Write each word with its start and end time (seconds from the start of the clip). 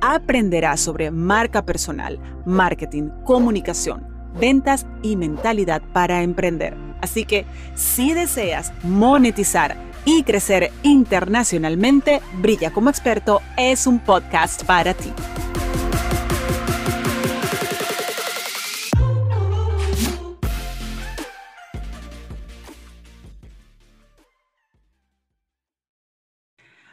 aprenderás 0.00 0.80
sobre 0.80 1.10
marca 1.10 1.64
personal, 1.64 2.18
marketing, 2.44 3.10
comunicación, 3.24 4.06
ventas 4.38 4.86
y 5.02 5.16
mentalidad 5.16 5.82
para 5.92 6.22
emprender. 6.22 6.76
Así 7.00 7.24
que 7.24 7.46
si 7.74 8.12
deseas 8.12 8.72
monetizar 8.82 9.76
y 10.04 10.22
crecer 10.22 10.70
internacionalmente, 10.82 12.20
Brilla 12.40 12.72
como 12.72 12.90
experto 12.90 13.40
es 13.56 13.86
un 13.86 13.98
podcast 13.98 14.64
para 14.64 14.94
ti. 14.94 15.12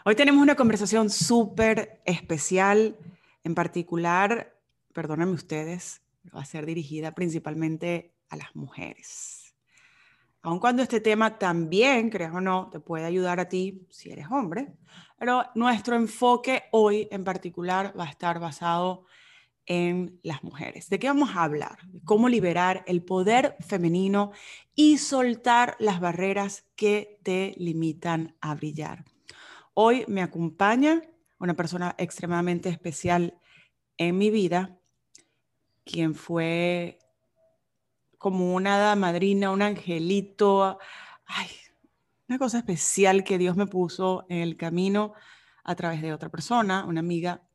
Hoy 0.10 0.16
tenemos 0.16 0.42
una 0.42 0.56
conversación 0.56 1.10
súper 1.10 2.02
especial, 2.06 2.96
en 3.44 3.54
particular, 3.54 4.58
perdónenme 4.94 5.34
ustedes, 5.34 6.02
va 6.34 6.40
a 6.40 6.46
ser 6.46 6.66
dirigida 6.66 7.14
principalmente 7.14 8.14
a 8.30 8.38
las 8.38 8.56
mujeres. 8.56 9.54
Aun 10.44 10.62
cuando 10.62 10.82
este 10.82 11.02
tema 11.02 11.38
también, 11.38 12.10
creas 12.10 12.34
o 12.34 12.40
no, 12.40 12.70
te 12.70 12.80
puede 12.80 13.04
ayudar 13.04 13.42
a 13.42 13.50
ti 13.50 13.86
si 13.90 14.10
eres 14.10 14.28
hombre, 14.32 14.78
pero 15.20 15.44
nuestro 15.56 15.98
enfoque 15.98 16.64
hoy 16.72 17.10
en 17.12 17.26
particular 17.26 17.94
va 18.00 18.06
a 18.06 18.10
estar 18.10 18.40
basado 18.40 19.04
en 19.66 20.22
las 20.24 20.42
mujeres. 20.42 20.90
¿De 20.90 21.00
qué 21.00 21.08
vamos 21.08 21.32
a 21.36 21.44
hablar? 21.44 21.80
Cómo 22.06 22.30
liberar 22.30 22.86
el 22.88 23.04
poder 23.04 23.58
femenino 23.60 24.32
y 24.74 25.00
soltar 25.00 25.76
las 25.80 26.00
barreras 26.00 26.64
que 26.78 27.20
te 27.24 27.56
limitan 27.58 28.38
a 28.40 28.56
brillar. 28.56 29.04
Hoy 29.80 30.06
me 30.08 30.23
acompaña 30.23 31.03
una 31.38 31.53
persona 31.53 31.94
extremadamente 32.00 32.67
especial 32.67 33.39
en 33.97 34.17
mi 34.17 34.31
vida, 34.31 34.75
quien 35.86 36.16
fue 36.16 36.97
como 38.17 38.55
una 38.55 38.78
hada 38.78 38.95
madrina, 38.95 39.52
un 39.52 39.61
angelito, 39.61 40.80
una 42.28 42.39
cosa 42.39 42.58
especial 42.58 43.23
que 43.23 43.38
Dios 43.38 43.55
me 43.55 43.67
puso 43.67 44.25
en 44.30 44.39
el 44.39 44.58
camino 44.58 45.14
a 45.64 45.75
través 45.75 46.02
de 46.02 46.11
otra 46.11 46.30
persona, 46.30 46.83
una 46.83 47.02
amiga, 47.02 47.48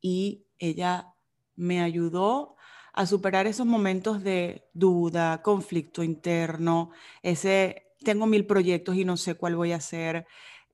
y 0.00 0.48
ella 0.58 1.14
me 1.54 1.80
ayudó 1.80 2.56
a 2.92 3.06
superar 3.06 3.46
esos 3.46 3.66
momentos 3.66 4.24
de 4.24 4.68
duda, 4.74 5.42
conflicto 5.42 6.02
interno, 6.02 6.90
ese 7.22 7.86
tengo 8.04 8.26
mil 8.26 8.46
proyectos 8.46 8.96
y 8.96 9.04
no 9.04 9.16
sé 9.16 9.36
cuál 9.36 9.54
voy 9.54 9.70
a 9.70 9.76
hacer, 9.76 10.26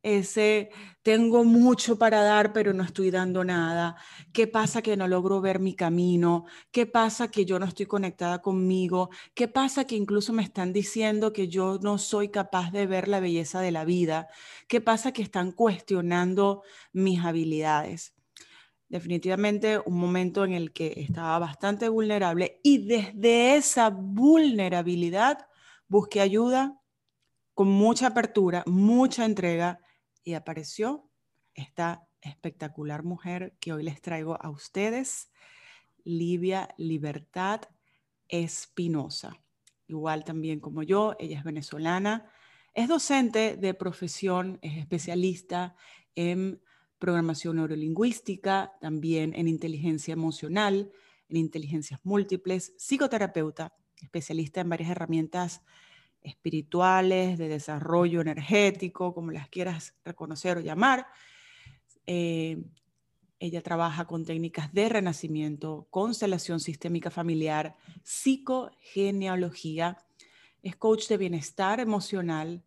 ese 0.03 0.71
tengo 1.03 1.45
mucho 1.45 1.99
para 1.99 2.23
dar, 2.23 2.53
pero 2.53 2.73
no 2.73 2.83
estoy 2.83 3.11
dando 3.11 3.45
nada. 3.45 3.97
¿Qué 4.33 4.47
pasa 4.47 4.83
que 4.83 4.97
no 4.97 5.09
logro 5.09 5.41
ver 5.41 5.61
mi 5.61 5.75
camino? 5.75 6.45
¿Qué 6.71 6.87
pasa 6.87 7.31
que 7.31 7.45
yo 7.45 7.59
no 7.59 7.67
estoy 7.67 7.87
conectada 7.87 8.41
conmigo? 8.41 9.11
¿Qué 9.35 9.49
pasa 9.49 9.85
que 9.85 9.97
incluso 9.97 10.33
me 10.33 10.43
están 10.43 10.73
diciendo 10.73 11.33
que 11.33 11.49
yo 11.49 11.79
no 11.83 11.99
soy 11.99 12.29
capaz 12.29 12.71
de 12.73 12.87
ver 12.87 13.09
la 13.09 13.21
belleza 13.21 13.61
de 13.61 13.73
la 13.73 13.85
vida? 13.85 14.29
¿Qué 14.69 14.81
pasa 14.81 15.13
que 15.13 15.23
están 15.23 15.53
cuestionando 15.53 16.63
mis 16.93 17.21
habilidades? 17.25 18.15
Definitivamente 18.89 19.81
un 19.85 19.99
momento 19.99 20.45
en 20.45 20.53
el 20.53 20.73
que 20.73 20.93
estaba 20.97 21.39
bastante 21.39 21.89
vulnerable 21.89 22.61
y 22.63 22.87
desde 22.87 23.57
esa 23.57 23.89
vulnerabilidad 23.89 25.47
busqué 25.89 26.21
ayuda 26.21 26.79
con 27.55 27.69
mucha 27.69 28.09
apertura, 28.09 28.63
mucha 28.67 29.25
entrega 29.25 29.81
y 30.25 30.35
apareció 30.35 31.09
esta 31.55 32.07
espectacular 32.21 33.03
mujer 33.03 33.57
que 33.61 33.73
hoy 33.73 33.83
les 33.83 34.01
traigo 34.01 34.39
a 34.41 34.51
ustedes, 34.51 35.31
Livia 36.05 36.75
Libertad 36.79 37.63
Espinosa. 38.29 39.41
Igual 39.89 40.25
también 40.25 40.61
como 40.61 40.83
yo, 40.83 41.15
ella 41.19 41.39
es 41.39 41.45
venezolana, 41.45 42.31
es 42.75 42.89
docente 42.89 43.57
de 43.57 43.75
profesión, 43.75 44.59
es 44.63 44.79
especialista 44.79 45.75
en 46.15 46.63
programación 46.99 47.57
neurolingüística, 47.57 48.73
también 48.81 49.35
en 49.35 49.49
inteligencia 49.49 50.13
emocional, 50.13 50.93
en 51.29 51.37
inteligencias 51.37 52.01
múltiples, 52.05 52.73
psicoterapeuta, 52.79 53.75
especialista 54.01 54.61
en 54.61 54.69
varias 54.69 54.91
herramientas 54.91 55.63
espirituales, 56.23 57.39
de 57.39 57.49
desarrollo 57.49 58.21
energético, 58.21 59.15
como 59.15 59.31
las 59.31 59.49
quieras 59.49 59.95
reconocer 60.05 60.59
o 60.59 60.61
llamar. 60.61 61.07
Eh, 62.07 62.63
ella 63.39 63.63
trabaja 63.63 64.07
con 64.07 64.25
técnicas 64.25 64.73
de 64.73 64.89
renacimiento, 64.89 65.89
constelación 65.91 66.61
sistémica 66.61 67.11
familiar, 67.11 67.77
psicogenealogía, 68.05 69.99
es 70.63 70.77
coach 70.77 71.09
de 71.09 71.17
bienestar 71.17 71.81
emocional, 71.81 72.63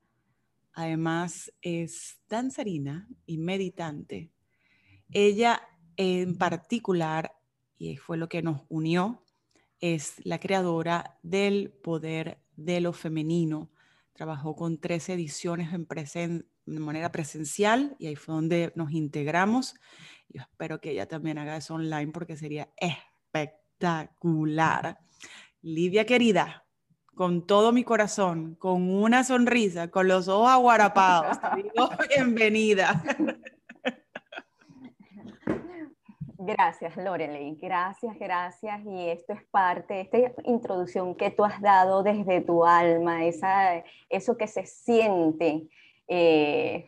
además 0.73 1.53
es 1.61 2.19
danzarina 2.27 3.07
y 3.25 3.37
meditante. 3.37 4.31
Ella 5.09 5.61
en 5.97 6.37
particular, 6.37 7.33
y 7.77 7.95
fue 7.97 8.17
lo 8.17 8.27
que 8.27 8.41
nos 8.41 8.63
unió, 8.67 9.23
es 9.79 10.15
la 10.25 10.39
creadora 10.39 11.17
del 11.23 11.71
poder 11.71 12.39
de 12.55 12.81
lo 12.81 12.93
femenino. 12.93 13.71
Trabajó 14.13 14.55
con 14.55 14.79
tres 14.79 15.09
ediciones 15.09 15.73
en 15.73 15.85
de 16.65 16.79
manera 16.79 17.11
presencial 17.11 17.95
y 17.99 18.07
ahí 18.07 18.15
fue 18.15 18.33
donde 18.35 18.71
nos 18.75 18.91
integramos. 18.91 19.75
Yo 20.29 20.41
espero 20.41 20.79
que 20.81 20.91
ella 20.91 21.07
también 21.07 21.37
haga 21.37 21.57
eso 21.57 21.75
online 21.75 22.11
porque 22.11 22.37
sería 22.37 22.69
espectacular. 22.77 24.97
Livia 25.61 26.05
querida, 26.05 26.65
con 27.13 27.45
todo 27.47 27.71
mi 27.71 27.83
corazón, 27.83 28.55
con 28.55 28.89
una 28.89 29.23
sonrisa, 29.23 29.89
con 29.89 30.07
los 30.07 30.27
ojos 30.27 30.49
aguarapados, 30.49 31.39
te 31.39 31.47
digo 31.63 31.89
bienvenida. 32.15 33.03
Gracias, 36.47 36.95
Lorelei. 36.95 37.55
Gracias, 37.55 38.19
gracias. 38.19 38.79
Y 38.85 39.09
esto 39.09 39.33
es 39.33 39.43
parte, 39.45 40.01
esta 40.01 40.19
introducción 40.43 41.15
que 41.15 41.31
tú 41.31 41.43
has 41.43 41.59
dado 41.59 42.03
desde 42.03 42.39
tu 42.41 42.63
alma, 42.63 43.25
esa, 43.25 43.83
eso 44.09 44.37
que 44.37 44.45
se 44.45 44.63
siente 44.67 45.67
eh, 46.07 46.87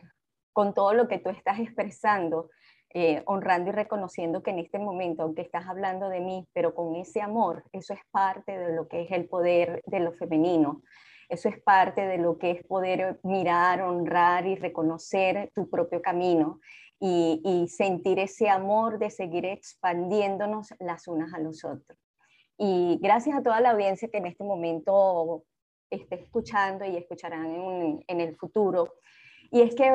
con 0.52 0.74
todo 0.74 0.94
lo 0.94 1.08
que 1.08 1.18
tú 1.18 1.30
estás 1.30 1.58
expresando, 1.58 2.50
eh, 2.94 3.24
honrando 3.26 3.70
y 3.70 3.72
reconociendo 3.72 4.44
que 4.44 4.52
en 4.52 4.60
este 4.60 4.78
momento, 4.78 5.24
aunque 5.24 5.42
estás 5.42 5.66
hablando 5.66 6.08
de 6.08 6.20
mí, 6.20 6.46
pero 6.52 6.72
con 6.72 6.94
ese 6.94 7.20
amor, 7.20 7.64
eso 7.72 7.92
es 7.94 8.00
parte 8.12 8.56
de 8.56 8.76
lo 8.76 8.86
que 8.86 9.02
es 9.02 9.10
el 9.10 9.28
poder 9.28 9.82
de 9.86 9.98
lo 9.98 10.12
femenino. 10.12 10.82
Eso 11.28 11.48
es 11.48 11.60
parte 11.60 12.06
de 12.06 12.18
lo 12.18 12.38
que 12.38 12.52
es 12.52 12.64
poder 12.64 13.18
mirar, 13.24 13.82
honrar 13.82 14.46
y 14.46 14.54
reconocer 14.54 15.50
tu 15.52 15.68
propio 15.68 16.00
camino 16.00 16.60
y, 17.00 17.66
sentir 17.68 18.18
ese 18.18 18.48
amor 18.48 18.98
de 18.98 19.10
seguir 19.10 19.44
expandiéndonos 19.46 20.74
las 20.80 21.06
unas 21.08 21.32
a 21.32 21.38
los 21.38 21.64
otros. 21.64 21.98
Y 22.56 22.98
gracias 23.00 23.36
a 23.36 23.42
toda 23.42 23.60
la 23.60 23.70
audiencia 23.70 24.08
que 24.08 24.18
en 24.18 24.26
este 24.26 24.44
momento 24.44 25.44
esté 25.90 26.16
escuchando 26.16 26.84
y 26.84 26.96
escucharán 26.96 27.46
en, 27.46 28.04
en 28.06 28.20
el 28.20 28.36
futuro. 28.36 28.94
Y 29.50 29.60
es 29.62 29.74
que 29.74 29.90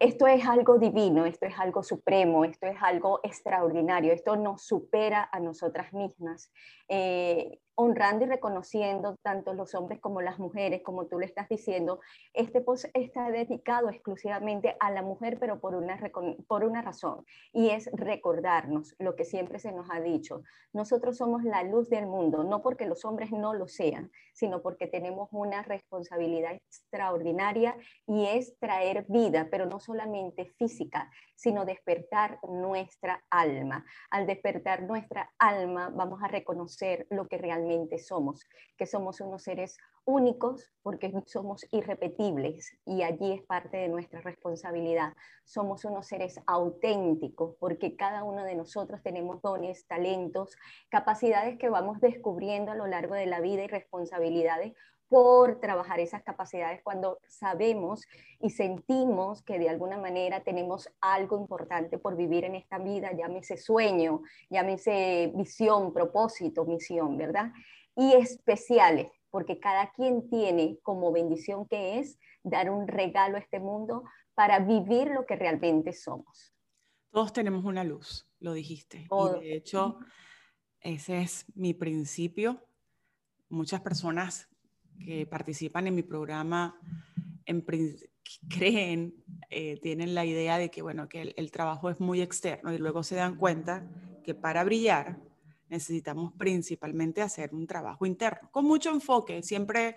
esto 0.00 0.26
es 0.26 0.46
algo 0.46 0.78
divino, 0.78 1.26
esto 1.26 1.44
es 1.44 1.58
algo 1.58 1.82
supremo, 1.82 2.46
esto 2.46 2.66
es 2.66 2.76
algo 2.80 3.20
extraordinario, 3.22 4.14
esto 4.14 4.34
nos 4.34 4.64
supera 4.64 5.28
a 5.30 5.38
nosotras 5.40 5.92
mismas. 5.92 6.50
Eh, 6.88 7.60
honrando 7.74 8.24
y 8.24 8.28
reconociendo 8.28 9.16
tanto 9.22 9.54
los 9.54 9.74
hombres 9.74 10.00
como 10.00 10.20
las 10.20 10.38
mujeres, 10.38 10.82
como 10.82 11.06
tú 11.06 11.18
le 11.18 11.26
estás 11.26 11.48
diciendo, 11.48 12.00
este 12.34 12.60
post 12.60 12.86
está 12.94 13.30
dedicado 13.30 13.88
exclusivamente 13.88 14.76
a 14.80 14.90
la 14.90 15.02
mujer, 15.02 15.38
pero 15.38 15.60
por 15.60 15.74
una, 15.74 15.98
por 16.46 16.64
una 16.64 16.82
razón, 16.82 17.24
y 17.52 17.70
es 17.70 17.88
recordarnos 17.92 18.94
lo 18.98 19.16
que 19.16 19.24
siempre 19.24 19.58
se 19.58 19.72
nos 19.72 19.88
ha 19.90 20.00
dicho. 20.00 20.42
Nosotros 20.72 21.16
somos 21.16 21.42
la 21.42 21.62
luz 21.62 21.88
del 21.88 22.06
mundo, 22.06 22.44
no 22.44 22.62
porque 22.62 22.86
los 22.86 23.04
hombres 23.04 23.32
no 23.32 23.54
lo 23.54 23.66
sean, 23.66 24.10
sino 24.32 24.62
porque 24.62 24.86
tenemos 24.86 25.28
una 25.32 25.62
responsabilidad 25.62 26.52
extraordinaria 26.52 27.76
y 28.06 28.26
es 28.26 28.58
traer 28.58 29.04
vida, 29.08 29.48
pero 29.50 29.66
no 29.66 29.80
solamente 29.80 30.44
física, 30.58 31.10
sino 31.34 31.64
despertar 31.64 32.38
nuestra 32.48 33.24
alma. 33.30 33.84
Al 34.10 34.26
despertar 34.26 34.82
nuestra 34.82 35.32
alma 35.38 35.90
vamos 35.92 36.22
a 36.22 36.28
reconocer 36.28 37.06
lo 37.10 37.26
que 37.26 37.38
realmente 37.38 37.59
somos, 37.98 38.46
que 38.76 38.86
somos 38.86 39.20
unos 39.20 39.42
seres 39.42 39.76
únicos 40.04 40.72
porque 40.82 41.12
somos 41.26 41.66
irrepetibles 41.72 42.76
y 42.84 43.02
allí 43.02 43.32
es 43.32 43.42
parte 43.42 43.76
de 43.76 43.88
nuestra 43.88 44.20
responsabilidad. 44.20 45.12
Somos 45.44 45.84
unos 45.84 46.06
seres 46.06 46.40
auténticos 46.46 47.54
porque 47.58 47.96
cada 47.96 48.24
uno 48.24 48.44
de 48.44 48.54
nosotros 48.54 49.02
tenemos 49.02 49.42
dones, 49.42 49.86
talentos, 49.86 50.56
capacidades 50.88 51.58
que 51.58 51.68
vamos 51.68 52.00
descubriendo 52.00 52.72
a 52.72 52.76
lo 52.76 52.86
largo 52.86 53.14
de 53.14 53.26
la 53.26 53.40
vida 53.40 53.62
y 53.62 53.68
responsabilidades 53.68 54.74
por 55.10 55.58
trabajar 55.58 55.98
esas 55.98 56.22
capacidades 56.22 56.82
cuando 56.84 57.18
sabemos 57.26 58.06
y 58.38 58.50
sentimos 58.50 59.42
que 59.42 59.58
de 59.58 59.68
alguna 59.68 59.98
manera 59.98 60.44
tenemos 60.44 60.88
algo 61.00 61.36
importante 61.36 61.98
por 61.98 62.16
vivir 62.16 62.44
en 62.44 62.54
esta 62.54 62.78
vida, 62.78 63.10
llámese 63.12 63.56
sueño, 63.56 64.22
llámese 64.50 65.32
visión, 65.34 65.92
propósito, 65.92 66.64
misión, 66.64 67.18
¿verdad? 67.18 67.50
Y 67.96 68.12
especiales, 68.12 69.10
porque 69.30 69.58
cada 69.58 69.90
quien 69.90 70.30
tiene 70.30 70.78
como 70.84 71.10
bendición 71.10 71.66
que 71.66 71.98
es 71.98 72.16
dar 72.44 72.70
un 72.70 72.86
regalo 72.86 73.36
a 73.36 73.40
este 73.40 73.58
mundo 73.58 74.04
para 74.34 74.60
vivir 74.60 75.08
lo 75.08 75.26
que 75.26 75.34
realmente 75.34 75.92
somos. 75.92 76.54
Todos 77.10 77.32
tenemos 77.32 77.64
una 77.64 77.82
luz, 77.82 78.28
lo 78.38 78.52
dijiste. 78.52 79.08
Y 79.10 79.40
de 79.40 79.56
hecho, 79.56 79.98
ese 80.78 81.22
es 81.22 81.46
mi 81.56 81.74
principio. 81.74 82.64
Muchas 83.48 83.80
personas 83.80 84.49
que 85.04 85.26
participan 85.26 85.86
en 85.86 85.94
mi 85.94 86.02
programa 86.02 86.78
en, 87.46 87.64
creen, 88.48 89.14
eh, 89.50 89.78
tienen 89.82 90.14
la 90.14 90.24
idea 90.24 90.58
de 90.58 90.70
que, 90.70 90.82
bueno, 90.82 91.08
que 91.08 91.34
el, 91.36 91.50
trabajo 91.50 91.90
es 91.90 92.00
muy 92.00 92.20
externo 92.20 92.72
y 92.72 92.78
luego 92.78 93.02
se 93.02 93.16
dan 93.16 93.36
cuenta 93.36 93.86
que 94.22 94.34
para 94.34 94.64
brillar 94.64 95.18
necesitamos 95.68 96.32
principalmente 96.34 97.22
hacer 97.22 97.54
un 97.54 97.66
trabajo 97.66 98.06
interno, 98.06 98.48
con 98.50 98.64
mucho 98.64 98.90
enfoque, 98.90 99.42
siempre 99.42 99.96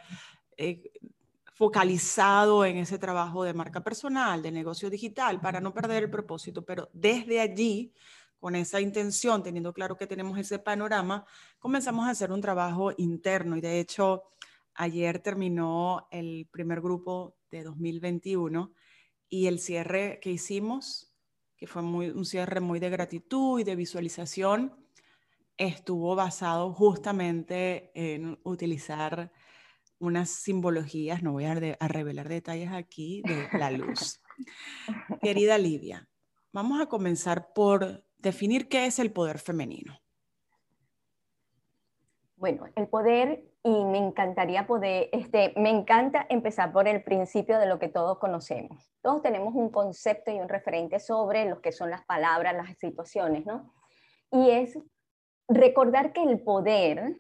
eh, 0.58 0.92
focalizado 1.54 2.66
en 2.66 2.78
ese 2.78 2.98
trabajo 2.98 3.44
de 3.44 3.54
marca 3.54 3.84
personal, 3.84 4.42
de 4.42 4.52
negocio 4.52 4.90
digital, 4.90 5.40
para 5.40 5.60
no 5.60 5.74
perder 5.74 6.04
el 6.04 6.10
propósito, 6.10 6.64
pero 6.64 6.90
desde 6.94 7.40
allí 7.40 7.94
con 8.40 8.56
esa 8.56 8.82
intención, 8.82 9.42
teniendo 9.42 9.72
claro 9.72 9.96
que 9.96 10.06
tenemos 10.06 10.38
ese 10.38 10.60
panorama, 10.60 11.26
comenzamos 11.60 12.06
a 12.06 12.10
hacer 12.10 12.32
un 12.32 12.42
trabajo 12.42 12.92
interno 12.98 13.56
y 13.56 13.62
de 13.62 13.80
hecho 13.80 14.24
Ayer 14.75 15.20
terminó 15.20 16.08
el 16.12 16.48
primer 16.52 16.81
grupo 16.81 17.38
de 17.52 17.64
2021 17.64 18.74
y 19.30 19.48
el 19.48 19.60
cierre 19.60 20.20
que 20.22 20.31
hicimos, 20.31 21.14
que 21.58 21.68
fue 21.68 21.81
muy, 21.81 22.10
un 22.10 22.25
cierre 22.25 22.60
muy 22.60 22.80
de 22.80 22.90
gratitud 22.90 23.60
y 23.60 23.64
de 23.64 23.75
visualización, 23.75 24.75
estuvo 25.58 26.16
basado 26.16 26.74
justamente 26.74 27.92
en 27.94 28.40
utilizar 28.44 29.31
unas 30.00 30.30
simbologías, 30.30 31.24
no 31.24 31.31
voy 31.31 31.46
a, 31.46 31.52
a 31.80 31.88
revelar 31.88 32.28
detalles 32.28 32.72
aquí, 32.72 33.22
de 33.25 33.48
la 33.58 33.72
luz. 33.72 34.22
Querida 35.22 35.58
Lidia, 35.58 36.10
vamos 36.52 36.81
a 36.81 36.88
comenzar 36.88 37.54
por 37.54 38.06
definir 38.18 38.68
qué 38.68 38.86
es 38.86 39.00
el 39.00 39.14
poder 39.14 39.40
femenino. 39.40 40.03
Bueno, 42.44 42.66
el 42.75 42.90
poder 42.90 43.42
y 43.63 43.86
me 43.86 44.00
encantaría 44.00 44.68
poder, 44.68 45.07
este, 45.13 45.54
me 45.56 45.69
encanta 45.69 46.25
empezar 46.28 46.74
por 46.74 46.90
el 46.90 47.01
principio 47.01 47.57
de 47.57 47.68
lo 47.68 47.80
que 47.80 47.88
todos 47.88 48.19
conocemos. 48.19 48.92
Todos 49.01 49.22
tenemos 49.22 49.56
un 49.56 49.69
concepto 49.69 50.30
y 50.30 50.42
un 50.42 50.50
referente 50.50 51.00
sobre 51.00 51.45
lo 51.45 51.62
que 51.62 51.72
son 51.72 51.90
las 51.90 52.04
palabras, 52.04 52.54
las 52.54 52.78
situaciones, 52.78 53.45
¿no? 53.45 53.74
Y 54.30 54.50
es 54.50 54.78
recordar 55.48 56.12
que 56.12 56.22
el 56.22 56.42
poder, 56.42 57.16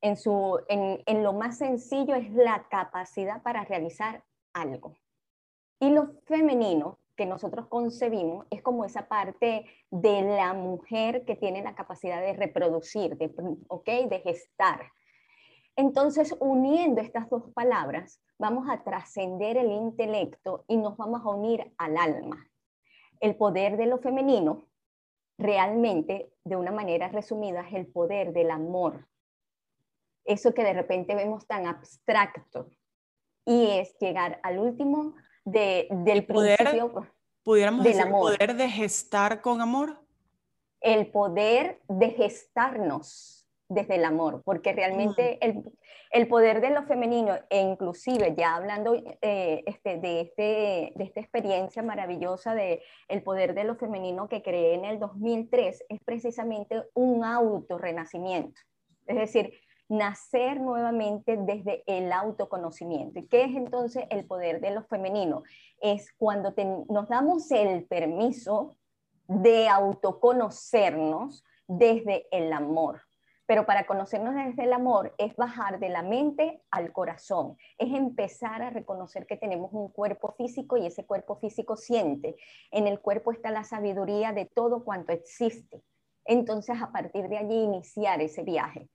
en, 0.00 0.16
su, 0.16 0.58
en, 0.70 1.02
en 1.04 1.22
lo 1.22 1.34
más 1.34 1.58
sencillo, 1.58 2.14
es 2.14 2.32
la 2.32 2.66
capacidad 2.70 3.42
para 3.42 3.66
realizar 3.66 4.24
algo. 4.54 4.96
Y 5.80 5.90
lo 5.90 6.14
femenino 6.24 6.98
que 7.16 7.26
nosotros 7.26 7.66
concebimos 7.68 8.46
es 8.50 8.62
como 8.62 8.84
esa 8.84 9.08
parte 9.08 9.66
de 9.90 10.22
la 10.22 10.54
mujer 10.54 11.24
que 11.24 11.36
tiene 11.36 11.62
la 11.62 11.74
capacidad 11.74 12.20
de 12.20 12.32
reproducir, 12.32 13.16
de, 13.16 13.30
¿okay? 13.68 14.08
de 14.08 14.20
gestar 14.20 14.80
entonces, 15.76 16.34
uniendo 16.38 17.00
estas 17.00 17.30
dos 17.30 17.50
palabras, 17.54 18.20
vamos 18.38 18.68
a 18.68 18.82
trascender 18.82 19.56
el 19.56 19.72
intelecto 19.72 20.64
y 20.68 20.76
nos 20.76 20.96
vamos 20.96 21.22
a 21.24 21.30
unir 21.30 21.72
al 21.78 21.96
alma. 21.96 22.46
El 23.20 23.36
poder 23.36 23.76
de 23.78 23.86
lo 23.86 23.98
femenino, 23.98 24.68
realmente, 25.38 26.30
de 26.44 26.56
una 26.56 26.72
manera 26.72 27.08
resumida, 27.08 27.66
es 27.66 27.74
el 27.74 27.86
poder 27.86 28.32
del 28.32 28.50
amor. 28.50 29.08
Eso 30.24 30.52
que 30.52 30.62
de 30.62 30.74
repente 30.74 31.14
vemos 31.14 31.46
tan 31.46 31.66
abstracto. 31.66 32.68
Y 33.46 33.68
es 33.78 33.96
llegar 33.98 34.40
al 34.42 34.58
último 34.58 35.14
de, 35.44 35.88
del 35.90 36.24
poder, 36.26 36.58
pudiéramos 37.42 37.84
del 37.84 37.94
decir, 37.94 38.10
poder 38.10 38.56
de 38.56 38.68
gestar 38.68 39.40
con 39.40 39.60
amor. 39.60 40.00
El 40.80 41.06
poder 41.08 41.80
de 41.88 42.10
gestarnos 42.10 43.42
desde 43.68 43.94
el 43.96 44.04
amor, 44.04 44.42
porque 44.44 44.72
realmente 44.72 45.38
el, 45.40 45.62
el, 46.10 46.28
poder 46.28 46.60
de 46.60 46.70
lo 46.70 46.82
femenino, 46.84 47.34
e 47.48 47.60
inclusive 47.60 48.34
ya 48.36 48.56
hablando 48.56 48.94
eh, 48.94 49.62
este, 49.66 49.98
de, 49.98 50.20
este, 50.20 50.92
de 50.94 51.04
esta 51.04 51.20
experiencia 51.20 51.82
maravillosa 51.82 52.54
de 52.54 52.82
el 53.08 53.22
poder 53.22 53.54
de 53.54 53.64
lo 53.64 53.76
femenino 53.76 54.28
que 54.28 54.42
creé 54.42 54.74
en 54.74 54.84
el 54.84 54.98
2003, 54.98 55.84
es 55.88 56.00
precisamente 56.04 56.82
un 56.94 57.24
autorrenacimiento. 57.24 58.60
Es 59.06 59.16
decir, 59.16 59.54
nacer 59.92 60.58
nuevamente 60.58 61.36
desde 61.36 61.84
el 61.86 62.12
autoconocimiento. 62.12 63.18
¿Y 63.18 63.26
qué 63.26 63.44
es 63.44 63.54
entonces 63.54 64.06
el 64.08 64.24
poder 64.24 64.62
de 64.62 64.70
lo 64.70 64.82
femenino? 64.84 65.42
Es 65.82 66.12
cuando 66.16 66.54
nos 66.88 67.08
damos 67.08 67.50
el 67.50 67.84
permiso 67.84 68.76
de 69.28 69.68
autoconocernos 69.68 71.44
desde 71.68 72.26
el 72.30 72.54
amor. 72.54 73.02
Pero 73.44 73.66
para 73.66 73.86
conocernos 73.86 74.34
desde 74.34 74.64
el 74.64 74.72
amor 74.72 75.14
es 75.18 75.36
bajar 75.36 75.78
de 75.78 75.90
la 75.90 76.02
mente 76.02 76.62
al 76.70 76.90
corazón, 76.92 77.58
es 77.76 77.92
empezar 77.92 78.62
a 78.62 78.70
reconocer 78.70 79.26
que 79.26 79.36
tenemos 79.36 79.74
un 79.74 79.88
cuerpo 79.88 80.32
físico 80.38 80.78
y 80.78 80.86
ese 80.86 81.04
cuerpo 81.04 81.36
físico 81.36 81.76
siente. 81.76 82.36
En 82.70 82.86
el 82.86 83.00
cuerpo 83.00 83.30
está 83.30 83.50
la 83.50 83.64
sabiduría 83.64 84.32
de 84.32 84.46
todo 84.46 84.84
cuanto 84.84 85.12
existe. 85.12 85.82
Entonces, 86.24 86.80
a 86.80 86.92
partir 86.92 87.28
de 87.28 87.36
allí, 87.36 87.62
iniciar 87.62 88.22
ese 88.22 88.42
viaje. 88.42 88.88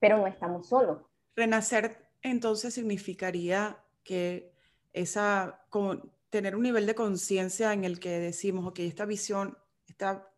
Pero 0.00 0.18
no 0.18 0.26
estamos 0.26 0.68
solos. 0.68 0.98
Renacer 1.36 2.10
entonces 2.22 2.74
significaría 2.74 3.82
que 4.02 4.52
esa, 4.92 5.64
como 5.70 6.12
tener 6.30 6.56
un 6.56 6.62
nivel 6.62 6.86
de 6.86 6.94
conciencia 6.94 7.72
en 7.72 7.84
el 7.84 8.00
que 8.00 8.18
decimos, 8.18 8.66
ok, 8.66 8.80
esta 8.80 9.04
visión, 9.04 9.56
esta 9.86 10.28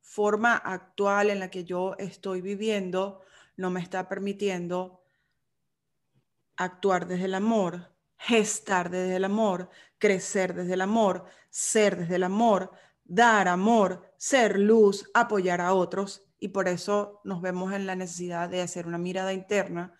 forma 0.00 0.56
actual 0.56 1.30
en 1.30 1.40
la 1.40 1.50
que 1.50 1.64
yo 1.64 1.94
estoy 1.98 2.40
viviendo 2.40 3.20
no 3.56 3.70
me 3.70 3.80
está 3.80 4.08
permitiendo 4.08 5.02
actuar 6.56 7.06
desde 7.06 7.26
el 7.26 7.34
amor, 7.34 7.94
gestar 8.16 8.90
desde 8.90 9.16
el 9.16 9.24
amor, 9.24 9.70
crecer 9.98 10.54
desde 10.54 10.74
el 10.74 10.80
amor, 10.80 11.24
ser 11.50 11.96
desde 11.96 12.16
el 12.16 12.24
amor, 12.24 12.72
dar 13.04 13.48
amor, 13.48 14.12
ser 14.16 14.58
luz, 14.58 15.10
apoyar 15.14 15.60
a 15.60 15.72
otros. 15.74 16.27
Y 16.38 16.48
por 16.48 16.68
eso 16.68 17.20
nos 17.24 17.40
vemos 17.42 17.72
en 17.72 17.86
la 17.86 17.96
necesidad 17.96 18.48
de 18.48 18.62
hacer 18.62 18.86
una 18.86 18.98
mirada 18.98 19.32
interna, 19.32 19.94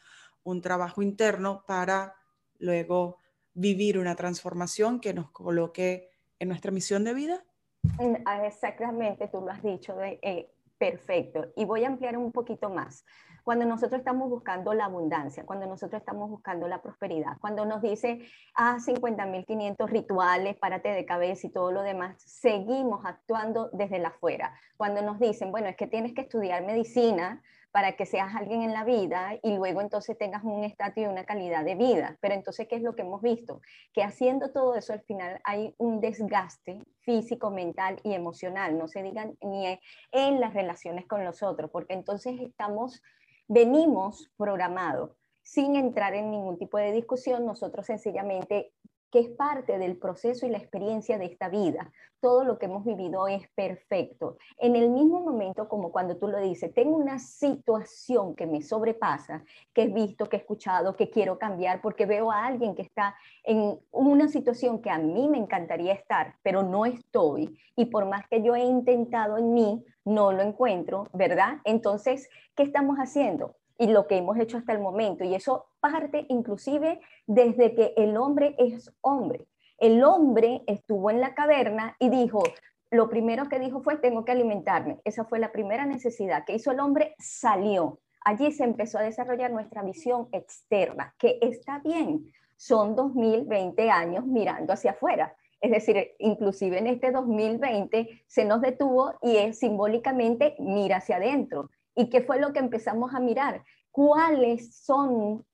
un 0.45 0.61
trabajo 0.61 1.03
interno 1.03 1.65
para 1.67 2.15
luego 2.59 3.19
vivir 3.55 3.99
una 3.99 4.15
transformación 4.15 5.01
que 5.01 5.15
nos 5.15 5.31
coloque 5.31 6.11
en 6.39 6.49
nuestra 6.49 6.71
misión 6.71 7.05
de 7.05 7.15
vida 7.15 7.45
Mm, 7.83 8.23
ah, 8.25 8.47
exactamente, 8.47 9.29
tú 9.29 9.41
lo 9.41 9.51
has 9.51 9.63
dicho, 9.63 9.95
eh, 10.03 10.51
perfecto. 10.79 11.53
Y 11.57 11.65
voy 11.65 11.85
a 11.85 11.89
ampliar 11.89 12.17
un 12.17 12.33
poquito 12.33 12.71
más. 12.71 13.05
Cuando 13.49 13.65
nosotros 13.65 14.01
estamos 14.01 14.29
buscando 14.29 14.75
la 14.75 14.85
abundancia, 14.85 15.47
cuando 15.47 15.65
nosotros 15.65 16.01
estamos 16.01 16.29
buscando 16.29 16.69
la 16.69 16.83
prosperidad, 16.83 17.39
cuando 17.41 17.65
nos 17.65 17.81
dice, 17.81 18.21
ah, 18.55 18.77
50.500 18.79 19.89
rituales, 19.89 20.55
párate 20.57 20.91
de 20.91 21.07
cabeza 21.07 21.47
y 21.47 21.51
todo 21.51 21.73
lo 21.73 21.81
demás, 21.81 22.21
seguimos 22.21 23.07
actuando 23.07 23.71
desde 23.73 24.01
la 24.01 24.09
afuera. 24.09 24.53
Cuando 24.77 25.01
nos 25.01 25.19
dicen, 25.19 25.51
bueno, 25.51 25.67
es 25.69 25.77
que 25.77 25.87
tienes 25.87 26.13
que 26.13 26.21
estudiar 26.21 26.63
medicina 26.63 27.43
para 27.71 27.93
que 27.97 28.07
seas 28.07 28.35
alguien 28.35 28.63
en 28.63 28.73
la 28.73 28.85
vida 28.85 29.39
y 29.43 29.57
luego 29.57 29.81
entonces 29.81 30.19
tengas 30.19 30.43
un 30.45 30.65
estatus 30.65 31.05
y 31.05 31.07
una 31.07 31.25
calidad 31.25 31.65
de 31.65 31.75
vida. 31.75 32.17
Pero 32.21 32.35
entonces, 32.35 32.67
¿qué 32.69 32.77
es 32.77 32.83
lo 32.83 32.95
que 32.95 33.03
hemos 33.03 33.23
visto? 33.23 33.61
Que 33.93 34.03
haciendo 34.03 34.53
todo 34.53 34.75
eso 34.75 34.93
al 34.93 35.03
final 35.03 35.41
hay 35.45 35.75
un 35.79 36.01
desgaste 36.01 36.83
físico, 37.01 37.51
mental 37.51 38.01
y 38.05 38.13
emocional, 38.13 38.77
no 38.77 38.89
se 38.89 39.03
digan 39.03 39.37
ni 39.41 39.79
en 40.13 40.41
las 40.41 40.55
relaciones 40.55 41.07
con 41.07 41.25
los 41.25 41.43
otros, 41.43 41.71
porque 41.71 41.95
entonces 41.95 42.39
estamos, 42.41 43.03
venimos 43.49 44.31
programados 44.37 45.17
sin 45.43 45.77
entrar 45.77 46.15
en 46.15 46.31
ningún 46.31 46.59
tipo 46.59 46.77
de 46.77 46.93
discusión, 46.93 47.47
nosotros 47.47 47.87
sencillamente 47.87 48.75
que 49.11 49.21
es 49.21 49.29
parte 49.31 49.79
del 49.79 49.97
proceso 49.97 50.47
y 50.47 50.51
la 50.51 50.59
experiencia 50.59 51.19
de 51.19 51.27
esta 51.27 51.49
vida. 51.49 51.91
Todo 52.21 52.45
lo 52.45 52.59
que 52.59 52.67
hemos 52.67 52.85
vivido 52.85 53.29
es 53.29 53.49
perfecto. 53.55 54.39
En 54.59 54.77
el 54.77 54.91
mismo 54.91 55.21
momento 55.21 55.69
como 55.69 55.93
cuando 55.93 56.17
tú 56.17 56.29
lo 56.29 56.39
dices, 56.41 56.75
tengo 56.75 56.97
una 56.97 57.19
situación 57.19 58.35
que 58.35 58.47
me 58.47 58.63
sobrepasa, 58.63 59.45
que 59.73 59.83
he 59.83 59.89
visto, 59.89 60.27
que 60.27 60.37
he 60.37 60.41
escuchado, 60.41 60.97
que 60.97 61.11
quiero 61.11 61.39
cambiar 61.39 61.81
porque 61.81 62.07
veo 62.07 62.31
a 62.31 62.47
alguien 62.47 62.75
que 62.75 62.83
está 62.83 63.17
en 63.45 63.79
una 63.91 64.29
situación 64.29 64.83
que 64.83 64.91
a 64.91 64.99
mí 64.99 65.29
me 65.29 65.39
encantaría 65.39 65.93
estar, 65.93 66.35
pero 66.43 66.63
no 66.63 66.87
estoy. 66.87 67.57
Y 67.77 67.87
por 67.87 68.07
más 68.07 68.27
que 68.29 68.43
yo 68.43 68.55
he 68.57 68.65
intentado 68.65 69.39
en 69.39 69.55
mí, 69.55 69.85
no 70.05 70.33
lo 70.33 70.43
encuentro, 70.43 71.07
¿verdad? 71.13 71.59
Entonces, 71.65 72.29
¿qué 72.57 72.63
estamos 72.63 72.97
haciendo? 72.97 73.57
Y 73.79 73.87
lo 73.87 74.07
que 74.07 74.17
hemos 74.17 74.37
hecho 74.39 74.59
hasta 74.59 74.73
el 74.73 74.81
momento. 74.81 75.25
Y 75.25 75.35
eso 75.35 75.67
parte 75.81 76.27
inclusive 76.29 77.01
desde 77.27 77.75
que 77.75 77.95
el 77.97 78.17
hombre 78.17 78.55
es 78.59 78.93
hombre. 79.01 79.47
El 79.79 80.03
hombre 80.03 80.63
estuvo 80.67 81.11
en 81.11 81.21
la 81.21 81.35
caverna 81.35 81.97
y 82.01 82.11
dijo, 82.11 82.43
lo 82.91 83.09
primero 83.09 83.49
que 83.49 83.59
dijo 83.59 83.81
fue, 83.81 83.97
tengo 83.97 84.25
que 84.25 84.33
alimentarme. 84.33 84.99
Esa 85.05 85.25
fue 85.25 85.39
la 85.39 85.53
primera 85.53 85.87
necesidad 85.87 86.45
que 86.45 86.55
hizo 86.55 86.73
el 86.73 86.81
hombre, 86.81 87.15
salió. 87.19 88.01
Allí 88.25 88.51
se 88.51 88.65
empezó 88.65 88.99
a 88.99 89.03
desarrollar 89.03 89.53
nuestra 89.53 89.83
visión 89.83 90.29
externa, 90.33 91.15
que 91.19 91.39
está 91.41 91.79
bien. 91.79 92.33
Son 92.57 92.97
2020 92.97 93.91
años 93.91 94.27
mirando 94.27 94.73
hacia 94.73 94.91
afuera. 94.91 95.37
Es 95.61 95.71
decir, 95.71 96.13
inclusive 96.19 96.79
en 96.79 96.87
este 96.87 97.11
2020 97.11 98.25
se 98.27 98.45
nos 98.45 98.61
detuvo 98.61 99.15
y 99.23 99.37
es 99.37 99.59
simbólicamente 99.59 100.57
mira 100.59 100.97
hacia 100.97 101.17
adentro. 101.17 101.71
¿Y 101.99 102.11
qué 102.11 102.21
fue 102.21 102.39
lo 102.39 102.53
que 102.53 102.61
empezamos 102.61 103.13
a 103.13 103.19
mirar? 103.19 103.65
¿Cuáles 103.91 104.73
son 104.85 105.45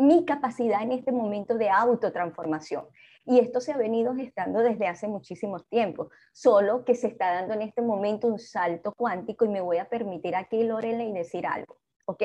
mi 0.00 0.24
capacidad 0.24 0.82
en 0.82 0.90
este 0.90 1.12
momento 1.12 1.56
de 1.56 1.70
autotransformación? 1.70 2.86
Y 3.24 3.38
esto 3.38 3.60
se 3.60 3.70
ha 3.70 3.76
venido 3.76 4.12
gestando 4.12 4.58
desde 4.58 4.88
hace 4.88 5.06
muchísimos 5.06 5.68
tiempos, 5.68 6.08
solo 6.32 6.84
que 6.84 6.96
se 6.96 7.06
está 7.06 7.34
dando 7.34 7.54
en 7.54 7.62
este 7.62 7.80
momento 7.80 8.26
un 8.26 8.40
salto 8.40 8.92
cuántico 8.96 9.44
y 9.44 9.50
me 9.50 9.60
voy 9.60 9.78
a 9.78 9.88
permitir 9.88 10.34
aquí, 10.34 10.64
Lorena, 10.64 11.04
y 11.04 11.12
decir 11.12 11.46
algo, 11.46 11.76
¿ok? 12.06 12.24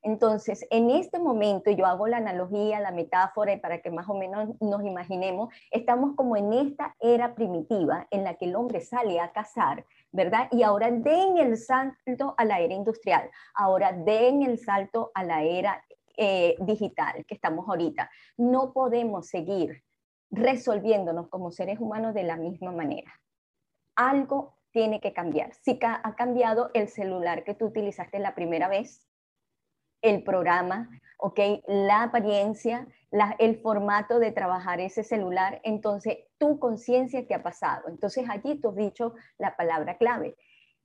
Entonces, 0.00 0.66
en 0.70 0.88
este 0.88 1.18
momento, 1.18 1.70
yo 1.70 1.84
hago 1.84 2.06
la 2.06 2.16
analogía, 2.16 2.80
la 2.80 2.90
metáfora, 2.90 3.58
para 3.60 3.82
que 3.82 3.90
más 3.90 4.08
o 4.08 4.14
menos 4.14 4.48
nos 4.60 4.82
imaginemos, 4.82 5.52
estamos 5.70 6.16
como 6.16 6.36
en 6.36 6.54
esta 6.54 6.96
era 7.00 7.34
primitiva 7.34 8.06
en 8.10 8.24
la 8.24 8.34
que 8.36 8.46
el 8.46 8.56
hombre 8.56 8.80
sale 8.80 9.20
a 9.20 9.32
cazar, 9.32 9.84
¿verdad? 10.14 10.46
Y 10.52 10.62
ahora 10.62 10.92
den 10.92 11.38
el 11.38 11.56
salto 11.56 12.34
a 12.38 12.44
la 12.44 12.60
era 12.60 12.72
industrial, 12.72 13.28
ahora 13.52 13.92
den 13.92 14.42
el 14.42 14.58
salto 14.58 15.10
a 15.12 15.24
la 15.24 15.42
era 15.42 15.84
eh, 16.16 16.54
digital 16.60 17.24
que 17.26 17.34
estamos 17.34 17.68
ahorita. 17.68 18.08
No 18.36 18.72
podemos 18.72 19.26
seguir 19.26 19.82
resolviéndonos 20.30 21.28
como 21.28 21.50
seres 21.50 21.80
humanos 21.80 22.14
de 22.14 22.22
la 22.22 22.36
misma 22.36 22.70
manera. 22.70 23.12
Algo 23.96 24.56
tiene 24.70 25.00
que 25.00 25.12
cambiar. 25.12 25.52
Si 25.52 25.80
ha 25.82 26.14
cambiado 26.14 26.70
el 26.74 26.88
celular 26.88 27.42
que 27.42 27.54
tú 27.54 27.66
utilizaste 27.66 28.20
la 28.20 28.36
primera 28.36 28.68
vez, 28.68 29.08
el 30.00 30.22
programa, 30.22 30.88
¿ok? 31.24 31.40
La 31.66 32.02
apariencia, 32.02 32.86
el 33.38 33.56
formato 33.56 34.18
de 34.18 34.30
trabajar 34.30 34.78
ese 34.80 35.02
celular, 35.02 35.58
entonces 35.64 36.18
tu 36.36 36.58
conciencia 36.58 37.26
te 37.26 37.32
ha 37.32 37.42
pasado. 37.42 37.88
Entonces 37.88 38.26
allí 38.28 38.60
tú 38.60 38.68
has 38.68 38.76
dicho 38.76 39.14
la 39.38 39.56
palabra 39.56 39.96
clave. 39.96 40.36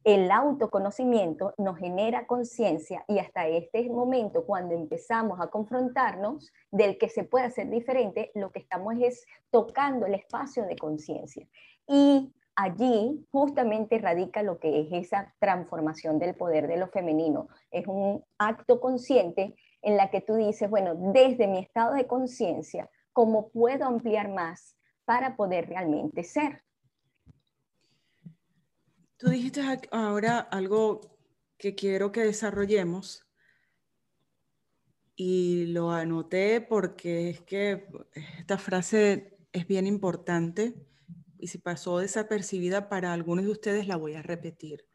El 0.05 0.31
autoconocimiento 0.31 1.53
nos 1.57 1.77
genera 1.77 2.25
conciencia 2.25 3.03
y 3.09 3.19
hasta 3.19 3.49
este 3.49 3.89
momento, 3.89 4.45
cuando 4.45 4.75
empezamos 4.75 5.41
a 5.41 5.47
confrontarnos 5.47 6.53
del 6.71 6.97
que 6.97 7.09
se 7.09 7.25
puede 7.25 7.43
hacer 7.43 7.69
diferente, 7.69 8.31
lo 8.33 8.51
que 8.53 8.59
estamos 8.59 8.95
es 9.01 9.25
tocando 9.51 10.05
el 10.05 10.13
espacio 10.13 10.65
de 10.65 10.77
conciencia. 10.77 11.45
Y 11.85 12.33
allí 12.55 13.27
justamente 13.29 13.97
radica 13.97 14.41
lo 14.41 14.57
que 14.57 14.79
es 14.79 14.87
esa 14.91 15.35
transformación 15.39 16.17
del 16.17 16.33
poder 16.33 16.67
de 16.67 16.77
lo 16.77 16.87
femenino. 16.87 17.49
Es 17.71 17.85
un 17.87 18.23
acto 18.37 18.79
consciente 18.79 19.53
en 19.81 19.97
la 19.97 20.09
que 20.11 20.21
tú 20.21 20.35
dices, 20.35 20.69
bueno, 20.69 20.95
desde 21.13 21.47
mi 21.47 21.59
estado 21.59 21.93
de 21.93 22.07
conciencia, 22.07 22.89
¿cómo 23.13 23.49
puedo 23.49 23.85
ampliar 23.85 24.29
más 24.29 24.75
para 25.05 25.35
poder 25.35 25.67
realmente 25.67 26.23
ser? 26.23 26.63
Tú 29.17 29.29
dijiste 29.29 29.61
ahora 29.91 30.39
algo 30.39 31.01
que 31.57 31.75
quiero 31.75 32.11
que 32.11 32.21
desarrollemos 32.21 33.27
y 35.15 35.65
lo 35.67 35.91
anoté 35.91 36.61
porque 36.61 37.29
es 37.29 37.41
que 37.41 37.85
esta 38.37 38.57
frase 38.57 39.37
es 39.51 39.67
bien 39.67 39.85
importante 39.85 40.73
y 41.37 41.47
si 41.47 41.57
pasó 41.57 41.99
desapercibida 41.99 42.87
para 42.87 43.11
algunos 43.11 43.43
de 43.43 43.51
ustedes, 43.51 43.87
la 43.87 43.97
voy 43.97 44.13
a 44.13 44.21
repetir. 44.21 44.85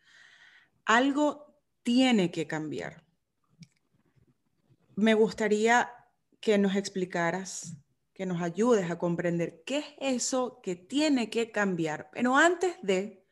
Algo 0.87 1.61
tiene 1.83 2.31
que 2.31 2.47
cambiar. 2.47 3.04
Me 4.97 5.15
gustaría 5.15 5.91
que 6.41 6.59
nos 6.59 6.77
explicaras, 6.77 7.77
que 8.13 8.27
nos 8.27 8.43
ayudes 8.43 8.91
a 8.91 8.99
comprender 8.99 9.63
qué 9.65 9.79
es 9.79 9.87
eso 9.99 10.61
que 10.63 10.77
tiene 10.77 11.31
que 11.31 11.51
cambiar. 11.51 12.11
Pero 12.13 12.37
antes 12.37 12.77
de 12.83 13.25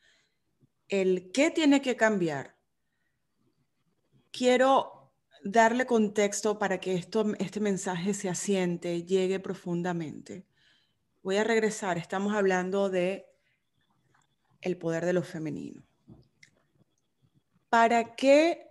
el 0.88 1.31
qué 1.33 1.50
tiene 1.50 1.81
que 1.81 1.97
cambiar, 1.97 2.57
quiero 4.31 5.12
darle 5.45 5.87
contexto 5.87 6.59
para 6.59 6.81
que 6.81 6.95
esto, 6.95 7.33
este 7.38 7.61
mensaje 7.61 8.14
se 8.14 8.28
asiente, 8.28 9.04
llegue 9.04 9.40
profundamente 9.40 10.47
voy 11.23 11.37
a 11.37 11.45
regresar. 11.45 11.99
Estamos 11.99 12.35
hablando 12.35 12.90
de 12.90 13.26
el 14.61 14.76
poder 14.76 15.04
de 15.07 15.12
lo 15.12 15.23
femenino. 15.23 15.83
¿Para 17.69 18.14
qué 18.14 18.69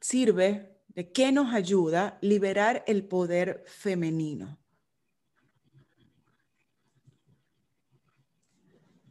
sirve, 0.00 0.69
de 0.94 1.12
qué 1.12 1.32
nos 1.32 1.54
ayuda 1.54 2.18
liberar 2.20 2.84
el 2.86 3.06
poder 3.06 3.62
femenino? 3.66 4.58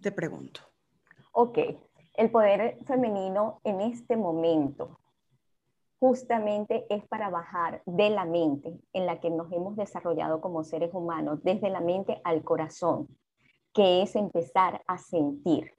Te 0.01 0.11
pregunto. 0.11 0.61
Ok, 1.31 1.57
el 2.15 2.31
poder 2.31 2.77
femenino 2.85 3.59
en 3.63 3.81
este 3.81 4.15
momento 4.15 4.99
justamente 5.99 6.85
es 6.89 7.05
para 7.07 7.29
bajar 7.29 7.81
de 7.85 8.09
la 8.09 8.25
mente 8.25 8.79
en 8.93 9.05
la 9.05 9.19
que 9.19 9.29
nos 9.29 9.51
hemos 9.51 9.75
desarrollado 9.75 10.39
como 10.39 10.63
seres 10.63 10.93
humanos, 10.93 11.43
desde 11.43 11.69
la 11.69 11.81
mente 11.81 12.21
al 12.23 12.43
corazón, 12.43 13.07
que 13.73 14.01
es 14.01 14.15
empezar 14.15 14.81
a 14.87 14.97
sentir. 14.97 15.78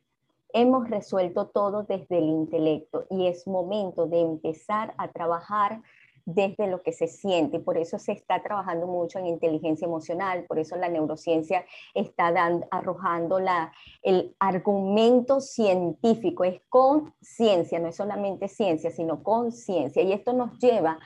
Hemos 0.52 0.88
resuelto 0.88 1.48
todo 1.48 1.84
desde 1.84 2.18
el 2.18 2.24
intelecto 2.24 3.06
y 3.10 3.26
es 3.26 3.46
momento 3.46 4.06
de 4.06 4.20
empezar 4.20 4.94
a 4.98 5.08
trabajar 5.08 5.82
desde 6.24 6.66
lo 6.66 6.82
que 6.82 6.92
se 6.92 7.08
siente. 7.08 7.60
Por 7.60 7.76
eso 7.78 7.98
se 7.98 8.12
está 8.12 8.42
trabajando 8.42 8.86
mucho 8.86 9.18
en 9.18 9.26
inteligencia 9.26 9.86
emocional, 9.86 10.44
por 10.44 10.58
eso 10.58 10.76
la 10.76 10.88
neurociencia 10.88 11.64
está 11.94 12.32
dando, 12.32 12.66
arrojando 12.70 13.40
la, 13.40 13.72
el 14.02 14.34
argumento 14.38 15.40
científico, 15.40 16.44
es 16.44 16.60
conciencia, 16.68 17.78
no 17.78 17.88
es 17.88 17.96
solamente 17.96 18.48
ciencia, 18.48 18.90
sino 18.90 19.22
conciencia. 19.22 20.02
Y 20.02 20.12
esto 20.12 20.32
nos 20.32 20.58
lleva 20.58 20.98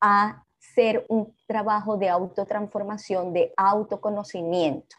a 0.00 0.44
ser 0.58 1.06
un 1.08 1.34
trabajo 1.46 1.96
de 1.96 2.08
autotransformación, 2.08 3.32
de 3.32 3.52
autoconocimiento. 3.56 4.96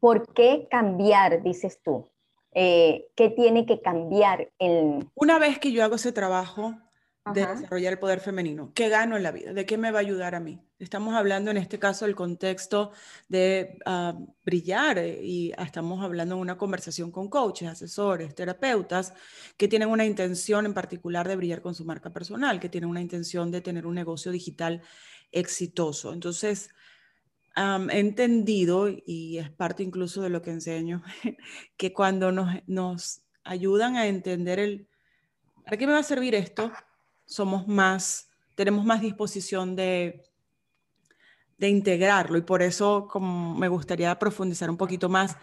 ¿Por 0.00 0.32
qué 0.32 0.66
cambiar, 0.70 1.42
dices 1.42 1.80
tú? 1.82 2.08
Eh, 2.52 3.08
¿Qué 3.14 3.30
tiene 3.30 3.66
que 3.66 3.80
cambiar? 3.80 4.50
El... 4.58 5.08
Una 5.14 5.38
vez 5.38 5.58
que 5.58 5.72
yo 5.72 5.84
hago 5.84 5.96
ese 5.96 6.12
trabajo, 6.12 6.74
de 7.34 7.46
desarrollar 7.46 7.92
el 7.92 7.98
poder 7.98 8.20
femenino. 8.20 8.72
¿Qué 8.74 8.88
gano 8.88 9.16
en 9.16 9.22
la 9.22 9.30
vida? 9.30 9.52
¿De 9.52 9.66
qué 9.66 9.76
me 9.76 9.90
va 9.90 9.98
a 9.98 10.02
ayudar 10.02 10.34
a 10.34 10.40
mí? 10.40 10.58
Estamos 10.78 11.14
hablando 11.14 11.50
en 11.50 11.58
este 11.58 11.78
caso 11.78 12.06
del 12.06 12.14
contexto 12.14 12.92
de 13.28 13.78
ah, 13.84 14.18
brillar 14.44 14.98
eh, 14.98 15.20
y 15.22 15.52
estamos 15.58 16.02
hablando 16.02 16.34
en 16.36 16.40
una 16.40 16.56
conversación 16.56 17.10
con 17.10 17.28
coaches, 17.28 17.68
asesores, 17.68 18.34
terapeutas 18.34 19.12
que 19.56 19.68
tienen 19.68 19.90
una 19.90 20.06
intención 20.06 20.64
en 20.64 20.74
particular 20.74 21.28
de 21.28 21.36
brillar 21.36 21.60
con 21.60 21.74
su 21.74 21.84
marca 21.84 22.10
personal, 22.10 22.58
que 22.58 22.70
tienen 22.70 22.88
una 22.88 23.02
intención 23.02 23.50
de 23.50 23.60
tener 23.60 23.86
un 23.86 23.94
negocio 23.94 24.32
digital 24.32 24.82
exitoso. 25.30 26.12
Entonces, 26.12 26.70
he 27.56 27.98
entendido, 27.98 28.88
y 28.88 29.38
es 29.38 29.50
parte 29.50 29.82
incluso 29.82 30.22
de 30.22 30.30
lo 30.30 30.42
que 30.42 30.50
enseño, 30.50 31.02
que 31.76 31.92
cuando 31.92 32.32
nos, 32.32 32.56
nos 32.66 33.22
ayudan 33.44 33.96
a 33.96 34.06
entender 34.06 34.58
el 34.58 34.90
¿para 35.70 35.78
qué 35.78 35.86
me 35.86 35.92
va 35.92 36.00
a 36.00 36.02
servir 36.02 36.34
esto? 36.34 36.72
Somos 37.26 37.68
más, 37.68 38.28
tenemos 38.56 38.84
más 38.84 39.00
disposición 39.00 39.76
de, 39.76 40.24
de 41.58 41.68
integrarlo 41.68 42.36
y 42.36 42.42
por 42.42 42.60
eso 42.60 43.06
como 43.08 43.54
me 43.54 43.68
gustaría 43.68 44.18
profundizar 44.18 44.68
un 44.68 44.76
poquito 44.76 45.08
más 45.08 45.36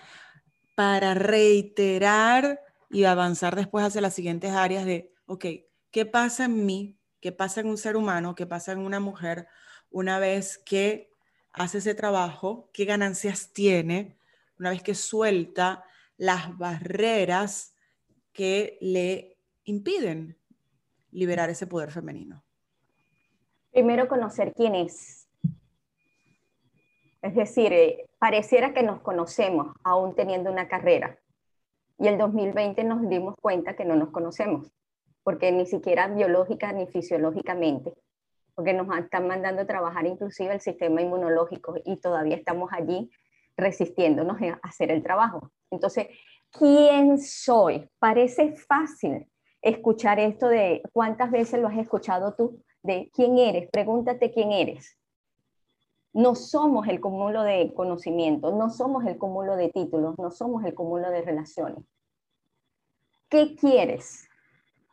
para 0.76 1.14
reiterar 1.14 2.60
y 2.90 3.06
avanzar 3.06 3.56
después 3.56 3.86
hacia 3.86 4.02
las 4.02 4.16
siguientes 4.16 4.52
áreas 4.52 4.86
de, 4.86 5.14
ok, 5.28 5.46
¿qué 5.92 6.06
pasa 6.06 6.44
en 6.44 6.66
mí? 6.66 7.00
¿Qué 7.22 7.32
pasa 7.32 7.62
en 7.62 7.68
un 7.68 7.78
ser 7.78 7.96
humano? 7.96 8.36
¿Qué 8.36 8.46
pasa 8.46 8.74
en 8.74 8.80
una 8.80 9.00
mujer 9.00 9.48
una 9.90 10.20
vez 10.20 10.58
que 10.58 11.10
hace 11.58 11.80
ese 11.80 11.96
trabajo? 11.96 12.70
¿Qué 12.72 12.86
ganancias 12.86 13.52
tiene 13.52 14.18
una 14.60 14.70
vez 14.70 14.82
que 14.82 14.96
suelta 14.96 15.84
las 16.18 16.58
barreras 16.58 17.76
que 18.32 18.78
le 18.82 19.38
impiden 19.66 20.38
liberar 21.12 21.50
ese 21.50 21.68
poder 21.68 21.92
femenino? 21.92 22.44
Primero, 23.72 24.08
conocer 24.08 24.54
quién 24.54 24.76
es. 24.76 25.28
Es 27.22 27.36
decir, 27.36 27.74
eh, 27.74 28.06
pareciera 28.20 28.74
que 28.74 28.84
nos 28.84 29.02
conocemos 29.02 29.76
aún 29.84 30.16
teniendo 30.16 30.52
una 30.52 30.68
carrera. 30.68 31.20
Y 32.00 32.08
el 32.08 32.18
2020 32.18 32.84
nos 32.84 33.08
dimos 33.10 33.36
cuenta 33.42 33.76
que 33.76 33.86
no 33.86 33.96
nos 33.96 34.12
conocemos, 34.12 34.72
porque 35.24 35.52
ni 35.52 35.66
siquiera 35.66 36.08
biológica 36.08 36.72
ni 36.72 36.86
fisiológicamente, 36.86 37.94
porque 38.58 38.74
nos 38.74 38.88
están 38.98 39.28
mandando 39.28 39.62
a 39.62 39.68
trabajar 39.68 40.08
inclusive 40.08 40.52
el 40.52 40.62
sistema 40.62 41.00
inmunológico 41.00 41.76
y 41.86 41.98
todavía 41.98 42.36
estamos 42.36 42.72
allí 42.74 43.12
resistiéndonos 43.56 44.42
a 44.42 44.60
hacer 44.64 44.90
el 44.90 45.04
trabajo. 45.04 45.52
Entonces, 45.70 46.08
¿quién 46.50 47.20
soy? 47.20 47.88
Parece 48.00 48.54
fácil 48.54 49.30
escuchar 49.62 50.20
esto 50.20 50.48
de 50.48 50.82
cuántas 50.92 51.30
veces 51.30 51.62
lo 51.62 51.68
has 51.68 51.78
escuchado 51.78 52.34
tú, 52.34 52.60
de 52.82 53.12
quién 53.14 53.38
eres, 53.38 53.70
pregúntate 53.70 54.32
quién 54.32 54.52
eres. 54.52 54.98
No 56.12 56.34
somos 56.34 56.88
el 56.88 57.00
cúmulo 57.00 57.44
de 57.44 57.72
conocimiento, 57.76 58.56
no 58.56 58.72
somos 58.72 59.06
el 59.06 59.20
cúmulo 59.20 59.56
de 59.56 59.70
títulos, 59.70 60.18
no 60.18 60.32
somos 60.32 60.66
el 60.66 60.74
cúmulo 60.74 61.12
de 61.12 61.22
relaciones. 61.22 61.86
¿Qué 63.30 63.56
quieres? 63.56 64.28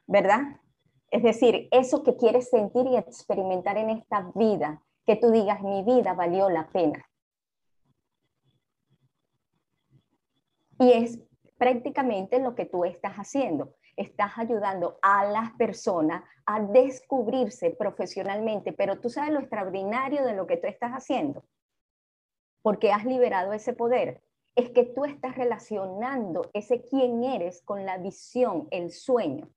¿Verdad? 0.06 0.61
Es 1.14 1.23
decir, 1.23 1.68
eso 1.71 2.02
que 2.02 2.16
quieres 2.16 2.50
sentir 2.50 2.88
y 2.88 2.97
experimentar 2.97 3.78
en 3.78 3.88
esta 3.88 4.33
vida, 4.35 4.83
que 5.06 5.14
tú 5.14 5.30
digas, 5.30 5.62
mi 5.62 5.85
vida 5.85 6.12
valió 6.12 6.50
la 6.50 6.66
pena. 6.66 7.09
Y 10.80 10.90
es 10.90 11.21
prácticamente 11.56 12.40
lo 12.40 12.56
que 12.56 12.66
tú 12.66 12.85
estás 12.85 13.12
haciendo. 13.14 13.76
Estás 13.97 14.33
ayudando 14.38 14.99
a 15.02 15.25
las 15.25 15.52
personas 15.52 16.25
a 16.47 16.61
descubrirse 16.61 17.71
profesionalmente, 17.71 18.73
pero 18.73 18.99
tú 18.99 19.09
sabes 19.09 19.33
lo 19.33 19.38
extraordinario 19.38 20.25
de 20.25 20.35
lo 20.35 20.49
que 20.49 20.56
tú 20.56 20.66
estás 20.66 20.90
haciendo, 20.90 21.44
porque 22.61 22.90
has 22.90 23.04
liberado 23.04 23.52
ese 23.52 23.73
poder. 23.73 24.21
Es 24.56 24.71
que 24.71 24.83
tú 24.83 25.04
estás 25.04 25.37
relacionando 25.37 26.50
ese 26.54 26.83
quién 26.83 27.23
eres 27.23 27.62
con 27.62 27.87
la 27.87 27.99
visión, 27.99 28.66
el 28.73 28.90
sueño 28.90 29.49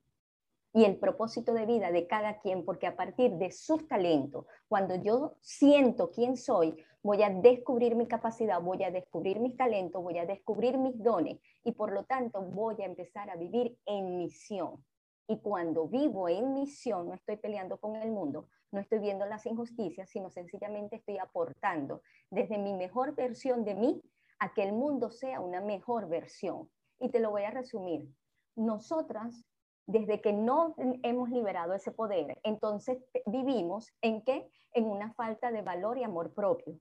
y 0.78 0.86
el 0.86 0.98
propósito 0.98 1.56
de 1.56 1.66
vida 1.66 1.92
de 1.92 2.06
cada 2.06 2.38
quien, 2.38 2.64
porque 2.64 2.86
a 2.86 2.96
partir 2.96 3.32
de 3.38 3.50
sus 3.50 3.88
talentos, 3.88 4.46
cuando 4.68 4.94
yo 4.94 5.34
siento 5.42 6.12
quién 6.12 6.38
soy, 6.38 6.78
voy 7.02 7.24
a 7.24 7.32
descubrir 7.32 7.96
mi 7.96 8.08
capacidad, 8.08 8.62
voy 8.62 8.84
a 8.84 8.92
descubrir 8.92 9.40
mis 9.40 9.58
talentos, 9.58 10.04
voy 10.04 10.20
a 10.20 10.28
descubrir 10.28 10.78
mis 10.78 11.02
dones 11.02 11.40
y 11.64 11.72
por 11.72 11.92
lo 11.92 12.04
tanto 12.04 12.44
voy 12.44 12.76
a 12.84 12.86
empezar 12.86 13.28
a 13.32 13.36
vivir 13.36 13.76
en 13.88 14.20
misión. 14.20 14.86
Y 15.28 15.40
cuando 15.40 15.88
vivo 15.88 16.30
en 16.30 16.54
misión, 16.54 17.08
no 17.08 17.16
estoy 17.16 17.38
peleando 17.38 17.80
con 17.80 17.96
el 17.96 18.12
mundo, 18.12 18.48
no 18.72 18.80
estoy 18.80 19.00
viendo 19.00 19.26
las 19.26 19.48
injusticias, 19.48 20.08
sino 20.12 20.30
sencillamente 20.30 20.98
estoy 20.98 21.18
aportando 21.18 22.04
desde 22.30 22.60
mi 22.60 22.76
mejor 22.76 23.16
versión 23.16 23.66
de 23.66 23.74
mí 23.74 24.00
a 24.38 24.54
que 24.54 24.62
el 24.62 24.74
mundo 24.74 25.10
sea 25.10 25.40
una 25.40 25.60
mejor 25.60 26.08
versión. 26.08 26.70
Y 27.00 27.10
te 27.10 27.20
lo 27.20 27.32
voy 27.32 27.46
a 27.46 27.50
resumir. 27.50 28.08
Nosotras, 28.56 29.44
desde 29.88 30.22
que 30.22 30.34
no 30.34 30.76
hemos 31.04 31.30
liberado 31.30 31.74
ese 31.74 31.92
poder, 31.92 32.40
entonces 32.44 33.00
vivimos 33.26 33.94
en 34.02 34.22
qué? 34.22 34.50
En 34.74 34.86
una 34.86 35.14
falta 35.14 35.52
de 35.52 35.62
valor 35.62 35.98
y 35.98 36.04
amor 36.04 36.34
propio. 36.34 36.80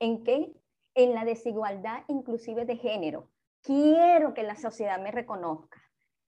¿En 0.00 0.24
qué? 0.24 0.52
En 0.94 1.14
la 1.14 1.24
desigualdad 1.24 2.02
inclusive 2.08 2.64
de 2.64 2.76
género. 2.76 3.28
Quiero 3.60 4.34
que 4.34 4.42
la 4.42 4.56
sociedad 4.56 5.00
me 5.00 5.12
reconozca 5.12 5.80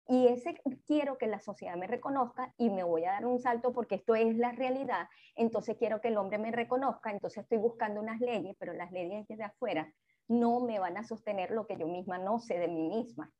y 0.06 0.28
ese 0.28 0.60
quiero 0.86 1.16
que 1.16 1.26
la 1.26 1.40
sociedad 1.40 1.76
me 1.76 1.86
reconozca 1.86 2.52
y 2.58 2.68
me 2.68 2.84
voy 2.84 3.04
a 3.04 3.12
dar 3.12 3.26
un 3.26 3.40
salto 3.40 3.72
porque 3.72 3.96
esto 3.96 4.14
es 4.14 4.36
la 4.36 4.52
realidad, 4.52 5.08
entonces 5.34 5.76
quiero 5.78 6.00
que 6.00 6.08
el 6.08 6.18
hombre 6.18 6.38
me 6.38 6.52
reconozca, 6.52 7.10
entonces 7.10 7.42
estoy 7.42 7.58
buscando 7.58 8.00
unas 8.00 8.20
leyes, 8.20 8.54
pero 8.58 8.74
las 8.74 8.92
leyes 8.92 9.26
desde 9.26 9.44
afuera 9.44 9.90
no 10.28 10.60
me 10.60 10.78
van 10.78 10.96
a 10.96 11.04
sostener 11.04 11.50
lo 11.50 11.66
que 11.66 11.76
yo 11.76 11.86
misma 11.86 12.18
no 12.18 12.38
sé 12.38 12.58
de 12.58 12.68
mí 12.68 12.88
misma. 12.88 13.32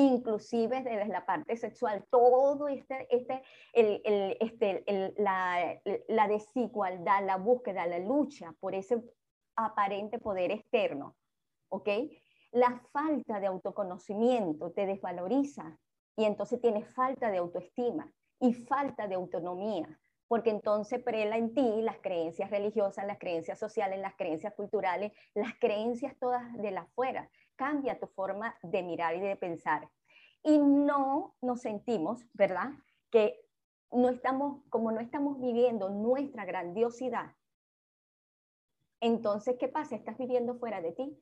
Inclusive 0.00 0.84
desde 0.84 1.08
la 1.08 1.26
parte 1.26 1.56
sexual, 1.56 2.04
todo 2.08 2.68
este, 2.68 3.08
este, 3.10 3.42
el, 3.72 4.36
este 4.38 4.84
la, 5.16 5.80
la 6.06 6.28
desigualdad, 6.28 7.26
la 7.26 7.36
búsqueda, 7.36 7.84
la 7.84 7.98
lucha 7.98 8.54
por 8.60 8.76
ese 8.76 9.02
aparente 9.56 10.20
poder 10.20 10.52
externo, 10.52 11.16
¿ok? 11.68 11.88
La 12.52 12.80
falta 12.92 13.40
de 13.40 13.48
autoconocimiento 13.48 14.70
te 14.70 14.86
desvaloriza 14.86 15.76
y 16.16 16.26
entonces 16.26 16.60
tienes 16.60 16.94
falta 16.94 17.32
de 17.32 17.38
autoestima 17.38 18.12
y 18.38 18.54
falta 18.54 19.08
de 19.08 19.16
autonomía, 19.16 19.98
porque 20.28 20.50
entonces 20.50 21.02
prela 21.02 21.36
en 21.36 21.54
ti 21.54 21.82
las 21.82 21.98
creencias 21.98 22.50
religiosas, 22.50 23.04
las 23.04 23.18
creencias 23.18 23.58
sociales, 23.58 23.98
las 23.98 24.14
creencias 24.14 24.54
culturales, 24.54 25.12
las 25.34 25.54
creencias 25.58 26.16
todas 26.20 26.56
de 26.56 26.70
la 26.70 26.82
afuera. 26.82 27.28
Cambia 27.58 27.98
tu 27.98 28.06
forma 28.06 28.56
de 28.62 28.82
mirar 28.82 29.16
y 29.16 29.20
de 29.20 29.36
pensar. 29.36 29.90
Y 30.42 30.56
no 30.58 31.34
nos 31.42 31.60
sentimos, 31.60 32.24
¿verdad? 32.32 32.70
Que 33.10 33.38
no 33.90 34.08
estamos, 34.08 34.62
como 34.70 34.92
no 34.92 35.00
estamos 35.00 35.38
viviendo 35.40 35.90
nuestra 35.90 36.46
grandiosidad, 36.46 37.34
entonces, 39.00 39.56
¿qué 39.58 39.68
pasa? 39.68 39.94
Estás 39.94 40.18
viviendo 40.18 40.56
fuera 40.56 40.80
de 40.80 40.92
ti 40.92 41.16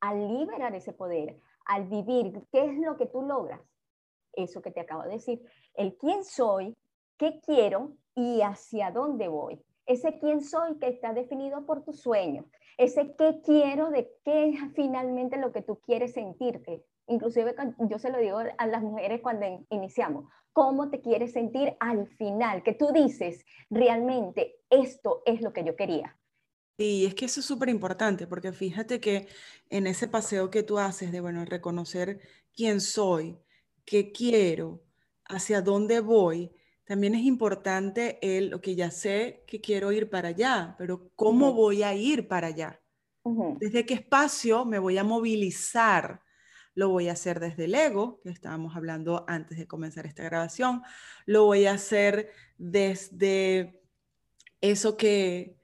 al 0.00 0.28
liberar 0.28 0.74
ese 0.74 0.92
poder, 0.92 1.40
al 1.66 1.88
vivir, 1.88 2.46
¿qué 2.52 2.66
es 2.66 2.78
lo 2.78 2.96
que 2.96 3.06
tú 3.06 3.22
logras? 3.22 3.60
Eso 4.32 4.60
que 4.60 4.70
te 4.70 4.80
acabo 4.80 5.02
de 5.04 5.10
decir, 5.10 5.42
el 5.74 5.96
quién 5.96 6.24
soy, 6.24 6.76
qué 7.16 7.40
quiero 7.40 7.96
y 8.14 8.42
hacia 8.42 8.90
dónde 8.90 9.28
voy. 9.28 9.64
Ese 9.86 10.18
quién 10.18 10.40
soy 10.42 10.78
que 10.78 10.88
está 10.88 11.12
definido 11.12 11.66
por 11.66 11.84
tu 11.84 11.92
sueño, 11.92 12.46
ese 12.78 13.14
qué 13.16 13.40
quiero 13.44 13.90
de 13.90 14.10
qué 14.24 14.48
es 14.48 14.60
finalmente 14.74 15.36
lo 15.36 15.52
que 15.52 15.62
tú 15.62 15.80
quieres 15.80 16.12
sentirte. 16.12 16.84
Inclusive 17.06 17.54
yo 17.78 17.98
se 17.98 18.10
lo 18.10 18.18
digo 18.18 18.38
a 18.56 18.66
las 18.66 18.82
mujeres 18.82 19.20
cuando 19.20 19.46
iniciamos, 19.70 20.24
¿cómo 20.52 20.88
te 20.88 21.00
quieres 21.00 21.32
sentir 21.32 21.76
al 21.80 22.06
final? 22.06 22.62
Que 22.62 22.72
tú 22.72 22.92
dices, 22.92 23.44
realmente 23.68 24.56
esto 24.70 25.22
es 25.26 25.42
lo 25.42 25.52
que 25.52 25.64
yo 25.64 25.76
quería. 25.76 26.18
Sí, 26.78 27.04
es 27.04 27.14
que 27.14 27.26
eso 27.26 27.40
es 27.40 27.46
súper 27.46 27.68
importante, 27.68 28.26
porque 28.26 28.52
fíjate 28.52 29.00
que 29.00 29.28
en 29.70 29.86
ese 29.86 30.08
paseo 30.08 30.50
que 30.50 30.62
tú 30.62 30.78
haces 30.78 31.12
de, 31.12 31.20
bueno, 31.20 31.44
reconocer 31.44 32.20
quién 32.56 32.80
soy, 32.80 33.38
qué 33.84 34.10
quiero, 34.10 34.82
hacia 35.26 35.60
dónde 35.60 36.00
voy, 36.00 36.50
también 36.84 37.14
es 37.14 37.22
importante 37.22 38.18
el, 38.20 38.50
lo 38.50 38.60
que 38.60 38.74
ya 38.74 38.90
sé 38.90 39.42
que 39.46 39.60
quiero 39.60 39.90
ir 39.92 40.10
para 40.10 40.28
allá, 40.28 40.74
pero 40.78 41.10
¿cómo 41.16 41.52
voy 41.54 41.82
a 41.82 41.94
ir 41.94 42.28
para 42.28 42.48
allá? 42.48 42.80
¿Desde 43.58 43.86
qué 43.86 43.94
espacio 43.94 44.66
me 44.66 44.78
voy 44.78 44.98
a 44.98 45.04
movilizar? 45.04 46.20
Lo 46.74 46.90
voy 46.90 47.08
a 47.08 47.12
hacer 47.12 47.40
desde 47.40 47.64
el 47.64 47.74
ego, 47.74 48.20
que 48.22 48.30
estábamos 48.30 48.76
hablando 48.76 49.24
antes 49.28 49.56
de 49.56 49.66
comenzar 49.66 50.06
esta 50.06 50.24
grabación. 50.24 50.82
Lo 51.24 51.46
voy 51.46 51.64
a 51.64 51.72
hacer 51.72 52.30
desde 52.58 53.80
eso 54.60 54.98
que, 54.98 55.56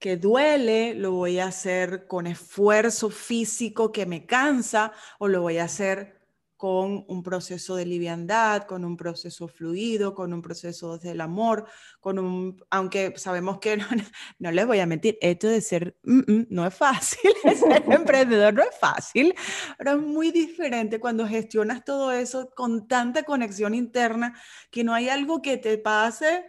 que 0.00 0.16
duele, 0.16 0.94
lo 0.94 1.12
voy 1.12 1.38
a 1.38 1.46
hacer 1.46 2.08
con 2.08 2.26
esfuerzo 2.26 3.10
físico 3.10 3.92
que 3.92 4.06
me 4.06 4.26
cansa 4.26 4.92
o 5.20 5.28
lo 5.28 5.42
voy 5.42 5.58
a 5.58 5.64
hacer 5.64 6.21
con 6.62 7.04
un 7.08 7.24
proceso 7.24 7.74
de 7.74 7.84
liviandad, 7.84 8.68
con 8.68 8.84
un 8.84 8.96
proceso 8.96 9.48
fluido, 9.48 10.14
con 10.14 10.32
un 10.32 10.40
proceso 10.40 10.96
del 10.96 11.20
amor, 11.20 11.66
con 11.98 12.20
un, 12.20 12.64
aunque 12.70 13.14
sabemos 13.16 13.58
que 13.58 13.78
no, 14.38 14.52
les 14.52 14.64
voy 14.64 14.78
a 14.78 14.86
mentir, 14.86 15.18
esto 15.20 15.48
de 15.48 15.60
ser, 15.60 15.96
no 16.04 16.64
es 16.64 16.72
fácil, 16.72 17.32
ser 17.56 17.82
emprendedor 17.92 18.54
no 18.54 18.62
es 18.62 18.78
fácil, 18.78 19.34
pero 19.76 19.94
es 19.94 20.02
muy 20.02 20.30
diferente 20.30 21.00
cuando 21.00 21.26
gestionas 21.26 21.84
todo 21.84 22.12
eso 22.12 22.50
con 22.54 22.86
tanta 22.86 23.24
conexión 23.24 23.74
interna 23.74 24.40
que 24.70 24.84
no 24.84 24.94
hay 24.94 25.08
algo 25.08 25.42
que 25.42 25.56
te 25.56 25.78
pase 25.78 26.48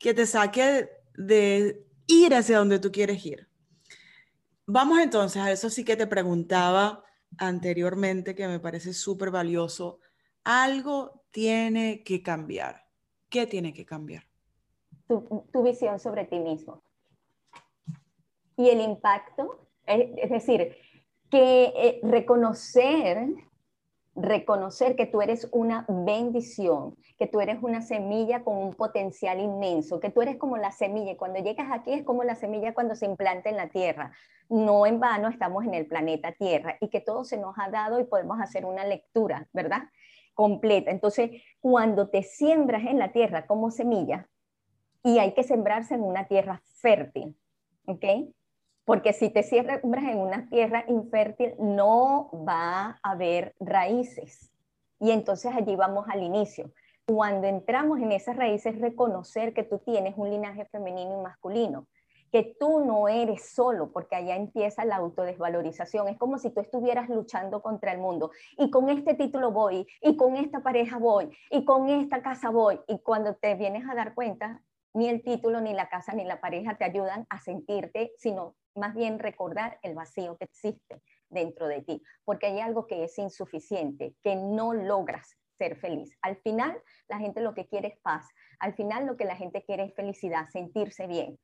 que 0.00 0.14
te 0.14 0.26
saque 0.26 0.90
de 1.14 1.86
ir 2.08 2.34
hacia 2.34 2.58
donde 2.58 2.80
tú 2.80 2.90
quieres 2.90 3.24
ir. 3.24 3.48
Vamos 4.66 4.98
entonces 4.98 5.40
a 5.40 5.52
eso 5.52 5.70
sí 5.70 5.84
que 5.84 5.94
te 5.94 6.08
preguntaba 6.08 7.04
anteriormente, 7.38 8.34
que 8.34 8.48
me 8.48 8.60
parece 8.60 8.92
súper 8.92 9.30
valioso, 9.30 10.00
algo 10.44 11.24
tiene 11.30 12.02
que 12.04 12.22
cambiar. 12.22 12.86
¿Qué 13.28 13.46
tiene 13.46 13.72
que 13.72 13.84
cambiar? 13.84 14.24
Tu, 15.08 15.46
tu 15.52 15.62
visión 15.62 15.98
sobre 15.98 16.24
ti 16.24 16.38
mismo. 16.38 16.82
Y 18.56 18.68
el 18.68 18.80
impacto, 18.80 19.66
es, 19.86 20.10
es 20.16 20.30
decir, 20.30 20.76
que 21.30 21.64
eh, 21.74 22.00
reconocer 22.02 23.26
reconocer 24.14 24.94
que 24.94 25.06
tú 25.06 25.22
eres 25.22 25.48
una 25.52 25.86
bendición, 25.88 26.96
que 27.18 27.26
tú 27.26 27.40
eres 27.40 27.62
una 27.62 27.80
semilla 27.80 28.44
con 28.44 28.56
un 28.56 28.74
potencial 28.74 29.40
inmenso, 29.40 30.00
que 30.00 30.10
tú 30.10 30.20
eres 30.22 30.36
como 30.36 30.56
la 30.56 30.70
semilla. 30.70 31.16
Cuando 31.16 31.40
llegas 31.40 31.68
aquí 31.70 31.92
es 31.92 32.04
como 32.04 32.22
la 32.24 32.34
semilla 32.34 32.74
cuando 32.74 32.94
se 32.94 33.06
implanta 33.06 33.48
en 33.48 33.56
la 33.56 33.68
tierra. 33.68 34.12
No 34.48 34.86
en 34.86 35.00
vano 35.00 35.28
estamos 35.28 35.64
en 35.64 35.74
el 35.74 35.86
planeta 35.86 36.32
Tierra 36.32 36.76
y 36.80 36.88
que 36.88 37.00
todo 37.00 37.24
se 37.24 37.38
nos 37.38 37.54
ha 37.58 37.70
dado 37.70 38.00
y 38.00 38.04
podemos 38.04 38.40
hacer 38.40 38.66
una 38.66 38.84
lectura, 38.84 39.48
¿verdad? 39.52 39.84
Completa. 40.34 40.90
Entonces, 40.90 41.30
cuando 41.60 42.08
te 42.08 42.22
siembras 42.22 42.82
en 42.84 42.98
la 42.98 43.12
tierra 43.12 43.46
como 43.46 43.70
semilla, 43.70 44.28
y 45.04 45.18
hay 45.18 45.34
que 45.34 45.42
sembrarse 45.42 45.94
en 45.94 46.02
una 46.02 46.26
tierra 46.26 46.62
fértil, 46.64 47.36
¿ok? 47.86 48.04
Porque 48.84 49.12
si 49.12 49.30
te 49.30 49.42
siembras 49.42 49.80
en 49.84 50.18
una 50.18 50.48
tierra 50.48 50.84
infértil, 50.88 51.54
no 51.58 52.30
va 52.46 52.98
a 53.02 53.10
haber 53.10 53.54
raíces. 53.60 54.50
Y 54.98 55.10
entonces 55.10 55.52
allí 55.54 55.76
vamos 55.76 56.06
al 56.08 56.22
inicio. 56.22 56.72
Cuando 57.06 57.46
entramos 57.46 58.00
en 58.00 58.12
esas 58.12 58.36
raíces, 58.36 58.80
reconocer 58.80 59.54
que 59.54 59.64
tú 59.64 59.78
tienes 59.78 60.14
un 60.16 60.30
linaje 60.30 60.64
femenino 60.66 61.18
y 61.18 61.22
masculino, 61.22 61.86
que 62.30 62.56
tú 62.58 62.84
no 62.84 63.08
eres 63.08 63.52
solo, 63.52 63.92
porque 63.92 64.16
allá 64.16 64.36
empieza 64.36 64.84
la 64.84 64.96
autodesvalorización. 64.96 66.08
Es 66.08 66.16
como 66.16 66.38
si 66.38 66.50
tú 66.50 66.60
estuvieras 66.60 67.08
luchando 67.08 67.62
contra 67.62 67.92
el 67.92 67.98
mundo. 67.98 68.30
Y 68.56 68.70
con 68.70 68.88
este 68.88 69.14
título 69.14 69.50
voy, 69.52 69.86
y 70.00 70.16
con 70.16 70.36
esta 70.36 70.60
pareja 70.60 70.98
voy, 70.98 71.30
y 71.50 71.64
con 71.64 71.88
esta 71.88 72.22
casa 72.22 72.50
voy. 72.50 72.80
Y 72.88 73.00
cuando 73.00 73.34
te 73.34 73.54
vienes 73.54 73.88
a 73.88 73.94
dar 73.94 74.14
cuenta, 74.14 74.62
ni 74.94 75.08
el 75.08 75.22
título, 75.22 75.60
ni 75.60 75.74
la 75.74 75.88
casa, 75.88 76.12
ni 76.14 76.24
la 76.24 76.40
pareja 76.40 76.76
te 76.76 76.84
ayudan 76.84 77.26
a 77.28 77.40
sentirte, 77.40 78.12
sino 78.16 78.54
más 78.74 78.94
bien 78.94 79.18
recordar 79.18 79.78
el 79.82 79.94
vacío 79.94 80.36
que 80.36 80.44
existe 80.44 81.02
dentro 81.28 81.66
de 81.66 81.82
ti, 81.82 82.02
porque 82.24 82.46
hay 82.46 82.60
algo 82.60 82.86
que 82.86 83.04
es 83.04 83.18
insuficiente, 83.18 84.14
que 84.22 84.36
no 84.36 84.74
logras 84.74 85.36
ser 85.58 85.76
feliz. 85.76 86.16
Al 86.22 86.36
final, 86.36 86.80
la 87.08 87.18
gente 87.18 87.40
lo 87.40 87.54
que 87.54 87.66
quiere 87.66 87.88
es 87.88 87.98
paz. 88.00 88.26
Al 88.58 88.74
final, 88.74 89.06
lo 89.06 89.16
que 89.16 89.24
la 89.24 89.36
gente 89.36 89.62
quiere 89.64 89.84
es 89.84 89.94
felicidad, 89.94 90.48
sentirse 90.50 91.06
bien. 91.06 91.38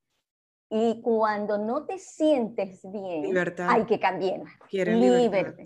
Y 0.70 1.00
cuando 1.02 1.56
no 1.56 1.86
te 1.86 1.98
sientes 1.98 2.80
bien, 2.90 3.36
hay 3.68 3.86
que 3.86 3.98
cambiar. 3.98 4.42
Quiere 4.68 4.94
libertad. 4.94 5.64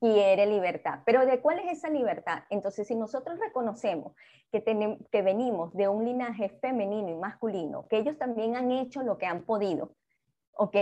Quiere 0.00 0.46
libertad. 0.46 1.00
Pero 1.04 1.26
¿de 1.26 1.40
cuál 1.40 1.58
es 1.58 1.78
esa 1.78 1.90
libertad? 1.90 2.44
Entonces, 2.50 2.86
si 2.86 2.94
nosotros 2.94 3.38
reconocemos 3.40 4.14
que, 4.52 4.60
tenemos, 4.60 4.98
que 5.10 5.22
venimos 5.22 5.74
de 5.74 5.88
un 5.88 6.04
linaje 6.04 6.50
femenino 6.60 7.10
y 7.10 7.16
masculino, 7.16 7.86
que 7.88 7.98
ellos 7.98 8.16
también 8.16 8.54
han 8.54 8.70
hecho 8.70 9.02
lo 9.02 9.18
que 9.18 9.26
han 9.26 9.42
podido, 9.42 9.96
¿ok? 10.58 10.76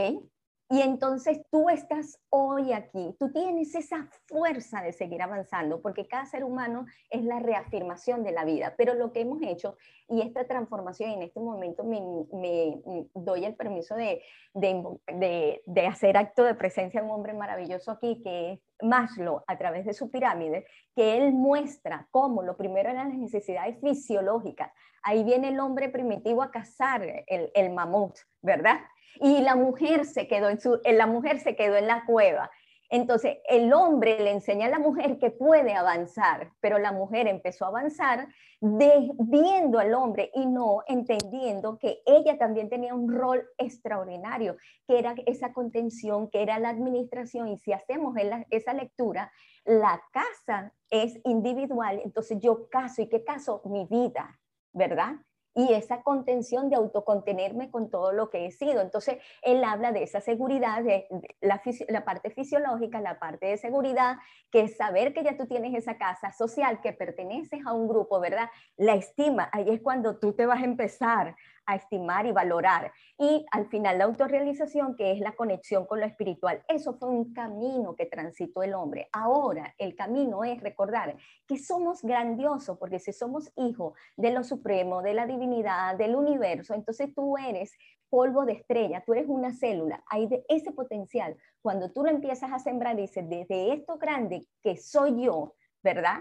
Y 0.69 0.81
entonces 0.83 1.43
tú 1.53 1.69
estás 1.69 2.21
hoy 2.29 2.73
aquí, 2.73 3.15
tú 3.21 3.31
tienes 3.31 3.73
esa 3.77 4.09
fuerza 4.27 4.83
de 4.83 4.93
seguir 4.93 5.23
avanzando, 5.23 5.81
porque 5.81 6.09
cada 6.09 6.27
ser 6.27 6.43
humano 6.43 6.87
es 7.09 7.23
la 7.23 7.39
reafirmación 7.39 8.25
de 8.25 8.33
la 8.33 8.45
vida, 8.45 8.75
pero 8.77 8.95
lo 8.95 9.13
que 9.13 9.21
hemos 9.21 9.41
hecho 9.43 9.77
y 10.09 10.23
esta 10.23 10.45
transformación 10.45 11.11
en 11.11 11.23
este 11.23 11.39
momento 11.39 11.85
me, 11.85 12.81
doy 13.15 13.45
el 13.45 13.55
permiso 13.55 13.95
de, 13.95 14.23
de, 14.55 15.63
de, 15.67 15.87
hacer 15.87 16.17
acto 16.17 16.43
de 16.43 16.57
presencia 16.57 17.01
de 17.01 17.07
un 17.07 17.13
hombre 17.13 17.33
maravilloso 17.33 17.93
aquí, 17.93 18.21
que 18.25 18.53
es 18.55 18.61
Maslow, 18.83 19.45
a 19.47 19.59
través 19.59 19.85
de 19.85 19.95
su 19.95 20.11
pirámide, 20.11 20.67
que 20.97 21.17
él 21.17 21.33
muestra 21.33 22.09
cómo 22.11 22.43
lo 22.43 22.57
primero 22.57 22.91
eran 22.91 23.11
las 23.11 23.19
necesidades 23.19 23.79
fisiológicas. 23.81 24.73
Ahí 25.05 25.23
viene 25.23 25.51
el 25.51 25.61
hombre 25.61 25.89
primitivo 25.91 26.43
a 26.43 26.51
cazar 26.51 27.25
el, 27.29 27.53
el 27.55 27.71
mamut, 27.71 28.17
¿verdad? 28.43 28.81
Y 29.21 29.41
la 29.41 29.57
mujer 29.57 30.05
se 30.05 30.27
quedó 30.29 30.49
en 30.49 30.61
su, 30.61 30.81
la 30.85 31.07
mujer 31.07 31.41
se 31.41 31.57
quedó 31.57 31.77
en 31.77 31.87
la 31.87 32.05
cueva. 32.05 32.51
Entonces, 32.89 33.39
el 33.49 33.73
hombre 33.73 34.19
le 34.21 34.31
enseña 34.31 34.67
a 34.67 34.71
la 34.71 34.79
mujer 34.79 35.19
que 35.19 35.31
puede 35.31 35.75
avanzar, 35.75 36.53
pero 36.61 36.79
la 36.79 36.93
mujer 36.93 37.27
empezó 37.27 37.65
a 37.65 37.69
avanzar 37.69 38.29
viendo 38.61 39.79
al 39.79 39.93
hombre 39.95 40.31
y 40.35 40.47
no 40.47 40.83
entendiendo 40.87 41.79
que 41.79 42.01
ella 42.07 42.39
también 42.39 42.69
tenía 42.69 42.95
un 42.95 43.13
rol 43.13 43.45
extraordinario, 43.59 44.57
que 44.87 44.99
era 44.99 45.15
esa 45.27 45.53
contención, 45.53 46.31
que 46.31 46.43
era 46.43 46.59
la 46.59 46.71
administración. 46.71 47.49
Y 47.49 47.59
si 47.59 47.73
hacemos 47.73 48.15
esa 48.51 48.73
lectura, 48.73 49.33
la 49.65 50.01
casa 50.13 50.73
es 50.91 51.19
individual, 51.25 52.01
entonces 52.05 52.39
yo 52.41 52.69
caso, 52.69 53.03
¿y 53.03 53.09
qué 53.09 53.25
caso? 53.25 53.63
Mi 53.65 53.85
vida, 53.87 54.39
¿verdad? 54.73 55.17
Y 55.57 55.73
esa 55.73 56.03
contención 56.03 56.69
de 56.69 56.77
autocontenerme 56.77 57.71
con 57.71 57.89
todo 57.89 58.13
lo 58.13 58.29
que 58.29 58.45
he 58.45 58.51
sido. 58.51 58.83
Entonces, 58.83 59.17
él 59.41 59.65
habla 59.65 59.91
de 59.91 60.03
esa 60.03 60.21
seguridad, 60.21 60.85
de, 60.85 61.09
la, 61.41 62.05
parte 62.05 62.31
fisiológica, 62.31 63.01
la 63.01 63.19
parte 63.19 63.47
de 63.47 63.57
seguridad, 63.57 64.19
que 64.51 64.61
es 64.61 64.77
saber 64.77 65.15
que 65.15 65.25
ya 65.25 65.39
tú 65.39 65.47
tienes 65.47 65.75
esa 65.75 65.97
casa 65.97 66.31
social, 66.33 66.83
que 66.83 66.93
perteneces 66.93 67.61
a 67.65 67.73
un 67.73 67.89
grupo, 67.89 68.21
¿verdad? 68.21 68.51
La 68.77 68.95
estima, 68.97 69.49
ahí 69.51 69.71
es 69.71 69.81
cuando 69.81 70.19
tú 70.19 70.35
te 70.35 70.45
vas 70.45 70.61
a 70.61 70.67
empezar 70.67 71.37
a 71.67 71.77
estimar 71.77 72.27
y 72.27 72.33
valorar. 72.33 72.93
Y 73.19 73.45
al 73.51 73.67
final 73.67 73.99
la 73.99 74.05
autorrealización, 74.05 74.97
que 74.97 75.13
es 75.13 75.21
la 75.21 75.33
conexión 75.33 75.87
con 75.87 76.01
lo 76.01 76.07
espiritual. 76.07 76.63
Eso 76.69 76.95
fue 76.95 77.09
un 77.09 77.33
camino 77.33 77.95
que 77.95 78.07
transitó 78.07 78.63
el 78.63 78.75
hombre. 78.75 79.09
Ahora 79.13 79.75
el 79.79 79.95
camino 79.95 80.45
es 80.45 80.61
recordar 80.61 81.17
que 81.47 81.59
somos 81.59 82.03
grandiosos, 82.03 82.79
porque 82.79 82.99
si 82.99 83.13
somos 83.13 83.53
hijos 83.57 83.95
de 84.17 84.31
lo 84.31 84.45
supremo, 84.45 85.03
de 85.03 85.15
la 85.15 85.27
divinidad, 85.27 85.97
del 85.97 86.15
universo, 86.15 86.75
entonces 86.75 87.15
tú 87.15 87.37
eres 87.37 87.73
polvo 88.09 88.45
de 88.45 88.53
estrella, 88.53 89.03
tú 89.05 89.13
eres 89.13 89.27
una 89.29 89.53
célula, 89.53 90.03
hay 90.09 90.29
ese 90.49 90.73
potencial. 90.73 91.37
Cuando 91.61 91.93
tú 91.93 92.05
lo 92.05 92.11
empiezas 92.11 92.53
a 92.53 92.59
sembrar, 92.59 92.97
dices, 92.97 93.29
desde 93.29 93.73
esto 93.73 93.99
grande 93.99 94.47
que 94.63 94.77
soy 94.77 95.25
yo, 95.25 95.55
¿verdad? 95.83 96.21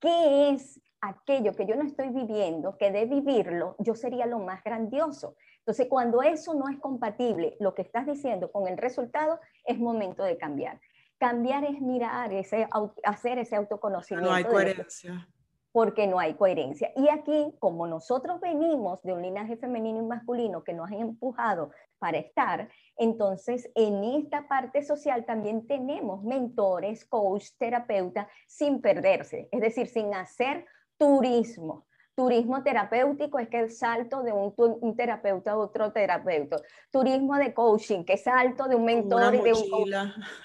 ¿Qué 0.00 0.50
es 0.50 0.80
aquello 1.00 1.54
que 1.54 1.66
yo 1.66 1.76
no 1.76 1.84
estoy 1.84 2.08
viviendo, 2.08 2.76
que 2.76 2.90
de 2.90 3.06
vivirlo, 3.06 3.76
yo 3.78 3.94
sería 3.94 4.26
lo 4.26 4.38
más 4.38 4.62
grandioso. 4.64 5.36
Entonces, 5.58 5.86
cuando 5.88 6.22
eso 6.22 6.54
no 6.54 6.68
es 6.68 6.78
compatible, 6.78 7.56
lo 7.60 7.74
que 7.74 7.82
estás 7.82 8.06
diciendo 8.06 8.50
con 8.50 8.66
el 8.68 8.78
resultado, 8.78 9.38
es 9.64 9.78
momento 9.78 10.24
de 10.24 10.38
cambiar. 10.38 10.80
Cambiar 11.18 11.64
es 11.64 11.80
mirar, 11.80 12.32
ese, 12.32 12.68
hacer 13.04 13.38
ese 13.38 13.56
autoconocimiento. 13.56 14.30
No 14.30 14.34
hay 14.34 14.44
coherencia. 14.44 15.28
Porque 15.70 16.06
no 16.06 16.18
hay 16.18 16.34
coherencia. 16.34 16.90
Y 16.96 17.08
aquí, 17.08 17.54
como 17.58 17.86
nosotros 17.86 18.40
venimos 18.40 19.02
de 19.02 19.12
un 19.12 19.22
linaje 19.22 19.56
femenino 19.56 19.98
y 19.98 20.06
masculino 20.06 20.64
que 20.64 20.72
nos 20.72 20.90
ha 20.90 20.96
empujado 20.96 21.70
para 21.98 22.18
estar, 22.18 22.70
entonces 22.96 23.70
en 23.74 24.02
esta 24.04 24.48
parte 24.48 24.82
social 24.82 25.26
también 25.26 25.66
tenemos 25.66 26.22
mentores, 26.22 27.04
coach, 27.04 27.50
terapeuta, 27.58 28.28
sin 28.46 28.80
perderse, 28.80 29.48
es 29.52 29.60
decir, 29.60 29.88
sin 29.88 30.14
hacer 30.14 30.64
turismo. 30.98 31.86
Turismo 32.14 32.64
terapéutico 32.64 33.38
es 33.38 33.48
que 33.48 33.60
el 33.60 33.70
salto 33.70 34.24
de 34.24 34.32
un, 34.32 34.96
terapeuta 34.96 35.52
a 35.52 35.56
otro 35.56 35.92
terapeuta. 35.92 36.56
Turismo 36.90 37.36
de 37.36 37.54
coaching, 37.54 38.02
que 38.02 38.16
salto 38.16 38.66
de 38.66 38.74
un 38.74 38.84
mentor 38.84 39.36
y 39.36 39.40
de 39.40 39.52
un 39.52 39.70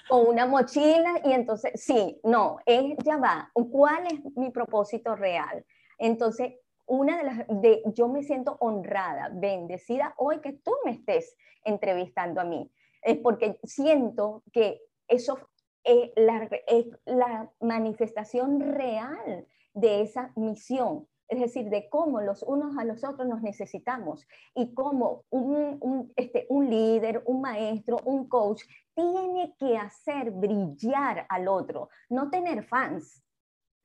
con 0.08 0.28
una 0.28 0.46
mochila. 0.46 1.20
Y 1.24 1.32
entonces, 1.32 1.72
sí, 1.74 2.20
no, 2.22 2.58
es, 2.64 2.96
ya 3.04 3.16
va. 3.16 3.50
¿Cuál 3.52 4.06
es 4.06 4.20
mi 4.36 4.50
propósito 4.50 5.16
real? 5.16 5.66
Entonces, 5.98 6.52
una 6.86 7.16
de 7.16 7.24
las, 7.24 7.44
de, 7.48 7.82
yo 7.86 8.06
me 8.06 8.22
siento 8.22 8.56
honrada, 8.60 9.30
bendecida 9.32 10.14
hoy 10.16 10.40
que 10.40 10.52
tú 10.52 10.70
me 10.84 10.92
estés 10.92 11.36
entrevistando 11.64 12.40
a 12.40 12.44
mí. 12.44 12.70
Es 13.02 13.18
porque 13.18 13.58
siento 13.64 14.44
que 14.52 14.80
eso 15.08 15.38
es 15.82 16.12
la, 16.14 16.48
es 16.68 16.86
la 17.04 17.50
manifestación 17.58 18.60
real 18.60 19.46
de 19.74 20.02
esa 20.02 20.32
misión, 20.36 21.06
es 21.28 21.40
decir, 21.40 21.68
de 21.68 21.88
cómo 21.88 22.20
los 22.20 22.42
unos 22.42 22.76
a 22.78 22.84
los 22.84 23.02
otros 23.04 23.26
nos 23.26 23.42
necesitamos 23.42 24.26
y 24.54 24.72
cómo 24.74 25.24
un, 25.30 26.12
este, 26.16 26.46
un 26.48 26.70
líder, 26.70 27.22
un 27.26 27.40
maestro, 27.40 27.98
un 28.04 28.28
coach 28.28 28.62
tiene 28.94 29.54
que 29.58 29.76
hacer 29.76 30.30
brillar 30.30 31.26
al 31.28 31.48
otro, 31.48 31.88
no 32.08 32.30
tener 32.30 32.64
fans, 32.64 33.22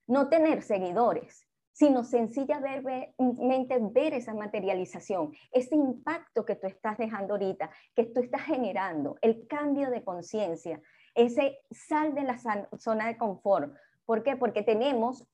no 0.08 0.30
tener 0.30 0.62
seguidores, 0.62 1.48
sino 1.72 2.04
sencillamente 2.04 3.80
ver 3.80 4.14
esa 4.14 4.34
materialización, 4.34 5.32
ese 5.52 5.76
impacto 5.76 6.46
que 6.46 6.56
tú 6.56 6.68
estás 6.68 6.98
dejando 6.98 7.36
ahorita, 7.36 7.70
que 7.96 8.06
tú 8.06 8.20
estás 8.20 8.42
generando, 8.42 9.18
el 9.22 9.48
cambio 9.48 9.90
de 9.90 10.04
conciencia, 10.04 10.82
ese 11.16 11.60
sal 11.72 12.14
de 12.16 12.24
la 12.24 12.38
zona 12.78 13.08
de 13.08 13.18
confort. 13.18 13.74
¿Por 14.06 14.24
qué? 14.24 14.36
Porque 14.36 14.62
tenemos 14.62 15.26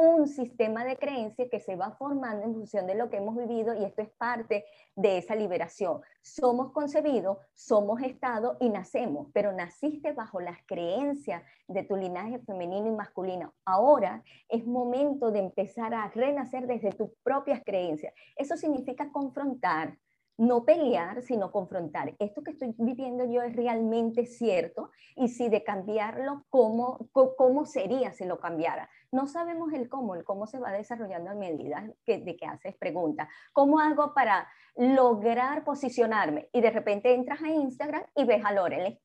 un 0.00 0.26
sistema 0.28 0.84
de 0.84 0.96
creencia 0.96 1.48
que 1.50 1.60
se 1.60 1.76
va 1.76 1.90
formando 1.92 2.46
en 2.46 2.54
función 2.54 2.86
de 2.86 2.94
lo 2.94 3.10
que 3.10 3.18
hemos 3.18 3.36
vivido 3.36 3.74
y 3.74 3.84
esto 3.84 4.00
es 4.00 4.08
parte 4.10 4.64
de 4.96 5.18
esa 5.18 5.34
liberación. 5.34 6.00
Somos 6.22 6.72
concebidos, 6.72 7.36
somos 7.52 8.00
estado 8.00 8.56
y 8.60 8.70
nacemos, 8.70 9.28
pero 9.34 9.52
naciste 9.52 10.12
bajo 10.12 10.40
las 10.40 10.58
creencias 10.66 11.42
de 11.68 11.82
tu 11.82 11.96
linaje 11.96 12.38
femenino 12.40 12.88
y 12.88 12.92
masculino. 12.92 13.52
Ahora 13.66 14.24
es 14.48 14.66
momento 14.66 15.30
de 15.30 15.40
empezar 15.40 15.92
a 15.92 16.08
renacer 16.08 16.66
desde 16.66 16.92
tus 16.92 17.10
propias 17.22 17.62
creencias. 17.62 18.14
Eso 18.36 18.56
significa 18.56 19.12
confrontar, 19.12 19.98
no 20.38 20.64
pelear, 20.64 21.20
sino 21.20 21.52
confrontar. 21.52 22.14
Esto 22.18 22.42
que 22.42 22.52
estoy 22.52 22.74
viviendo 22.78 23.26
yo 23.26 23.42
es 23.42 23.54
realmente 23.54 24.24
cierto 24.24 24.90
y 25.14 25.28
si 25.28 25.50
de 25.50 25.62
cambiarlo, 25.62 26.46
¿cómo, 26.48 27.10
cómo 27.36 27.66
sería 27.66 28.12
si 28.12 28.24
lo 28.24 28.40
cambiara? 28.40 28.88
No 29.12 29.26
sabemos 29.26 29.72
el 29.72 29.88
cómo, 29.88 30.14
el 30.14 30.24
cómo 30.24 30.46
se 30.46 30.58
va 30.58 30.72
desarrollando 30.72 31.30
a 31.30 31.34
medida 31.34 31.92
que, 32.04 32.18
de 32.18 32.36
que 32.36 32.46
haces 32.46 32.76
preguntas. 32.76 33.28
¿Cómo 33.52 33.80
hago 33.80 34.14
para 34.14 34.48
lograr 34.76 35.64
posicionarme? 35.64 36.48
Y 36.52 36.60
de 36.60 36.70
repente 36.70 37.12
entras 37.12 37.42
a 37.42 37.48
Instagram 37.48 38.04
y 38.14 38.24
ves 38.24 38.44
a 38.44 38.52
Lorelei 38.52 39.00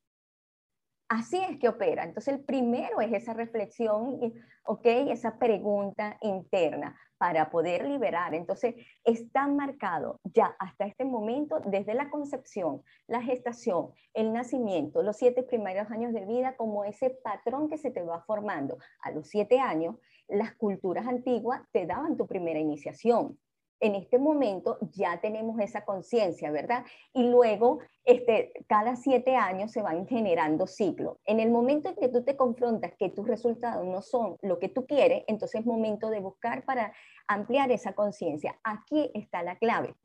Así 1.08 1.38
es 1.38 1.60
que 1.60 1.70
opera. 1.70 2.04
Entonces, 2.04 2.34
el 2.34 2.44
primero 2.44 3.00
es 3.00 3.14
esa 3.14 3.34
reflexión, 3.34 4.20
¿ok? 4.64 4.86
Esa 4.86 5.38
pregunta 5.38 6.18
interna 6.22 7.00
para 7.18 7.52
poder 7.52 7.88
liberar. 7.88 8.34
Entonces, 8.34 8.76
está 9.04 9.48
marcado 9.48 10.20
ya 10.24 10.56
hasta 10.58 10.86
este 10.86 11.06
momento, 11.06 11.60
desde 11.66 11.94
la 11.94 12.10
concepción, 12.10 12.82
la 13.08 13.22
gestación, 13.22 13.92
el 14.14 14.34
nacimiento, 14.34 15.04
los 15.04 15.18
siete 15.18 15.44
primeros 15.44 15.92
años 15.92 16.12
de 16.12 16.26
vida, 16.26 16.56
como 16.58 16.86
ese 16.86 17.12
patrón 17.12 17.70
que 17.70 17.78
se 17.78 17.92
te 17.92 18.02
va 18.02 18.22
formando. 18.22 18.78
A 19.02 19.12
los 19.12 19.28
siete 19.28 19.60
años, 19.60 19.98
las 20.28 20.56
culturas 20.56 21.06
antiguas 21.06 21.62
te 21.72 21.86
daban 21.86 22.18
tu 22.18 22.26
primera 22.26 22.60
iniciación 22.60 23.38
en 23.80 23.96
este 23.96 24.18
momento 24.18 24.78
ya 24.94 25.20
tenemos 25.22 25.60
esa 25.60 25.84
conciencia, 25.86 26.52
¿verdad? 26.52 26.86
Y 27.14 27.30
luego, 27.30 27.80
este, 28.04 28.54
cada 28.68 28.96
siete 28.96 29.36
años 29.36 29.72
se 29.72 29.82
van 29.82 30.08
generando 30.08 30.68
ciclos. 30.68 31.18
En 31.26 31.40
el 31.40 31.52
momento 31.52 31.90
en 31.90 31.96
que 31.96 32.10
tú 32.10 32.24
te 32.24 32.36
confrontas 32.36 32.94
que 32.98 33.10
tus 33.10 33.28
resultados 33.28 33.86
no 33.86 34.02
son 34.02 34.38
lo 34.42 34.60
que 34.60 34.70
tú 34.70 34.86
quieres, 34.86 35.24
entonces 35.28 35.62
es 35.62 35.66
momento 35.66 36.10
de 36.10 36.20
buscar 36.20 36.64
para 36.66 36.94
ampliar 37.28 37.72
esa 37.72 37.94
conciencia. 37.94 38.60
Aquí 38.64 39.12
está 39.14 39.44
la 39.44 39.58
clave. 39.58 39.96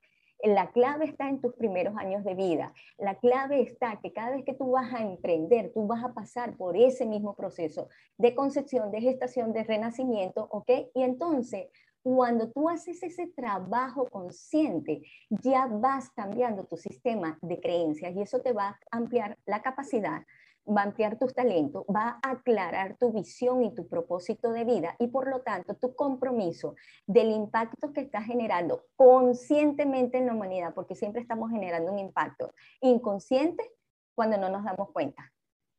La 0.42 0.70
clave 0.70 1.04
está 1.04 1.28
en 1.28 1.40
tus 1.42 1.54
primeros 1.54 1.94
años 1.98 2.24
de 2.24 2.34
vida. 2.34 2.72
La 2.96 3.16
clave 3.16 3.60
está 3.60 4.00
que 4.00 4.12
cada 4.12 4.30
vez 4.30 4.44
que 4.44 4.54
tú 4.54 4.70
vas 4.70 4.92
a 4.94 5.02
emprender, 5.02 5.70
tú 5.74 5.86
vas 5.86 6.02
a 6.02 6.14
pasar 6.14 6.56
por 6.56 6.78
ese 6.78 7.04
mismo 7.04 7.36
proceso 7.36 7.88
de 8.16 8.34
concepción, 8.34 8.90
de 8.90 9.02
gestación, 9.02 9.52
de 9.52 9.64
renacimiento, 9.64 10.48
¿ok? 10.50 10.70
Y 10.94 11.02
entonces 11.02 11.68
cuando 12.02 12.50
tú 12.50 12.68
haces 12.68 13.02
ese 13.02 13.26
trabajo 13.26 14.06
consciente, 14.06 15.02
ya 15.28 15.66
vas 15.66 16.10
cambiando 16.10 16.64
tu 16.64 16.76
sistema 16.76 17.38
de 17.42 17.60
creencias 17.60 18.14
y 18.14 18.22
eso 18.22 18.40
te 18.40 18.52
va 18.52 18.68
a 18.68 18.96
ampliar 18.96 19.38
la 19.44 19.62
capacidad, 19.62 20.22
va 20.66 20.82
a 20.82 20.84
ampliar 20.84 21.18
tus 21.18 21.34
talentos, 21.34 21.84
va 21.84 22.18
a 22.22 22.30
aclarar 22.30 22.96
tu 22.96 23.12
visión 23.12 23.62
y 23.64 23.74
tu 23.74 23.86
propósito 23.86 24.52
de 24.52 24.64
vida 24.64 24.96
y 24.98 25.08
por 25.08 25.28
lo 25.28 25.42
tanto 25.42 25.74
tu 25.74 25.94
compromiso 25.94 26.74
del 27.06 27.30
impacto 27.30 27.92
que 27.92 28.02
estás 28.02 28.24
generando 28.24 28.84
conscientemente 28.96 30.18
en 30.18 30.26
la 30.26 30.34
humanidad, 30.34 30.74
porque 30.74 30.94
siempre 30.94 31.20
estamos 31.20 31.50
generando 31.50 31.92
un 31.92 31.98
impacto 31.98 32.52
inconsciente 32.80 33.70
cuando 34.14 34.38
no 34.38 34.48
nos 34.48 34.64
damos 34.64 34.90
cuenta. 34.92 35.32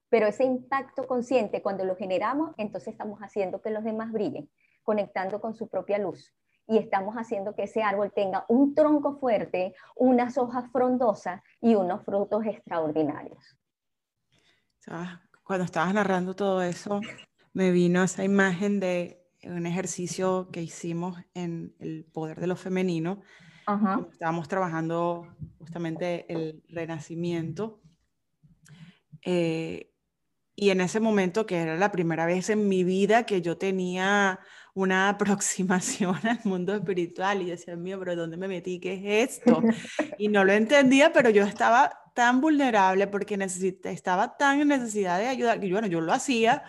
Pero 0.10 0.28
ese 0.28 0.44
impacto 0.44 1.08
consciente, 1.08 1.62
cuando 1.62 1.86
lo 1.86 1.96
generamos, 1.96 2.52
entonces 2.58 2.90
estamos 2.90 3.20
haciendo 3.22 3.62
que 3.62 3.70
los 3.70 3.84
demás 3.84 4.12
brillen 4.12 4.50
conectando 4.84 5.42
con 5.42 5.54
su 5.54 5.68
propia 5.68 5.98
luz. 5.98 6.34
Y 6.68 6.78
estamos 6.78 7.16
haciendo 7.16 7.56
que 7.56 7.64
ese 7.64 7.84
árbol 7.84 8.12
tenga 8.14 8.46
un 8.48 8.74
tronco 8.74 9.18
fuerte, 9.20 9.74
unas 9.96 10.38
hojas 10.38 10.72
frondosas 10.72 11.42
y 11.60 11.76
unos 11.76 12.04
frutos 12.06 12.46
extraordinarios. 12.46 13.58
Cuando 15.44 15.66
estabas 15.66 15.94
narrando 15.94 16.36
todo 16.36 16.62
eso, 16.62 17.02
me 17.54 17.72
vino 17.72 18.04
esa 18.04 18.24
imagen 18.24 18.80
de 18.80 19.22
un 19.44 19.66
ejercicio 19.66 20.50
que 20.52 20.62
hicimos 20.62 21.18
en 21.34 21.76
el 21.80 22.06
poder 22.06 22.40
de 22.40 22.48
lo 22.48 22.56
femenino. 22.56 23.22
Estábamos 24.12 24.48
trabajando 24.48 25.28
justamente 25.58 26.32
el 26.32 26.64
renacimiento. 26.70 27.82
Eh, 29.24 29.92
y 30.56 30.70
en 30.70 30.82
ese 30.82 31.00
momento, 31.00 31.46
que 31.46 31.58
era 31.58 31.76
la 31.76 31.92
primera 31.92 32.26
vez 32.26 32.50
en 32.50 32.68
mi 32.68 32.84
vida 32.84 33.26
que 33.26 33.42
yo 33.42 33.58
tenía 33.58 34.40
una 34.74 35.10
aproximación 35.10 36.16
al 36.28 36.40
mundo 36.44 36.76
espiritual 36.76 37.42
y 37.42 37.50
decía, 37.50 37.76
mío, 37.76 38.00
pero 38.00 38.16
¿dónde 38.16 38.38
me 38.38 38.48
metí? 38.48 38.80
¿Qué 38.80 38.94
es 38.94 39.30
esto? 39.40 39.62
Y 40.18 40.28
no 40.28 40.44
lo 40.44 40.54
entendía, 40.54 41.12
pero 41.14 41.30
yo 41.32 41.44
estaba 41.44 41.92
tan 42.14 42.42
vulnerable 42.42 43.08
porque 43.08 43.38
estaba 43.84 44.38
tan 44.38 44.62
en 44.62 44.68
necesidad 44.68 45.18
de 45.18 45.28
ayuda, 45.28 45.60
que 45.60 45.72
bueno, 45.72 45.88
yo 45.88 46.00
lo 46.00 46.14
hacía, 46.14 46.64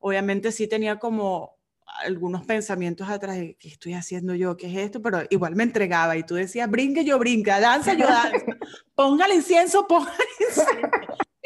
obviamente 0.00 0.50
sí 0.50 0.66
tenía 0.66 0.98
como 0.98 1.58
algunos 2.00 2.44
pensamientos 2.44 3.08
atrás 3.08 3.36
de 3.36 3.56
qué 3.58 3.68
estoy 3.68 3.94
haciendo 3.94 4.34
yo, 4.34 4.56
qué 4.56 4.68
es 4.68 4.76
esto, 4.78 5.02
pero 5.02 5.22
igual 5.30 5.56
me 5.56 5.64
entregaba 5.64 6.16
y 6.16 6.22
tú 6.22 6.34
decías, 6.34 6.70
brinque 6.70 7.04
yo 7.04 7.18
brinca, 7.18 7.60
danza 7.60 7.94
yo 7.94 8.06
danza, 8.06 8.44
ponga 8.94 9.26
el 9.26 9.34
incienso, 9.34 9.86
ponga 9.86 10.12
el 10.12 10.46
incienso. 10.48 10.88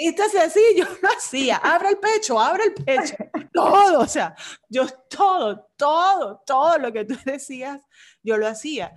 Viste 0.04 0.38
así, 0.38 0.60
yo 0.76 0.84
lo 1.00 1.08
hacía, 1.08 1.56
abre 1.58 1.90
el 1.90 1.98
pecho, 1.98 2.40
abre 2.40 2.64
el 2.64 2.74
pecho, 2.74 3.14
todo, 3.52 4.00
o 4.00 4.06
sea, 4.06 4.34
yo 4.68 4.86
todo, 5.08 5.68
todo, 5.76 6.42
todo 6.44 6.78
lo 6.78 6.92
que 6.92 7.04
tú 7.04 7.14
decías, 7.24 7.80
yo 8.22 8.36
lo 8.36 8.48
hacía. 8.48 8.92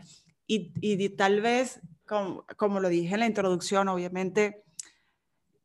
Y, 0.47 0.73
y 0.81 1.09
tal 1.09 1.41
vez, 1.41 1.79
como, 2.07 2.45
como 2.57 2.79
lo 2.79 2.89
dije 2.89 3.13
en 3.13 3.19
la 3.19 3.27
introducción, 3.27 3.87
obviamente 3.87 4.63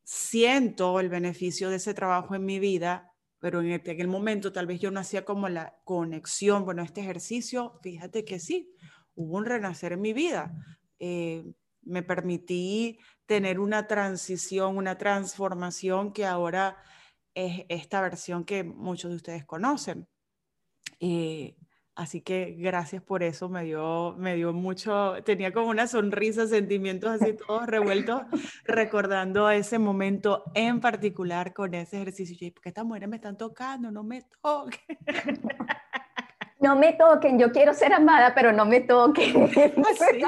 siento 0.05 1.00
el 1.00 1.09
beneficio 1.09 1.70
de 1.70 1.76
ese 1.76 1.94
trabajo 1.94 2.35
en 2.35 2.44
mi 2.44 2.59
vida, 2.59 3.12
pero 3.38 3.62
en 3.62 3.72
aquel 3.72 4.09
momento 4.09 4.53
tal 4.53 4.66
vez 4.66 4.81
yo 4.81 4.90
no 4.90 5.00
hacía 5.00 5.24
como 5.24 5.48
la 5.48 5.79
conexión, 5.85 6.64
bueno, 6.64 6.83
este 6.83 7.00
ejercicio, 7.00 7.79
fíjate 7.83 8.24
que 8.24 8.40
sí, 8.40 8.74
hubo 9.14 9.38
un 9.38 9.46
renacer 9.46 9.92
en 9.92 10.00
mi 10.00 10.12
vida. 10.12 10.53
Eh, 10.98 11.44
me 11.83 12.03
permití 12.03 12.99
tener 13.27 13.61
una 13.61 13.87
transición, 13.87 14.77
una 14.77 14.99
transformación 14.99 16.12
que 16.12 16.27
ahora 16.27 16.77
es 17.35 17.64
esta 17.69 18.01
versión 18.01 18.45
que 18.45 18.64
muchos 18.64 19.11
de 19.11 19.16
ustedes 19.16 19.45
conocen. 19.45 20.09
Eh, 20.99 21.57
así 21.95 22.23
que 22.23 22.57
gracias 22.59 23.03
por 23.03 23.23
eso, 23.23 23.49
me 23.49 23.64
dio, 23.64 24.14
me 24.19 24.35
dio 24.35 24.53
mucho, 24.53 25.14
tenía 25.25 25.53
como 25.53 25.69
una 25.69 25.87
sonrisa, 25.87 26.47
sentimientos 26.47 27.11
así 27.11 27.35
todos 27.35 27.66
revueltos, 27.66 28.23
recordando 28.64 29.49
ese 29.51 29.79
momento 29.79 30.45
en 30.55 30.81
particular 30.81 31.53
con 31.55 31.75
ese 31.75 31.97
ejercicio. 32.03 32.47
Y 32.47 32.51
porque 32.51 32.71
estas 32.71 32.85
mujeres 32.85 33.09
me 33.09 33.16
están 33.16 33.37
tocando, 33.37 33.90
no 33.90 34.03
me 34.03 34.23
toquen. 34.43 34.99
no 36.61 36.77
me 36.77 36.92
toquen, 36.92 37.38
yo 37.38 37.51
quiero 37.53 37.73
ser 37.73 37.92
amada, 37.92 38.35
pero 38.35 38.53
no 38.53 38.64
me 38.64 38.81
toquen. 38.81 39.51
Sí, 39.51 40.23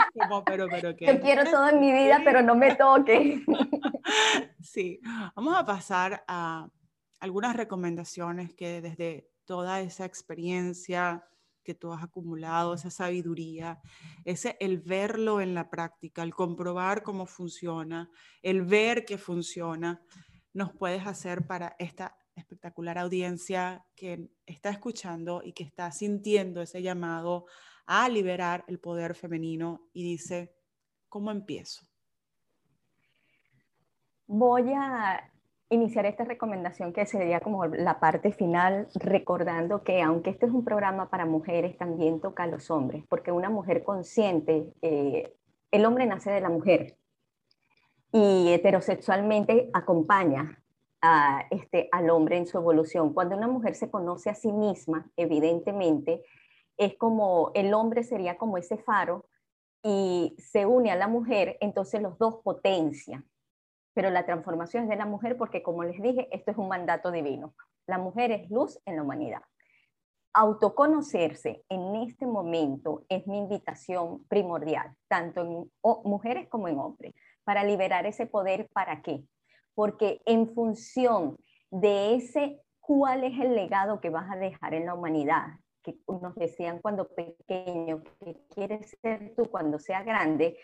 pero, 0.46 0.66
pero 0.68 0.90
Yo 0.92 1.20
quiero 1.20 1.44
todo 1.50 1.68
en 1.68 1.80
mi 1.80 1.92
vida, 1.92 2.20
pero 2.24 2.42
no 2.42 2.54
me 2.54 2.74
toquen. 2.74 3.44
Sí, 4.60 5.00
vamos 5.36 5.56
a 5.56 5.64
pasar 5.64 6.24
a 6.26 6.68
algunas 7.20 7.54
recomendaciones 7.54 8.52
que 8.52 8.80
desde 8.80 9.28
toda 9.44 9.80
esa 9.80 10.04
experiencia 10.04 11.24
que 11.62 11.74
tú 11.74 11.92
has 11.92 12.02
acumulado, 12.02 12.74
esa 12.74 12.90
sabiduría, 12.90 13.80
ese 14.24 14.56
el 14.58 14.78
verlo 14.78 15.40
en 15.40 15.54
la 15.54 15.70
práctica, 15.70 16.22
el 16.22 16.34
comprobar 16.34 17.02
cómo 17.02 17.26
funciona, 17.26 18.10
el 18.42 18.62
ver 18.62 19.04
que 19.04 19.18
funciona, 19.18 20.02
nos 20.52 20.72
puedes 20.72 21.06
hacer 21.06 21.46
para 21.46 21.76
esta 21.78 22.16
espectacular 22.34 22.98
audiencia 22.98 23.84
que 23.94 24.28
está 24.46 24.70
escuchando 24.70 25.42
y 25.44 25.52
que 25.52 25.64
está 25.64 25.90
sintiendo 25.92 26.62
ese 26.62 26.82
llamado 26.82 27.46
a 27.86 28.08
liberar 28.08 28.64
el 28.68 28.78
poder 28.78 29.14
femenino 29.14 29.82
y 29.92 30.02
dice, 30.02 30.54
¿cómo 31.08 31.30
empiezo? 31.30 31.86
Voy 34.26 34.72
a 34.74 35.30
iniciar 35.68 36.06
esta 36.06 36.24
recomendación 36.24 36.92
que 36.92 37.06
sería 37.06 37.40
como 37.40 37.66
la 37.66 37.98
parte 37.98 38.32
final, 38.32 38.88
recordando 38.94 39.82
que 39.82 40.02
aunque 40.02 40.30
este 40.30 40.46
es 40.46 40.52
un 40.52 40.64
programa 40.64 41.10
para 41.10 41.26
mujeres, 41.26 41.76
también 41.76 42.20
toca 42.20 42.44
a 42.44 42.46
los 42.46 42.70
hombres, 42.70 43.04
porque 43.08 43.32
una 43.32 43.50
mujer 43.50 43.82
consciente, 43.82 44.72
eh, 44.82 45.34
el 45.70 45.84
hombre 45.86 46.06
nace 46.06 46.30
de 46.30 46.40
la 46.40 46.50
mujer 46.50 46.98
y 48.12 48.52
heterosexualmente 48.52 49.70
acompaña 49.72 50.61
este, 51.50 51.88
al 51.90 52.10
hombre 52.10 52.36
en 52.36 52.46
su 52.46 52.58
evolución. 52.58 53.12
Cuando 53.12 53.36
una 53.36 53.48
mujer 53.48 53.74
se 53.74 53.90
conoce 53.90 54.30
a 54.30 54.34
sí 54.34 54.52
misma, 54.52 55.10
evidentemente, 55.16 56.22
es 56.76 56.96
como 56.96 57.50
el 57.54 57.74
hombre 57.74 58.04
sería 58.04 58.38
como 58.38 58.56
ese 58.56 58.78
faro 58.78 59.26
y 59.82 60.36
se 60.38 60.64
une 60.64 60.92
a 60.92 60.96
la 60.96 61.08
mujer, 61.08 61.56
entonces 61.60 62.00
los 62.00 62.16
dos 62.18 62.36
potencian. 62.44 63.28
Pero 63.94 64.10
la 64.10 64.24
transformación 64.24 64.84
es 64.84 64.90
de 64.90 64.96
la 64.96 65.06
mujer 65.06 65.36
porque, 65.36 65.62
como 65.62 65.82
les 65.84 66.00
dije, 66.00 66.28
esto 66.30 66.52
es 66.52 66.56
un 66.56 66.68
mandato 66.68 67.10
divino. 67.10 67.54
La 67.86 67.98
mujer 67.98 68.30
es 68.30 68.48
luz 68.50 68.80
en 68.86 68.96
la 68.96 69.02
humanidad. 69.02 69.42
autoconocerse 70.34 71.62
en 71.68 71.94
este 71.96 72.26
momento 72.26 73.04
es 73.10 73.26
mi 73.26 73.36
invitación 73.36 74.24
primordial, 74.28 74.96
tanto 75.08 75.42
en 75.42 75.70
mujeres 76.04 76.48
como 76.48 76.68
en 76.68 76.78
hombres, 76.78 77.12
para 77.44 77.64
liberar 77.64 78.06
ese 78.06 78.24
poder. 78.26 78.68
¿Para 78.72 79.02
qué? 79.02 79.24
Porque 79.74 80.20
en 80.26 80.52
función 80.54 81.36
de 81.70 82.14
ese, 82.14 82.60
¿cuál 82.80 83.24
es 83.24 83.38
el 83.40 83.54
legado 83.54 84.00
que 84.00 84.10
vas 84.10 84.30
a 84.30 84.36
dejar 84.36 84.74
en 84.74 84.86
la 84.86 84.94
humanidad? 84.94 85.58
Que 85.82 85.96
nos 86.06 86.34
decían 86.36 86.80
cuando 86.80 87.08
pequeño, 87.08 88.02
que 88.20 88.38
quieres 88.54 88.96
ser 89.00 89.34
tú 89.34 89.46
cuando 89.50 89.78
sea 89.78 90.02
grande. 90.02 90.58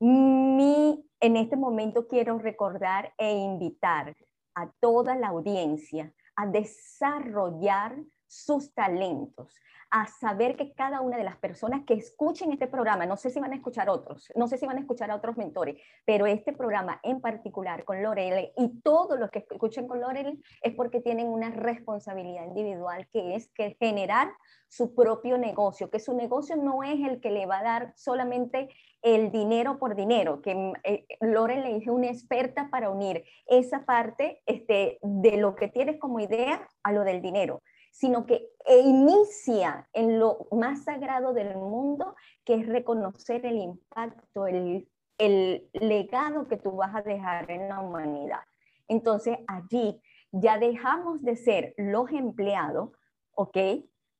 Mi, 0.00 1.04
en 1.20 1.36
este 1.36 1.56
momento 1.56 2.06
quiero 2.08 2.38
recordar 2.38 3.12
e 3.18 3.36
invitar 3.36 4.16
a 4.54 4.70
toda 4.80 5.14
la 5.14 5.28
audiencia 5.28 6.12
a 6.36 6.46
desarrollar 6.46 7.96
sus 8.28 8.72
talentos, 8.74 9.58
a 9.90 10.06
saber 10.06 10.56
que 10.56 10.74
cada 10.74 11.00
una 11.00 11.16
de 11.16 11.24
las 11.24 11.36
personas 11.38 11.82
que 11.86 11.94
escuchen 11.94 12.52
este 12.52 12.66
programa, 12.66 13.06
no 13.06 13.16
sé 13.16 13.30
si 13.30 13.40
van 13.40 13.52
a 13.52 13.56
escuchar 13.56 13.88
otros, 13.88 14.30
no 14.36 14.46
sé 14.46 14.58
si 14.58 14.66
van 14.66 14.76
a 14.76 14.80
escuchar 14.80 15.10
a 15.10 15.16
otros 15.16 15.36
mentores, 15.36 15.80
pero 16.04 16.26
este 16.26 16.52
programa 16.52 17.00
en 17.02 17.20
particular 17.20 17.84
con 17.84 18.02
Lorel 18.02 18.52
y 18.56 18.80
todos 18.82 19.18
los 19.18 19.30
que 19.30 19.38
escuchen 19.38 19.88
con 19.88 20.00
Lorel 20.00 20.42
es 20.62 20.74
porque 20.74 21.00
tienen 21.00 21.28
una 21.28 21.50
responsabilidad 21.50 22.44
individual 22.44 23.08
que 23.10 23.34
es 23.34 23.48
que 23.54 23.76
generar 23.80 24.30
su 24.68 24.94
propio 24.94 25.38
negocio, 25.38 25.88
que 25.88 26.00
su 26.00 26.14
negocio 26.14 26.56
no 26.56 26.82
es 26.82 27.00
el 27.08 27.20
que 27.20 27.30
le 27.30 27.46
va 27.46 27.60
a 27.60 27.62
dar 27.62 27.92
solamente 27.96 28.68
el 29.00 29.30
dinero 29.32 29.78
por 29.78 29.94
dinero, 29.94 30.42
que 30.42 30.72
eh, 30.84 31.06
Lorel 31.20 31.62
le 31.62 31.90
una 31.90 32.08
experta 32.08 32.68
para 32.70 32.90
unir 32.90 33.24
esa 33.46 33.86
parte 33.86 34.42
este, 34.44 34.98
de 35.00 35.38
lo 35.38 35.54
que 35.54 35.68
tienes 35.68 35.98
como 35.98 36.20
idea 36.20 36.68
a 36.82 36.92
lo 36.92 37.04
del 37.04 37.22
dinero 37.22 37.62
sino 37.98 38.26
que 38.26 38.48
inicia 38.68 39.88
en 39.92 40.20
lo 40.20 40.46
más 40.52 40.84
sagrado 40.84 41.32
del 41.32 41.56
mundo, 41.56 42.14
que 42.44 42.54
es 42.54 42.68
reconocer 42.68 43.44
el 43.44 43.56
impacto, 43.56 44.46
el, 44.46 44.88
el 45.18 45.68
legado 45.72 46.46
que 46.46 46.58
tú 46.58 46.76
vas 46.76 46.94
a 46.94 47.02
dejar 47.02 47.50
en 47.50 47.68
la 47.68 47.80
humanidad. 47.80 48.38
Entonces 48.86 49.38
allí 49.48 50.00
ya 50.30 50.58
dejamos 50.58 51.22
de 51.22 51.34
ser 51.34 51.74
los 51.76 52.08
empleados, 52.12 52.90
¿ok? 53.32 53.58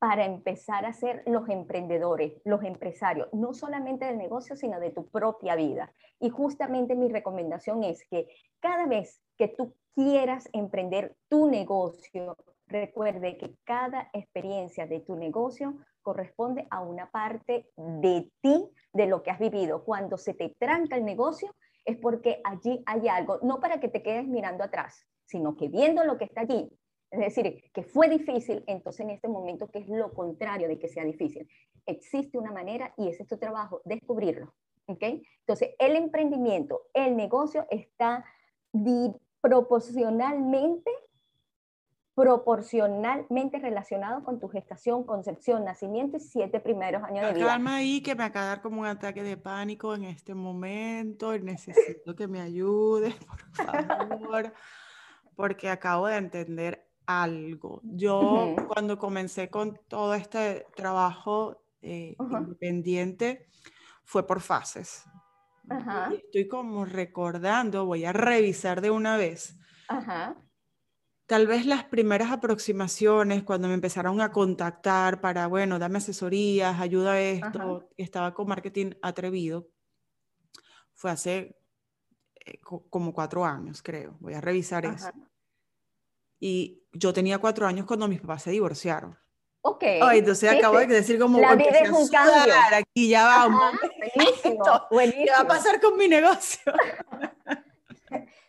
Para 0.00 0.24
empezar 0.24 0.84
a 0.84 0.92
ser 0.92 1.22
los 1.26 1.48
emprendedores, 1.48 2.32
los 2.44 2.64
empresarios, 2.64 3.28
no 3.32 3.54
solamente 3.54 4.06
del 4.06 4.18
negocio, 4.18 4.56
sino 4.56 4.80
de 4.80 4.90
tu 4.90 5.08
propia 5.08 5.54
vida. 5.54 5.94
Y 6.18 6.30
justamente 6.30 6.96
mi 6.96 7.08
recomendación 7.10 7.84
es 7.84 8.04
que 8.10 8.26
cada 8.58 8.86
vez 8.86 9.22
que 9.36 9.46
tú 9.46 9.76
quieras 9.94 10.48
emprender 10.52 11.14
tu 11.28 11.48
negocio, 11.48 12.36
Recuerde 12.68 13.38
que 13.38 13.56
cada 13.64 14.10
experiencia 14.12 14.86
de 14.86 15.00
tu 15.00 15.16
negocio 15.16 15.78
corresponde 16.02 16.66
a 16.70 16.80
una 16.82 17.10
parte 17.10 17.70
de 17.76 18.30
ti, 18.42 18.70
de 18.92 19.06
lo 19.06 19.22
que 19.22 19.30
has 19.30 19.38
vivido. 19.38 19.84
Cuando 19.84 20.18
se 20.18 20.34
te 20.34 20.54
tranca 20.58 20.96
el 20.96 21.04
negocio 21.04 21.54
es 21.84 21.96
porque 21.96 22.40
allí 22.44 22.82
hay 22.84 23.08
algo, 23.08 23.38
no 23.42 23.58
para 23.60 23.80
que 23.80 23.88
te 23.88 24.02
quedes 24.02 24.26
mirando 24.26 24.62
atrás, 24.62 25.06
sino 25.24 25.56
que 25.56 25.68
viendo 25.68 26.04
lo 26.04 26.18
que 26.18 26.24
está 26.24 26.42
allí, 26.42 26.70
es 27.10 27.20
decir, 27.20 27.64
que 27.72 27.82
fue 27.82 28.08
difícil, 28.08 28.62
entonces 28.66 29.00
en 29.00 29.10
este 29.10 29.28
momento, 29.28 29.68
que 29.68 29.78
es 29.78 29.88
lo 29.88 30.12
contrario 30.12 30.68
de 30.68 30.78
que 30.78 30.88
sea 30.88 31.04
difícil, 31.04 31.48
existe 31.86 32.36
una 32.36 32.52
manera 32.52 32.92
y 32.98 33.08
ese 33.08 33.22
es 33.22 33.28
tu 33.28 33.38
trabajo, 33.38 33.80
descubrirlo. 33.86 34.52
¿okay? 34.86 35.22
Entonces, 35.40 35.74
el 35.78 35.96
emprendimiento, 35.96 36.82
el 36.92 37.16
negocio 37.16 37.66
está 37.70 38.26
proporcionalmente 39.40 40.90
proporcionalmente 42.18 43.60
relacionado 43.60 44.24
con 44.24 44.40
tu 44.40 44.48
gestación, 44.48 45.04
concepción, 45.04 45.64
nacimiento 45.64 46.16
y 46.16 46.20
siete 46.20 46.58
primeros 46.58 47.04
años 47.04 47.24
de 47.24 47.34
vida. 47.34 47.46
Calma 47.46 47.76
ahí 47.76 48.02
que 48.02 48.16
me 48.16 48.24
acaba 48.24 48.46
de 48.46 48.50
dar 48.50 48.60
como 48.60 48.80
un 48.80 48.88
ataque 48.88 49.22
de 49.22 49.36
pánico 49.36 49.94
en 49.94 50.02
este 50.02 50.34
momento 50.34 51.32
y 51.32 51.42
necesito 51.42 52.16
que 52.16 52.26
me 52.26 52.40
ayudes, 52.40 53.14
por 53.24 53.66
favor, 53.66 54.52
porque 55.36 55.70
acabo 55.70 56.08
de 56.08 56.16
entender 56.16 56.88
algo. 57.06 57.82
Yo 57.84 58.56
cuando 58.66 58.98
comencé 58.98 59.48
con 59.48 59.78
todo 59.86 60.14
este 60.14 60.66
trabajo 60.74 61.62
eh, 61.82 62.16
independiente 62.18 63.46
fue 64.02 64.26
por 64.26 64.40
fases. 64.40 65.04
estoy 66.12 66.48
como 66.48 66.84
recordando, 66.84 67.86
voy 67.86 68.04
a 68.06 68.12
revisar 68.12 68.80
de 68.80 68.90
una 68.90 69.16
vez. 69.16 69.56
Ajá 69.86 70.36
Tal 71.28 71.46
vez 71.46 71.66
las 71.66 71.84
primeras 71.84 72.32
aproximaciones, 72.32 73.42
cuando 73.42 73.68
me 73.68 73.74
empezaron 73.74 74.18
a 74.22 74.32
contactar 74.32 75.20
para, 75.20 75.46
bueno, 75.46 75.78
dame 75.78 75.98
asesorías, 75.98 76.80
ayuda 76.80 77.12
a 77.12 77.20
esto, 77.20 77.86
estaba 77.98 78.32
con 78.32 78.48
marketing 78.48 78.92
atrevido, 79.02 79.68
fue 80.94 81.10
hace 81.10 81.54
eh, 82.46 82.58
como 82.62 83.12
cuatro 83.12 83.44
años, 83.44 83.82
creo. 83.82 84.16
Voy 84.20 84.32
a 84.32 84.40
revisar 84.40 84.86
eso. 84.86 85.10
Y 86.40 86.82
yo 86.94 87.12
tenía 87.12 87.36
cuatro 87.36 87.66
años 87.66 87.84
cuando 87.84 88.08
mis 88.08 88.22
papás 88.22 88.44
se 88.44 88.50
divorciaron. 88.50 89.14
Ok. 89.60 89.84
Oh, 90.00 90.10
entonces 90.10 90.50
acabo 90.50 90.78
de 90.78 90.86
decir 90.86 91.18
como 91.18 91.38
La 91.40 91.54
vida 91.56 91.78
es 91.78 91.90
un 91.90 92.08
cambio. 92.08 92.54
Aquí 92.72 93.10
ya 93.10 93.26
vamos. 93.26 93.74
buenísimo, 94.14 94.86
buenísimo. 94.90 95.24
¿Qué 95.26 95.30
va 95.30 95.40
a 95.40 95.46
pasar 95.46 95.78
con 95.78 95.94
mi 95.98 96.08
negocio? 96.08 96.72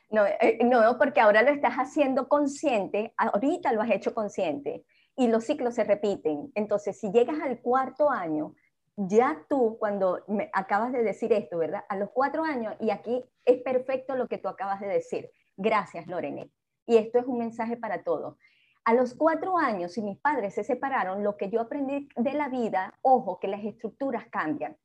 No, 0.10 0.26
eh, 0.26 0.60
no, 0.64 0.98
porque 0.98 1.20
ahora 1.20 1.44
lo 1.44 1.52
estás 1.52 1.76
haciendo 1.76 2.28
consciente, 2.28 3.14
ahorita 3.18 3.72
lo 3.74 3.82
has 3.82 3.92
hecho 3.92 4.14
consciente 4.14 4.84
y 5.16 5.28
los 5.28 5.44
ciclos 5.44 5.76
se 5.76 5.84
repiten. 5.84 6.52
Entonces, 6.56 7.00
si 7.00 7.12
llegas 7.12 7.40
al 7.42 7.62
cuarto 7.62 8.10
año, 8.10 8.56
ya 8.96 9.46
tú, 9.48 9.78
cuando 9.80 10.24
me 10.28 10.50
acabas 10.52 10.92
de 10.92 11.04
decir 11.04 11.32
esto, 11.32 11.58
¿verdad? 11.58 11.84
A 11.90 11.96
los 11.96 12.10
cuatro 12.10 12.44
años, 12.44 12.76
y 12.80 12.90
aquí 12.90 13.24
es 13.46 13.62
perfecto 13.62 14.16
lo 14.16 14.28
que 14.28 14.38
tú 14.38 14.50
acabas 14.50 14.82
de 14.82 14.88
decir. 14.88 15.30
Gracias, 15.56 16.08
Lorene. 16.08 16.52
Y 16.86 16.98
esto 16.98 17.20
es 17.20 17.26
un 17.26 17.38
mensaje 17.38 17.78
para 17.78 18.04
todos. 18.04 18.36
A 18.84 18.94
los 18.94 19.14
cuatro 19.14 19.58
años, 19.58 19.94
si 19.94 20.02
mis 20.02 20.18
padres 20.20 20.56
se 20.56 20.64
separaron, 20.64 21.24
lo 21.24 21.38
que 21.38 21.50
yo 21.50 21.62
aprendí 21.62 22.10
de 22.16 22.34
la 22.34 22.50
vida, 22.50 22.98
ojo, 23.02 23.40
que 23.40 23.48
las 23.48 23.64
estructuras 23.64 24.26
cambian. 24.32 24.76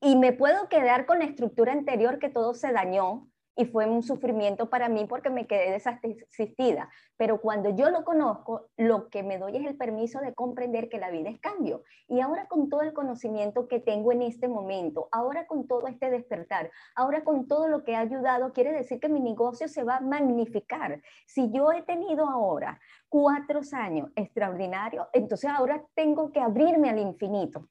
Y 0.00 0.16
me 0.16 0.32
puedo 0.32 0.68
quedar 0.68 1.06
con 1.06 1.20
la 1.20 1.26
estructura 1.26 1.72
anterior 1.72 2.18
que 2.18 2.28
todo 2.28 2.54
se 2.54 2.72
dañó, 2.72 3.28
y 3.56 3.64
fue 3.64 3.86
un 3.86 4.02
sufrimiento 4.02 4.68
para 4.68 4.88
mí 4.88 5.06
porque 5.06 5.30
me 5.30 5.46
quedé 5.46 5.72
desasistida. 5.72 6.90
Pero 7.16 7.40
cuando 7.40 7.70
yo 7.70 7.90
lo 7.90 8.04
conozco, 8.04 8.68
lo 8.76 9.08
que 9.08 9.22
me 9.22 9.38
doy 9.38 9.56
es 9.56 9.66
el 9.66 9.76
permiso 9.76 10.20
de 10.20 10.34
comprender 10.34 10.88
que 10.88 10.98
la 10.98 11.10
vida 11.10 11.30
es 11.30 11.40
cambio. 11.40 11.82
Y 12.06 12.20
ahora 12.20 12.46
con 12.46 12.68
todo 12.68 12.82
el 12.82 12.92
conocimiento 12.92 13.66
que 13.66 13.80
tengo 13.80 14.12
en 14.12 14.22
este 14.22 14.46
momento, 14.46 15.08
ahora 15.10 15.46
con 15.46 15.66
todo 15.66 15.86
este 15.86 16.10
despertar, 16.10 16.70
ahora 16.94 17.24
con 17.24 17.48
todo 17.48 17.68
lo 17.68 17.82
que 17.82 17.96
ha 17.96 18.00
ayudado, 18.00 18.52
quiere 18.52 18.72
decir 18.72 19.00
que 19.00 19.08
mi 19.08 19.20
negocio 19.20 19.68
se 19.68 19.82
va 19.82 19.96
a 19.96 20.00
magnificar. 20.00 21.00
Si 21.26 21.50
yo 21.50 21.72
he 21.72 21.82
tenido 21.82 22.28
ahora 22.28 22.78
cuatro 23.08 23.60
años 23.72 24.10
extraordinarios, 24.14 25.06
entonces 25.14 25.48
ahora 25.50 25.82
tengo 25.94 26.30
que 26.30 26.40
abrirme 26.40 26.90
al 26.90 26.98
infinito. 26.98 27.68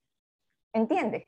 ¿Entiendes? 0.74 1.28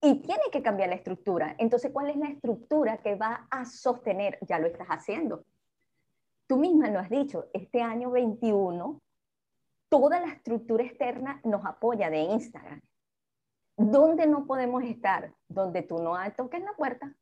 Y 0.00 0.22
tiene 0.22 0.42
que 0.52 0.62
cambiar 0.62 0.90
la 0.90 0.96
estructura. 0.96 1.54
Entonces, 1.58 1.90
¿cuál 1.92 2.10
es 2.10 2.16
la 2.16 2.28
estructura 2.28 2.98
que 2.98 3.14
va 3.14 3.46
a 3.50 3.64
sostener? 3.64 4.38
Ya 4.42 4.58
lo 4.58 4.66
estás 4.66 4.88
haciendo. 4.88 5.44
Tú 6.46 6.58
misma 6.58 6.90
lo 6.90 7.00
has 7.00 7.10
dicho, 7.10 7.46
este 7.52 7.82
año 7.82 8.10
21, 8.10 9.00
toda 9.88 10.20
la 10.20 10.28
estructura 10.28 10.84
externa 10.84 11.40
nos 11.44 11.64
apoya 11.64 12.08
de 12.10 12.20
Instagram. 12.20 12.80
¿Dónde 13.76 14.26
no 14.26 14.46
podemos 14.46 14.84
estar? 14.84 15.34
Donde 15.48 15.82
tú 15.82 15.98
no 15.98 16.14
toques 16.36 16.62
la 16.62 16.72
puerta. 16.72 17.14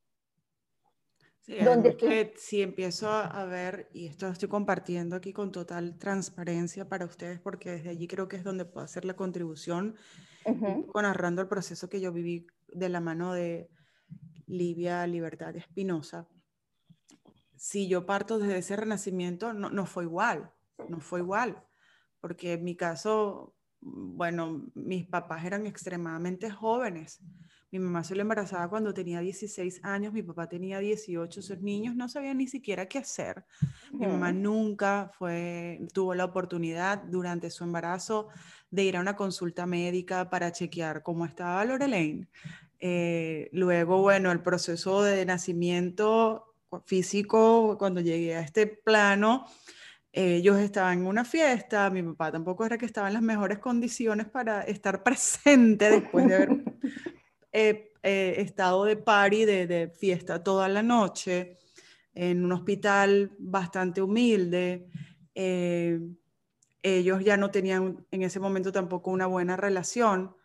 Sí, 1.44 1.58
donde 1.62 2.32
si 2.38 2.62
empiezo 2.62 3.10
a 3.10 3.44
ver, 3.44 3.90
y 3.92 4.06
esto 4.06 4.26
lo 4.26 4.32
estoy 4.32 4.48
compartiendo 4.48 5.14
aquí 5.14 5.34
con 5.34 5.52
total 5.52 5.98
transparencia 5.98 6.88
para 6.88 7.04
ustedes, 7.04 7.38
porque 7.38 7.70
desde 7.70 7.90
allí 7.90 8.08
creo 8.08 8.28
que 8.28 8.36
es 8.36 8.44
donde 8.44 8.64
puedo 8.64 8.82
hacer 8.82 9.04
la 9.04 9.14
contribución, 9.14 9.94
uh 10.46 11.02
narrando 11.02 11.42
el 11.42 11.48
proceso 11.48 11.90
que 11.90 12.00
yo 12.00 12.12
viví 12.12 12.46
de 12.68 12.88
la 12.88 13.00
mano 13.00 13.34
de 13.34 13.68
Livia 14.46 15.06
Libertad 15.06 15.54
Espinosa, 15.54 16.26
si 17.56 17.88
yo 17.88 18.06
parto 18.06 18.38
desde 18.38 18.58
ese 18.58 18.76
renacimiento, 18.76 19.52
no, 19.52 19.68
no 19.68 19.84
fue 19.84 20.04
igual, 20.04 20.50
no 20.88 21.00
fue 21.00 21.20
igual, 21.20 21.62
porque 22.20 22.54
en 22.54 22.64
mi 22.64 22.74
caso, 22.74 23.54
bueno, 23.82 24.70
mis 24.74 25.06
papás 25.06 25.44
eran 25.44 25.66
extremadamente 25.66 26.50
jóvenes. 26.50 27.20
Mi 27.74 27.80
mamá 27.80 28.04
se 28.04 28.14
lo 28.14 28.22
embarazaba 28.22 28.68
cuando 28.68 28.94
tenía 28.94 29.18
16 29.18 29.80
años, 29.82 30.12
mi 30.12 30.22
papá 30.22 30.48
tenía 30.48 30.78
18, 30.78 31.40
esos 31.40 31.60
niños 31.60 31.96
no 31.96 32.08
sabían 32.08 32.38
ni 32.38 32.46
siquiera 32.46 32.86
qué 32.86 32.98
hacer. 32.98 33.44
Mi 33.90 34.06
mamá 34.06 34.30
nunca 34.30 35.10
fue, 35.18 35.80
tuvo 35.92 36.14
la 36.14 36.24
oportunidad 36.24 37.02
durante 37.02 37.50
su 37.50 37.64
embarazo 37.64 38.28
de 38.70 38.84
ir 38.84 38.96
a 38.96 39.00
una 39.00 39.16
consulta 39.16 39.66
médica 39.66 40.30
para 40.30 40.52
chequear 40.52 41.02
cómo 41.02 41.26
estaba 41.26 41.64
Lorelaine. 41.64 42.28
Eh, 42.78 43.48
luego, 43.50 44.00
bueno, 44.02 44.30
el 44.30 44.40
proceso 44.40 45.02
de 45.02 45.26
nacimiento 45.26 46.54
físico, 46.84 47.76
cuando 47.76 48.00
llegué 48.00 48.36
a 48.36 48.40
este 48.42 48.68
plano, 48.68 49.46
ellos 50.12 50.60
estaban 50.60 51.00
en 51.00 51.06
una 51.08 51.24
fiesta, 51.24 51.90
mi 51.90 52.00
papá 52.04 52.30
tampoco 52.30 52.64
era 52.64 52.78
que 52.78 52.86
estaba 52.86 53.08
en 53.08 53.14
las 53.14 53.22
mejores 53.22 53.58
condiciones 53.58 54.28
para 54.28 54.62
estar 54.62 55.02
presente 55.02 55.90
después 55.90 56.28
de 56.28 56.36
haber 56.36 56.73
eh, 57.54 57.92
eh, 58.02 58.34
estado 58.38 58.84
de 58.84 58.96
party, 58.96 59.44
de, 59.44 59.66
de, 59.66 59.88
fiesta 59.88 60.42
toda 60.42 60.68
la 60.68 60.82
noche, 60.82 61.56
en 62.12 62.44
un 62.44 62.52
hospital 62.52 63.32
bastante 63.38 64.02
humilde. 64.02 64.88
Eh, 65.34 66.00
ellos 66.82 67.24
ya 67.24 67.36
no 67.36 67.50
tenían 67.50 68.04
en 68.10 68.22
ese 68.22 68.40
momento 68.40 68.72
tampoco 68.72 69.10
una 69.10 69.26
buena 69.26 69.56
relación. 69.56 70.36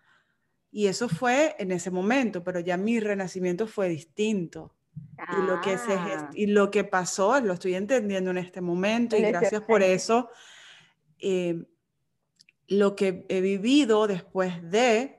Y 0.72 0.86
eso 0.86 1.10
fue 1.10 1.56
en 1.60 1.72
ese 1.72 1.92
momento, 1.92 2.44
pero 2.44 2.60
ya 2.60 2.78
mi 2.78 3.00
renacimiento 3.00 3.68
fue 3.68 3.90
distinto. 3.90 4.76
Y, 5.18 5.48
lo 5.48 5.60
que 5.62 5.78
se, 5.78 5.94
ah. 5.94 6.30
y 6.34 6.48
lo 6.48 6.72
que 6.72 6.84
pasó, 6.84 7.40
lo 7.42 7.54
estoy 7.54 7.76
entendiendo 7.76 8.32
en 8.32 8.38
este 8.38 8.62
momento 8.62 9.18
y 9.18 9.22
gracias 9.22 9.62
por 9.64 9.82
eso. 9.82 10.30
Eh, 11.18 11.64
lo 12.68 12.96
que 12.96 13.26
he 13.30 13.42
vivido 13.42 14.08
después 14.08 14.62
de, 14.70 15.19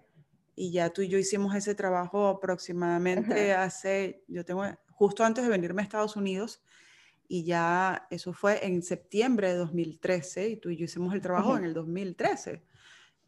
y 0.61 0.73
ya 0.73 0.91
tú 0.91 1.01
y 1.01 1.09
yo 1.09 1.17
hicimos 1.17 1.55
ese 1.55 1.75
trabajo 1.75 2.29
aproximadamente 2.29 3.55
hace, 3.55 4.23
yo 4.29 4.45
tengo, 4.45 4.63
justo 4.91 5.25
antes 5.25 5.43
de 5.43 5.51
venirme 5.51 5.81
a 5.81 5.85
Estados 5.85 6.17
Unidos, 6.17 6.63
y 7.27 7.45
ya 7.45 8.07
eso 8.11 8.35
fue 8.35 8.67
en 8.67 8.83
septiembre 8.83 9.49
de 9.49 9.55
2013, 9.55 10.49
y 10.51 10.57
tú 10.57 10.69
y 10.69 10.77
yo 10.77 10.85
hicimos 10.85 11.15
el 11.15 11.23
trabajo 11.23 11.57
en 11.57 11.65
el 11.65 11.73
2013, 11.73 12.63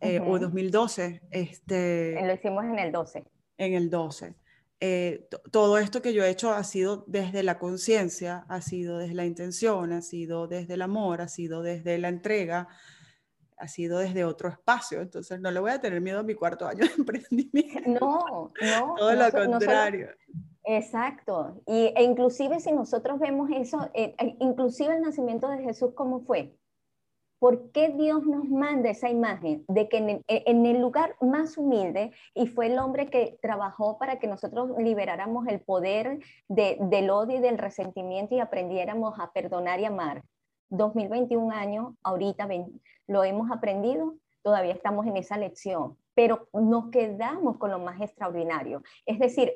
eh, 0.00 0.20
o 0.20 0.38
2012. 0.38 1.22
Este, 1.30 2.20
lo 2.22 2.34
hicimos 2.34 2.64
en 2.66 2.78
el 2.78 2.92
12. 2.92 3.24
En 3.56 3.72
el 3.72 3.88
12. 3.88 4.34
Eh, 4.80 5.26
todo 5.50 5.78
esto 5.78 6.02
que 6.02 6.12
yo 6.12 6.24
he 6.24 6.28
hecho 6.28 6.50
ha 6.50 6.64
sido 6.64 7.06
desde 7.06 7.42
la 7.42 7.58
conciencia, 7.58 8.44
ha 8.50 8.60
sido 8.60 8.98
desde 8.98 9.14
la 9.14 9.24
intención, 9.24 9.94
ha 9.94 10.02
sido 10.02 10.48
desde 10.48 10.74
el 10.74 10.82
amor, 10.82 11.22
ha 11.22 11.28
sido 11.28 11.62
desde 11.62 11.96
la 11.96 12.10
entrega, 12.10 12.68
ha 13.62 13.68
sido 13.68 14.00
desde 14.00 14.24
otro 14.24 14.48
espacio. 14.48 15.00
Entonces 15.00 15.40
no 15.40 15.50
le 15.52 15.60
voy 15.60 15.70
a 15.70 15.80
tener 15.80 16.00
miedo 16.00 16.18
a 16.18 16.24
mi 16.24 16.34
cuarto 16.34 16.66
año 16.66 16.80
de 16.84 16.94
emprendimiento. 16.98 18.00
No, 18.00 18.52
no. 18.60 18.94
todo 18.96 19.12
lo 19.12 19.30
contrario. 19.30 20.08
exacto. 20.64 21.62
Y, 21.66 21.92
e 21.96 22.02
inclusive 22.02 22.58
si 22.58 22.72
nosotros 22.72 23.20
vemos 23.20 23.50
eso, 23.54 23.88
eh, 23.94 24.16
eh, 24.18 24.36
inclusive 24.40 24.96
el 24.96 25.02
nacimiento 25.02 25.48
de 25.48 25.62
Jesús, 25.62 25.92
¿cómo 25.94 26.24
fue? 26.24 26.56
¿Por 27.38 27.70
qué 27.70 27.90
Dios 27.90 28.24
nos 28.24 28.48
manda 28.48 28.90
esa 28.90 29.08
imagen 29.08 29.64
de 29.68 29.88
que 29.88 30.22
en 30.28 30.66
el, 30.66 30.80
lugar 30.80 31.16
más 31.20 31.56
humilde, 31.58 32.12
y 32.34 32.46
fue 32.46 32.66
el 32.66 32.78
hombre 32.78 33.10
que 33.10 33.36
trabajó 33.42 33.98
para 33.98 34.20
que 34.20 34.28
nosotros 34.28 34.70
liberáramos 34.78 35.48
el 35.48 35.60
poder 35.60 36.20
del 36.48 37.10
odio 37.10 37.38
y 37.38 37.40
del 37.40 37.58
resentimiento 37.58 38.36
y 38.36 38.40
aprendiéramos 38.40 39.18
a 39.18 39.32
perdonar 39.32 39.80
y 39.80 39.86
amar? 39.86 40.22
2021 40.72 41.50
años, 41.54 41.94
ahorita 42.02 42.48
lo 43.06 43.24
hemos 43.24 43.50
aprendido, 43.50 44.14
todavía 44.42 44.72
estamos 44.72 45.06
en 45.06 45.18
esa 45.18 45.36
lección, 45.36 45.96
pero 46.14 46.48
nos 46.52 46.90
quedamos 46.90 47.58
con 47.58 47.70
lo 47.70 47.78
más 47.78 48.00
extraordinario. 48.00 48.82
Es 49.04 49.18
decir, 49.18 49.52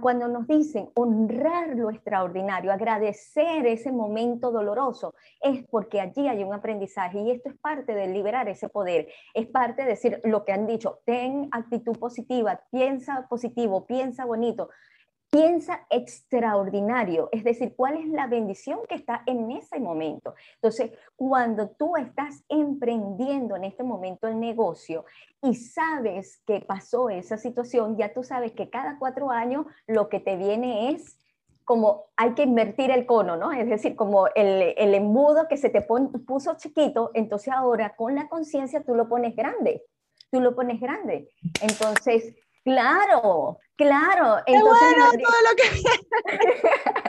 cuando 0.00 0.28
nos 0.28 0.46
dicen 0.46 0.88
honrar 0.94 1.76
lo 1.76 1.90
extraordinario, 1.90 2.72
agradecer 2.72 3.66
ese 3.66 3.92
momento 3.92 4.50
doloroso, 4.50 5.14
es 5.40 5.66
porque 5.68 6.00
allí 6.00 6.26
hay 6.26 6.42
un 6.42 6.54
aprendizaje 6.54 7.20
y 7.20 7.32
esto 7.32 7.50
es 7.50 7.58
parte 7.58 7.94
de 7.94 8.06
liberar 8.06 8.48
ese 8.48 8.68
poder, 8.68 9.08
es 9.34 9.46
parte 9.48 9.82
de 9.82 9.88
decir 9.88 10.20
lo 10.24 10.44
que 10.44 10.52
han 10.52 10.66
dicho, 10.66 11.00
ten 11.04 11.48
actitud 11.50 11.98
positiva, 11.98 12.62
piensa 12.70 13.26
positivo, 13.28 13.84
piensa 13.84 14.24
bonito, 14.24 14.70
piensa 15.34 15.84
extraordinario, 15.90 17.28
es 17.32 17.42
decir, 17.42 17.74
cuál 17.74 17.96
es 17.96 18.06
la 18.06 18.28
bendición 18.28 18.78
que 18.88 18.94
está 18.94 19.24
en 19.26 19.50
ese 19.50 19.80
momento. 19.80 20.36
Entonces, 20.54 20.92
cuando 21.16 21.70
tú 21.70 21.96
estás 21.96 22.44
emprendiendo 22.48 23.56
en 23.56 23.64
este 23.64 23.82
momento 23.82 24.28
el 24.28 24.38
negocio 24.38 25.04
y 25.42 25.56
sabes 25.56 26.40
que 26.46 26.60
pasó 26.60 27.10
esa 27.10 27.36
situación, 27.36 27.96
ya 27.96 28.12
tú 28.12 28.22
sabes 28.22 28.52
que 28.52 28.70
cada 28.70 28.96
cuatro 29.00 29.32
años 29.32 29.66
lo 29.88 30.08
que 30.08 30.20
te 30.20 30.36
viene 30.36 30.90
es 30.90 31.18
como 31.64 32.04
hay 32.16 32.34
que 32.34 32.44
invertir 32.44 32.92
el 32.92 33.04
cono, 33.04 33.36
¿no? 33.36 33.50
Es 33.50 33.68
decir, 33.68 33.96
como 33.96 34.28
el, 34.36 34.74
el 34.76 34.94
embudo 34.94 35.48
que 35.48 35.56
se 35.56 35.68
te 35.68 35.82
puso 35.82 36.54
chiquito, 36.56 37.10
entonces 37.12 37.52
ahora 37.52 37.96
con 37.96 38.14
la 38.14 38.28
conciencia 38.28 38.84
tú 38.84 38.94
lo 38.94 39.08
pones 39.08 39.34
grande, 39.34 39.82
tú 40.30 40.40
lo 40.40 40.54
pones 40.54 40.80
grande. 40.80 41.28
Entonces, 41.60 42.36
Claro, 42.64 43.58
claro. 43.76 44.42
Entonces, 44.46 44.94
bueno, 44.96 45.10
todo 45.22 45.36
lo 45.42 45.56
que... 45.56 47.00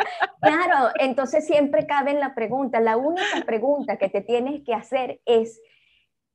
claro, 0.41 0.93
entonces 0.99 1.45
siempre 1.45 1.87
cabe 1.87 2.11
en 2.11 2.19
la 2.19 2.35
pregunta, 2.35 2.79
la 2.79 2.97
única 2.97 3.43
pregunta 3.45 3.97
que 3.97 4.09
te 4.09 4.21
tienes 4.21 4.63
que 4.63 4.73
hacer 4.73 5.21
es, 5.25 5.61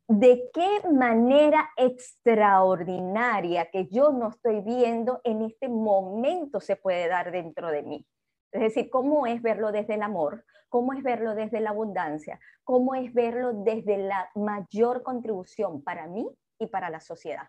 ¿de 0.09 0.51
qué 0.53 0.89
manera 0.91 1.71
extraordinaria 1.77 3.71
que 3.71 3.87
yo 3.89 4.11
no 4.13 4.29
estoy 4.29 4.61
viendo 4.61 5.21
en 5.25 5.43
este 5.43 5.69
momento 5.69 6.61
se 6.61 6.77
puede 6.77 7.09
dar 7.09 7.31
dentro 7.31 7.71
de 7.71 7.83
mí? 7.83 8.07
Es 8.53 8.61
decir, 8.63 8.91
¿cómo 8.91 9.27
es 9.27 9.41
verlo 9.43 9.71
desde 9.71 9.95
el 9.95 10.03
amor? 10.03 10.45
¿Cómo 10.69 10.93
es 10.93 11.03
verlo 11.03 11.35
desde 11.35 11.61
la 11.61 11.71
abundancia? 11.71 12.41
¿Cómo 12.65 12.95
es 12.95 13.13
verlo 13.15 13.53
desde 13.53 13.99
la 13.99 14.31
mayor 14.35 15.03
contribución 15.03 15.83
para 15.83 16.07
mí 16.07 16.29
y 16.59 16.67
para 16.67 16.91
la 16.91 17.01
sociedad? 17.01 17.49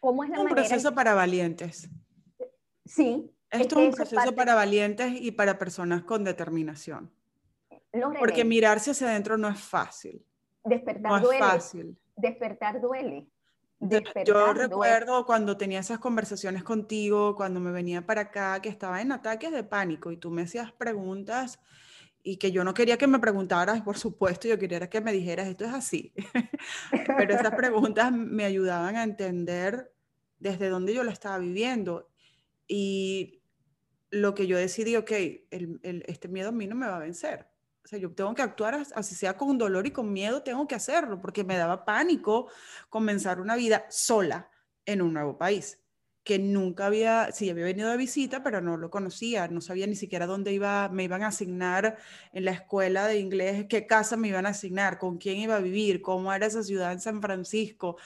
¿Cómo 0.00 0.24
es 0.24 0.30
la 0.30 0.40
un 0.40 0.48
proceso 0.48 0.94
para 0.94 1.14
valientes. 1.14 1.88
Sí. 2.84 3.30
Esto 3.50 3.80
es 3.80 3.88
un 3.88 3.94
proceso 3.94 4.34
para 4.34 4.54
valientes 4.54 5.12
y 5.20 5.32
para 5.32 5.58
personas 5.58 6.02
con 6.02 6.24
determinación. 6.24 7.10
Porque 8.18 8.44
mirarse 8.44 8.90
hacia 8.90 9.08
adentro 9.08 9.38
no 9.38 9.48
es 9.48 9.60
fácil. 9.60 10.24
Despertar 10.64 11.12
no 11.12 11.20
duele. 11.20 11.38
Es 11.38 11.44
fácil. 11.44 11.98
Despertar 12.16 12.80
duele. 12.80 13.26
yo 14.24 14.52
recuerdo 14.52 15.24
cuando 15.24 15.56
tenía 15.56 15.80
esas 15.80 15.98
conversaciones 15.98 16.62
contigo, 16.62 17.34
cuando 17.34 17.60
me 17.60 17.70
venía 17.70 18.06
para 18.06 18.22
acá, 18.22 18.60
que 18.60 18.68
estaba 18.68 19.00
en 19.00 19.12
ataques 19.12 19.50
de 19.50 19.64
pánico 19.64 20.12
y 20.12 20.18
tú 20.18 20.30
me 20.30 20.42
hacías 20.42 20.72
preguntas 20.72 21.58
y 22.22 22.36
que 22.36 22.52
yo 22.52 22.64
no 22.64 22.74
quería 22.74 22.98
que 22.98 23.06
me 23.06 23.18
preguntaras, 23.18 23.82
por 23.82 23.96
supuesto, 23.96 24.48
yo 24.48 24.58
quería 24.58 24.88
que 24.88 25.00
me 25.00 25.12
dijeras, 25.12 25.48
esto 25.48 25.64
es 25.64 25.72
así. 25.72 26.12
Pero 27.18 27.34
esas 27.34 27.54
preguntas 27.54 28.12
me 28.12 28.44
ayudaban 28.44 28.96
a 28.96 29.02
entender 29.02 29.92
desde 30.38 30.68
dónde 30.68 30.94
yo 30.94 31.04
lo 31.04 31.10
estaba 31.10 31.38
viviendo. 31.38 32.10
Y 32.66 33.42
lo 34.10 34.34
que 34.34 34.46
yo 34.46 34.58
decidí, 34.58 34.96
ok, 34.96 35.10
el, 35.50 35.80
este 36.06 36.28
miedo 36.28 36.50
a 36.50 36.52
mí 36.52 36.66
no 36.66 36.74
me 36.74 36.86
va 36.86 36.96
a 36.96 37.00
vencer. 37.00 37.46
O 37.84 37.88
sea, 37.88 37.98
yo 37.98 38.12
tengo 38.12 38.34
que 38.34 38.42
actuar 38.42 38.74
así 38.94 39.14
sea 39.14 39.36
con 39.36 39.56
dolor 39.56 39.86
y 39.86 39.92
con 39.92 40.12
miedo, 40.12 40.42
tengo 40.42 40.68
que 40.68 40.74
hacerlo, 40.74 41.20
porque 41.20 41.44
me 41.44 41.56
daba 41.56 41.86
pánico 41.86 42.50
comenzar 42.90 43.40
una 43.40 43.56
vida 43.56 43.86
sola 43.88 44.50
en 44.84 45.00
un 45.00 45.14
nuevo 45.14 45.38
país 45.38 45.78
que 46.28 46.38
nunca 46.38 46.84
había, 46.84 47.32
sí, 47.32 47.48
había 47.48 47.64
venido 47.64 47.90
de 47.90 47.96
visita, 47.96 48.42
pero 48.42 48.60
no 48.60 48.76
lo 48.76 48.90
conocía, 48.90 49.48
no 49.48 49.62
sabía 49.62 49.86
ni 49.86 49.96
siquiera 49.96 50.26
dónde 50.26 50.52
iba, 50.52 50.90
me 50.90 51.04
iban 51.04 51.22
a 51.22 51.28
asignar 51.28 51.96
en 52.34 52.44
la 52.44 52.50
escuela 52.50 53.06
de 53.06 53.18
inglés, 53.18 53.64
qué 53.66 53.86
casa 53.86 54.18
me 54.18 54.28
iban 54.28 54.44
a 54.44 54.50
asignar, 54.50 54.98
con 54.98 55.16
quién 55.16 55.38
iba 55.38 55.56
a 55.56 55.60
vivir, 55.60 56.02
cómo 56.02 56.30
era 56.30 56.44
esa 56.44 56.62
ciudad 56.62 56.92
en 56.92 57.00
San 57.00 57.22
Francisco, 57.22 57.96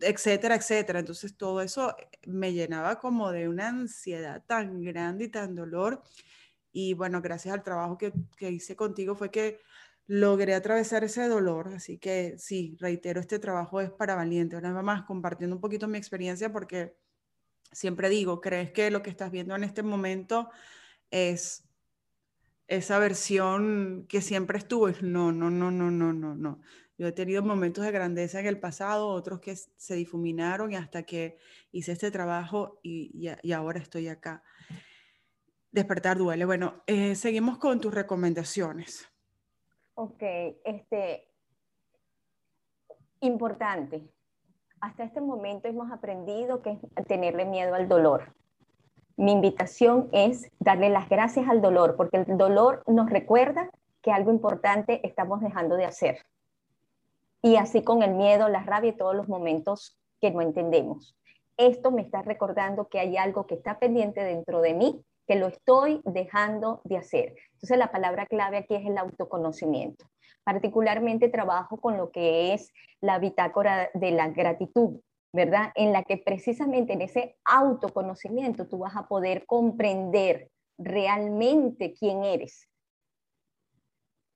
etcétera, 0.00 0.54
etcétera. 0.54 1.00
Entonces 1.00 1.36
todo 1.36 1.60
eso 1.60 1.96
me 2.24 2.52
llenaba 2.52 3.00
como 3.00 3.32
de 3.32 3.48
una 3.48 3.66
ansiedad 3.66 4.44
tan 4.46 4.84
grande 4.84 5.24
y 5.24 5.28
tan 5.28 5.56
dolor. 5.56 6.04
Y 6.72 6.94
bueno, 6.94 7.20
gracias 7.20 7.52
al 7.52 7.64
trabajo 7.64 7.98
que, 7.98 8.12
que 8.36 8.50
hice 8.52 8.76
contigo 8.76 9.16
fue 9.16 9.32
que 9.32 9.58
logré 10.06 10.54
atravesar 10.54 11.02
ese 11.02 11.26
dolor, 11.28 11.72
así 11.74 11.98
que 11.98 12.36
sí, 12.38 12.76
reitero, 12.78 13.20
este 13.20 13.40
trabajo 13.40 13.80
es 13.80 13.90
para 13.90 14.14
valientes. 14.14 14.56
Una 14.60 14.72
vez 14.72 14.84
más, 14.84 15.02
compartiendo 15.02 15.56
un 15.56 15.60
poquito 15.60 15.88
mi 15.88 15.98
experiencia 15.98 16.52
porque 16.52 16.94
siempre 17.76 18.08
digo, 18.08 18.40
¿crees 18.40 18.72
que 18.72 18.90
lo 18.90 19.02
que 19.02 19.10
estás 19.10 19.30
viendo 19.30 19.54
en 19.54 19.62
este 19.62 19.82
momento 19.82 20.48
es 21.10 21.68
esa 22.68 22.98
versión 22.98 24.06
que 24.08 24.22
siempre 24.22 24.56
estuvo? 24.56 24.88
No, 25.02 25.30
no, 25.30 25.50
no, 25.50 25.70
no, 25.70 25.90
no, 25.90 26.12
no, 26.14 26.34
no. 26.34 26.60
Yo 26.96 27.06
he 27.06 27.12
tenido 27.12 27.42
momentos 27.42 27.84
de 27.84 27.92
grandeza 27.92 28.40
en 28.40 28.46
el 28.46 28.58
pasado, 28.58 29.08
otros 29.08 29.40
que 29.40 29.54
se 29.54 29.94
difuminaron 29.94 30.72
y 30.72 30.76
hasta 30.76 31.02
que 31.02 31.36
hice 31.70 31.92
este 31.92 32.10
trabajo 32.10 32.80
y, 32.82 33.28
ahora 33.52 33.78
estoy 33.78 34.08
acá. 34.08 34.42
Despertar 35.70 36.16
duele. 36.16 36.46
Bueno, 36.46 36.82
eh, 36.86 37.14
seguimos 37.14 37.58
con 37.58 37.78
tus 37.78 37.92
recomendaciones. 37.92 39.06
Ok, 39.96 40.22
este, 40.64 41.28
importante, 43.20 44.08
hasta 44.86 45.02
este 45.02 45.20
momento 45.20 45.66
hemos 45.66 45.90
aprendido 45.90 46.62
que 46.62 46.70
es 46.70 47.06
tenerle 47.06 47.44
miedo 47.44 47.74
al 47.74 47.88
dolor. 47.88 48.32
Mi 49.16 49.32
invitación 49.32 50.08
es 50.12 50.48
darle 50.60 50.90
las 50.90 51.08
gracias 51.08 51.48
al 51.48 51.60
dolor, 51.60 51.96
porque 51.96 52.18
el 52.18 52.38
dolor 52.38 52.84
nos 52.86 53.10
recuerda 53.10 53.68
que 54.00 54.12
algo 54.12 54.30
importante 54.30 55.00
estamos 55.04 55.40
dejando 55.40 55.74
de 55.74 55.86
hacer. 55.86 56.18
Y 57.42 57.56
así 57.56 57.82
con 57.82 58.04
el 58.04 58.14
miedo, 58.14 58.48
la 58.48 58.62
rabia 58.62 58.90
y 58.90 58.96
todos 58.96 59.16
los 59.16 59.28
momentos 59.28 59.98
que 60.20 60.30
no 60.30 60.40
entendemos. 60.40 61.16
Esto 61.56 61.90
me 61.90 62.02
está 62.02 62.22
recordando 62.22 62.86
que 62.86 63.00
hay 63.00 63.16
algo 63.16 63.46
que 63.46 63.56
está 63.56 63.80
pendiente 63.80 64.22
dentro 64.22 64.60
de 64.60 64.74
mí 64.74 65.04
que 65.26 65.36
lo 65.36 65.48
estoy 65.48 66.00
dejando 66.04 66.80
de 66.84 66.98
hacer. 66.98 67.34
Entonces 67.54 67.78
la 67.78 67.90
palabra 67.90 68.26
clave 68.26 68.58
aquí 68.58 68.74
es 68.74 68.86
el 68.86 68.98
autoconocimiento. 68.98 70.06
Particularmente 70.44 71.28
trabajo 71.28 71.78
con 71.78 71.96
lo 71.96 72.10
que 72.10 72.54
es 72.54 72.72
la 73.00 73.18
bitácora 73.18 73.90
de 73.94 74.12
la 74.12 74.28
gratitud, 74.28 75.00
¿verdad? 75.32 75.72
En 75.74 75.92
la 75.92 76.04
que 76.04 76.18
precisamente 76.18 76.92
en 76.92 77.02
ese 77.02 77.36
autoconocimiento 77.44 78.68
tú 78.68 78.78
vas 78.78 78.96
a 78.96 79.08
poder 79.08 79.44
comprender 79.46 80.50
realmente 80.78 81.94
quién 81.94 82.22
eres, 82.24 82.68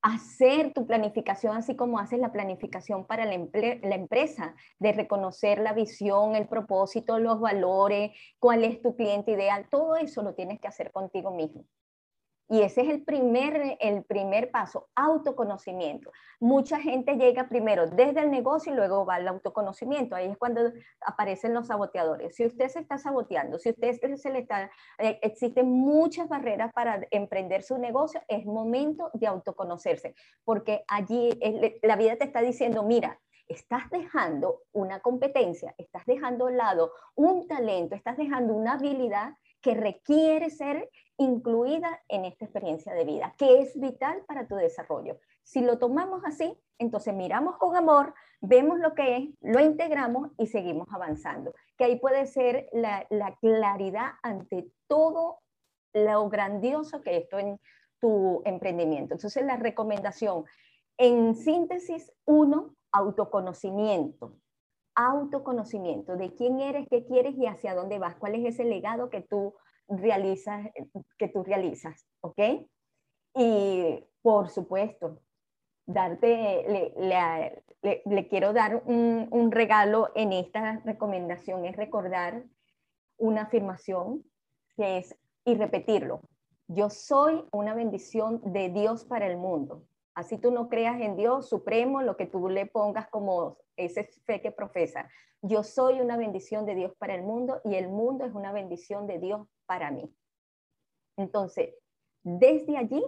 hacer 0.03 0.73
tu 0.73 0.87
planificación 0.87 1.57
así 1.57 1.77
como 1.77 1.99
haces 1.99 2.19
la 2.19 2.33
planificación 2.33 3.07
para 3.07 3.25
la, 3.25 3.35
empresa, 3.35 4.55
de 4.79 4.93
reconocer 4.93 5.61
la 5.61 5.73
visión, 5.73 6.37
el 6.37 6.49
propósito, 6.49 7.19
los 7.19 7.41
valores, 7.41 8.13
cuál 8.39 8.65
es 8.65 8.81
tu 8.81 8.97
cliente 8.97 9.33
ideal, 9.33 9.67
todo 9.71 9.97
eso 9.97 10.23
lo 10.23 10.35
tienes 10.35 10.61
que 10.61 10.69
hacer 10.69 10.91
contigo 10.93 11.31
mismo. 11.33 11.65
Y 12.53 12.63
ese 12.63 12.81
es 12.81 12.89
el 12.89 13.05
primer, 13.05 13.77
el 13.79 14.03
primer 14.03 14.51
paso, 14.51 14.89
autoconocimiento. 14.97 16.11
Mucha 16.41 16.81
gente 16.81 17.15
llega 17.15 17.49
primero 17.49 17.87
desde 17.87 18.23
el 18.23 18.31
negocio 18.33 18.73
y 18.73 18.77
luego 18.77 19.07
va 19.07 19.15
al 19.15 19.29
autoconocimiento. 19.29 20.17
Ahí 20.17 20.27
es 20.27 20.37
cuando 20.37 20.73
aparecen 21.07 21.55
los 21.55 21.69
saboteadores. 21.69 22.35
Si 22.35 22.45
usted 22.45 22.67
se 22.67 22.81
está 22.81 22.99
saboteando, 22.99 23.61
si 23.61 23.71
usted 23.71 24.17
se 24.17 24.31
le 24.31 24.41
está, 24.41 24.69
eh, 24.99 25.21
existen 25.23 25.71
muchas 25.71 26.29
barreras 26.29 26.73
para 26.73 27.07
emprender 27.13 27.63
su 27.63 27.79
negocio, 27.79 28.21
es 28.27 28.45
momento 28.45 29.13
de 29.15 29.29
autoconocerse, 29.29 30.17
porque 30.45 30.83
allí 30.89 31.31
la 31.83 31.95
vida 31.95 32.17
te 32.17 32.25
está 32.25 32.41
diciendo, 32.41 32.83
mira, 32.83 33.21
estás 33.47 33.89
dejando 33.91 34.63
una 34.73 34.99
competencia, 34.99 35.75
estás 35.79 36.05
dejando 36.07 36.49
a 36.49 36.53
lado 36.53 36.93
un 37.15 37.47
talento, 37.47 37.95
estás 37.95 38.17
dejando 38.17 38.55
una 38.55 38.73
habilidad 38.73 39.35
que 39.61 39.75
requiere 39.75 40.51
ser 40.51 40.91
incluida 41.19 42.01
en 42.09 42.25
esta 42.25 42.47
experiencia 42.47 42.95
de 42.95 43.05
vida, 43.05 43.35
que 43.37 43.61
es 43.61 43.79
vital 43.79 44.25
para 44.27 44.47
tu 44.47 44.57
desarrollo. 44.57 45.19
Si 45.43 45.61
lo 45.61 45.79
tomamos 45.79 46.23
así, 46.25 46.59
entonces 46.79 47.15
miramos 47.15 47.59
con 47.59 47.77
amor, 47.77 48.15
vemos 48.41 48.79
lo 48.79 48.95
que 48.95 49.17
es, 49.17 49.29
lo 49.41 49.61
integramos 49.61 50.31
y 50.39 50.47
seguimos 50.47 50.89
avanzando. 50.93 51.55
Que 51.77 51.85
ahí 51.85 51.99
puede 51.99 52.27
ser 52.27 52.69
la, 52.73 53.07
la 53.11 53.37
claridad 53.37 54.13
ante 54.23 54.71
todo 54.87 55.41
lo 55.93 56.29
grandioso 56.31 57.03
que 57.03 57.19
esto 57.19 57.39
en 57.39 57.61
tu 58.01 58.41
emprendimiento. 58.47 59.15
Entonces 59.15 59.45
la 59.45 59.57
recomendación, 59.57 60.45
en 60.97 61.35
síntesis, 61.35 62.13
uno, 62.25 62.75
autoconocimiento 62.93 64.37
autoconocimiento 64.95 66.17
de 66.17 66.35
quién 66.35 66.61
eres, 66.61 66.87
qué 66.89 67.05
quieres 67.05 67.35
y 67.37 67.47
hacia 67.47 67.75
dónde 67.75 67.99
vas, 67.99 68.17
cuál 68.17 68.35
es 68.35 68.55
ese 68.55 68.65
legado 68.65 69.11
que 69.11 69.21
tú 69.23 69.55
realizas, 69.89 70.69
que 71.19 71.29
tú 71.29 71.43
realizas, 71.43 72.07
¿ok? 72.21 72.39
Y 73.35 74.05
por 74.23 74.49
supuesto, 74.49 75.21
darte, 75.87 76.93
le, 76.97 78.29
quiero 78.29 78.53
dar 78.53 78.83
un, 78.87 79.29
un, 79.31 79.51
regalo 79.51 80.11
en 80.15 80.33
esta 80.33 80.81
recomendación, 80.85 81.65
es 81.65 81.77
recordar 81.77 82.45
una 83.17 83.43
afirmación 83.43 84.25
que 84.77 84.99
es, 84.99 85.17
y 85.45 85.55
repetirlo, 85.55 86.23
yo 86.69 86.89
soy 86.89 87.45
una 87.51 87.75
bendición 87.75 88.41
de 88.53 88.69
Dios 88.69 89.05
para 89.05 89.27
el 89.27 89.37
mundo. 89.37 89.83
Así 90.15 90.39
tú 90.39 90.51
no 90.51 90.69
creas 90.69 91.01
en 91.01 91.17
Dios 91.17 91.49
supremo, 91.49 92.03
lo 92.03 92.17
que 92.17 92.27
tú 92.27 92.49
le 92.49 92.67
pongas 92.67 93.09
como 93.09 93.59
ese 93.85 94.05
fe 94.25 94.41
que 94.41 94.53
profesa. 94.53 95.09
Yo 95.43 95.63
soy 95.63 96.01
una 96.01 96.17
bendición 96.17 96.67
de 96.67 96.75
Dios 96.75 96.93
para 96.99 97.15
el 97.15 97.23
mundo 97.23 97.61
y 97.65 97.75
el 97.75 97.89
mundo 97.89 98.25
es 98.25 98.35
una 98.35 98.53
bendición 98.53 99.07
de 99.07 99.19
Dios 99.19 99.47
para 99.67 99.91
mí. 99.91 100.15
Entonces, 101.17 101.75
desde 102.23 102.77
allí, 102.77 103.03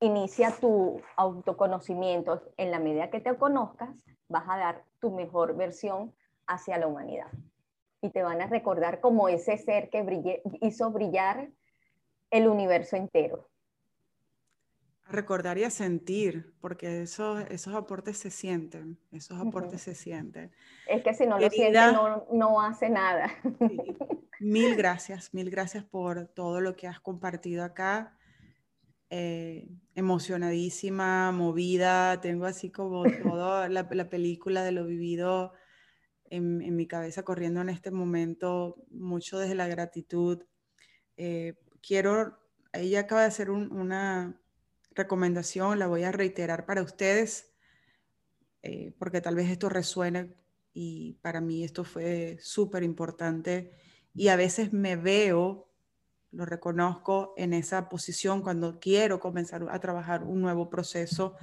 inicia 0.00 0.54
tu 0.60 1.00
autoconocimiento. 1.16 2.42
En 2.56 2.70
la 2.70 2.78
medida 2.78 3.10
que 3.10 3.20
te 3.20 3.36
conozcas, 3.36 4.04
vas 4.28 4.44
a 4.48 4.58
dar 4.58 4.84
tu 5.00 5.10
mejor 5.10 5.56
versión 5.56 6.14
hacia 6.46 6.78
la 6.78 6.86
humanidad. 6.86 7.30
Y 8.00 8.10
te 8.10 8.22
van 8.22 8.42
a 8.42 8.46
recordar 8.46 9.00
como 9.00 9.28
ese 9.28 9.56
ser 9.56 9.88
que 9.90 10.42
hizo 10.60 10.90
brillar 10.90 11.50
el 12.30 12.48
universo 12.48 12.96
entero 12.96 13.51
recordar 15.12 15.58
y 15.58 15.64
a 15.64 15.70
sentir, 15.70 16.54
porque 16.60 17.02
eso, 17.02 17.38
esos 17.38 17.74
aportes 17.74 18.18
se 18.18 18.30
sienten, 18.30 18.98
esos 19.12 19.40
aportes 19.40 19.82
se 19.82 19.94
sienten. 19.94 20.50
Es 20.86 21.02
que 21.02 21.14
si 21.14 21.26
no 21.26 21.38
lo 21.38 21.50
siente, 21.50 21.78
no, 22.32 22.60
hace 22.60 22.88
nada. 22.90 23.30
Mil 24.40 24.74
gracias, 24.74 25.32
mil 25.32 25.50
gracias 25.50 25.84
por 25.84 26.26
todo 26.26 26.60
lo 26.60 26.74
que 26.74 26.88
has 26.88 26.98
compartido 26.98 27.62
acá. 27.62 28.18
Eh, 29.08 29.68
emocionadísima, 29.94 31.30
movida, 31.30 32.20
tengo 32.20 32.46
así 32.46 32.72
como 32.72 33.04
toda 33.22 33.68
la, 33.68 34.08
película 34.08 34.64
de 34.64 34.72
lo 34.72 34.84
vivido 34.84 35.52
en, 36.24 36.74
mi 36.74 36.86
cabeza 36.88 37.22
corriendo 37.22 37.60
en 37.60 37.68
este 37.68 37.90
momento, 37.92 38.84
mucho 38.90 39.38
desde 39.38 39.54
la 39.54 39.68
gratitud. 39.68 40.42
Eh, 41.16 41.54
quiero, 41.80 42.38
ella 42.72 43.00
acaba 43.00 43.20
de 43.20 43.26
hacer 43.28 43.50
una, 43.50 44.41
recomendación, 44.94 45.78
la 45.78 45.86
voy 45.86 46.04
a 46.04 46.12
reiterar 46.12 46.66
para 46.66 46.82
ustedes, 46.82 47.52
eh, 48.62 48.94
porque 48.98 49.20
tal 49.20 49.34
vez 49.34 49.50
esto 49.50 49.68
resuene 49.68 50.34
y 50.72 51.14
para 51.22 51.40
mí 51.40 51.64
esto 51.64 51.84
fue 51.84 52.38
súper 52.40 52.82
importante 52.82 53.72
y 54.14 54.28
a 54.28 54.36
veces 54.36 54.72
me 54.72 54.96
veo, 54.96 55.70
lo 56.30 56.46
reconozco, 56.46 57.34
en 57.36 57.52
esa 57.52 57.88
posición 57.88 58.42
cuando 58.42 58.78
quiero 58.78 59.20
comenzar 59.20 59.66
a 59.70 59.80
trabajar 59.80 60.24
un 60.24 60.40
nuevo 60.40 60.70
proceso 60.70 61.36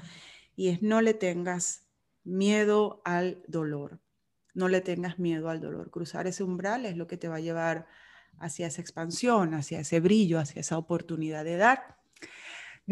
y 0.56 0.70
es 0.70 0.82
no 0.82 1.02
le 1.02 1.14
tengas 1.14 1.88
miedo 2.24 3.02
al 3.06 3.44
dolor, 3.48 4.00
no 4.54 4.68
le 4.68 4.82
tengas 4.82 5.20
miedo 5.20 5.50
al 5.50 5.62
dolor. 5.62 5.90
Cruzar 5.90 6.28
ese 6.28 6.44
umbral 6.44 6.86
es 6.86 6.96
lo 6.98 7.08
que 7.08 7.18
te 7.18 7.28
va 7.28 7.38
a 7.38 7.42
llevar 7.42 7.88
hacia 8.40 8.68
esa 8.68 8.82
expansión, 8.82 9.54
hacia 9.54 9.80
ese 9.80 10.00
brillo, 10.00 10.40
hacia 10.40 10.62
esa 10.62 10.78
oportunidad 10.78 11.44
de 11.44 11.58
dar. 11.58 11.98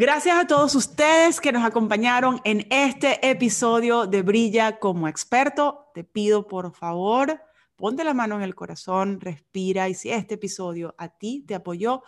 Gracias 0.00 0.38
a 0.38 0.46
todos 0.46 0.76
ustedes 0.76 1.40
que 1.40 1.50
nos 1.50 1.64
acompañaron 1.64 2.40
en 2.44 2.68
este 2.70 3.28
episodio 3.28 4.06
de 4.06 4.22
Brilla 4.22 4.78
como 4.78 5.08
experto. 5.08 5.90
Te 5.92 6.04
pido 6.04 6.46
por 6.46 6.72
favor, 6.72 7.42
ponte 7.74 8.04
la 8.04 8.14
mano 8.14 8.36
en 8.36 8.42
el 8.42 8.54
corazón, 8.54 9.20
respira 9.20 9.88
y 9.88 9.94
si 9.94 10.10
este 10.10 10.34
episodio 10.34 10.94
a 10.98 11.08
ti 11.08 11.44
te 11.48 11.56
apoyó, 11.56 12.04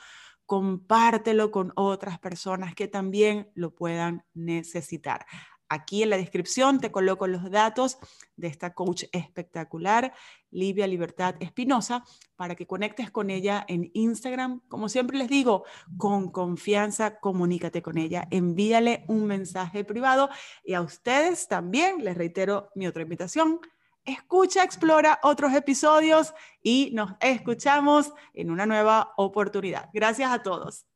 compártelo 0.47 1.51
con 1.51 1.73
otras 1.75 2.21
personas 2.21 2.77
que 2.77 2.87
también 2.87 3.51
lo 3.57 3.75
puedan 3.75 4.25
necesitar. 4.35 5.27
Aquí 5.73 6.03
en 6.03 6.11
la 6.11 6.17
descripción 6.17 6.81
te 6.81 6.91
coloco 6.91 7.29
los 7.29 7.49
datos 7.49 7.99
de 8.35 8.49
esta 8.49 8.75
coach 8.75 9.05
espectacular, 9.13 10.13
Livia 10.51 10.89
Libertad 10.89 11.37
Espinosa, 11.39 12.05
para 12.35 12.57
que 12.57 12.67
conectes 12.67 13.13
con 13.13 13.31
ella 13.31 13.65
en 13.69 13.89
Instagram. 13.95 14.63
Como 14.69 14.89
siempre 14.89 15.17
les 15.17 15.29
digo, 15.29 15.65
con 15.97 16.33
confianza, 16.33 17.21
comunícate 17.21 17.83
con 17.83 17.99
ella, 17.99 18.27
envíale 18.33 19.05
un 19.07 19.27
mensaje 19.27 19.85
privado 19.85 20.29
y 20.65 20.75
a 20.75 20.83
ustedes 20.83 21.47
también 21.47 22.05
les 22.05 22.19
reitero 22.19 22.71
mi 22.75 22.89
otra 22.89 23.03
invitación. 23.03 23.61
Escucha, 24.05 24.65
explora 24.65 25.21
otros 25.23 25.55
episodios 25.55 26.35
y 26.65 26.91
nos 26.95 27.13
escuchamos 27.21 28.13
en 28.35 28.51
una 28.51 28.67
nueva 28.67 29.15
oportunidad. 29.17 29.89
Gracias 29.93 30.33
a 30.33 30.43
todos. 30.43 30.90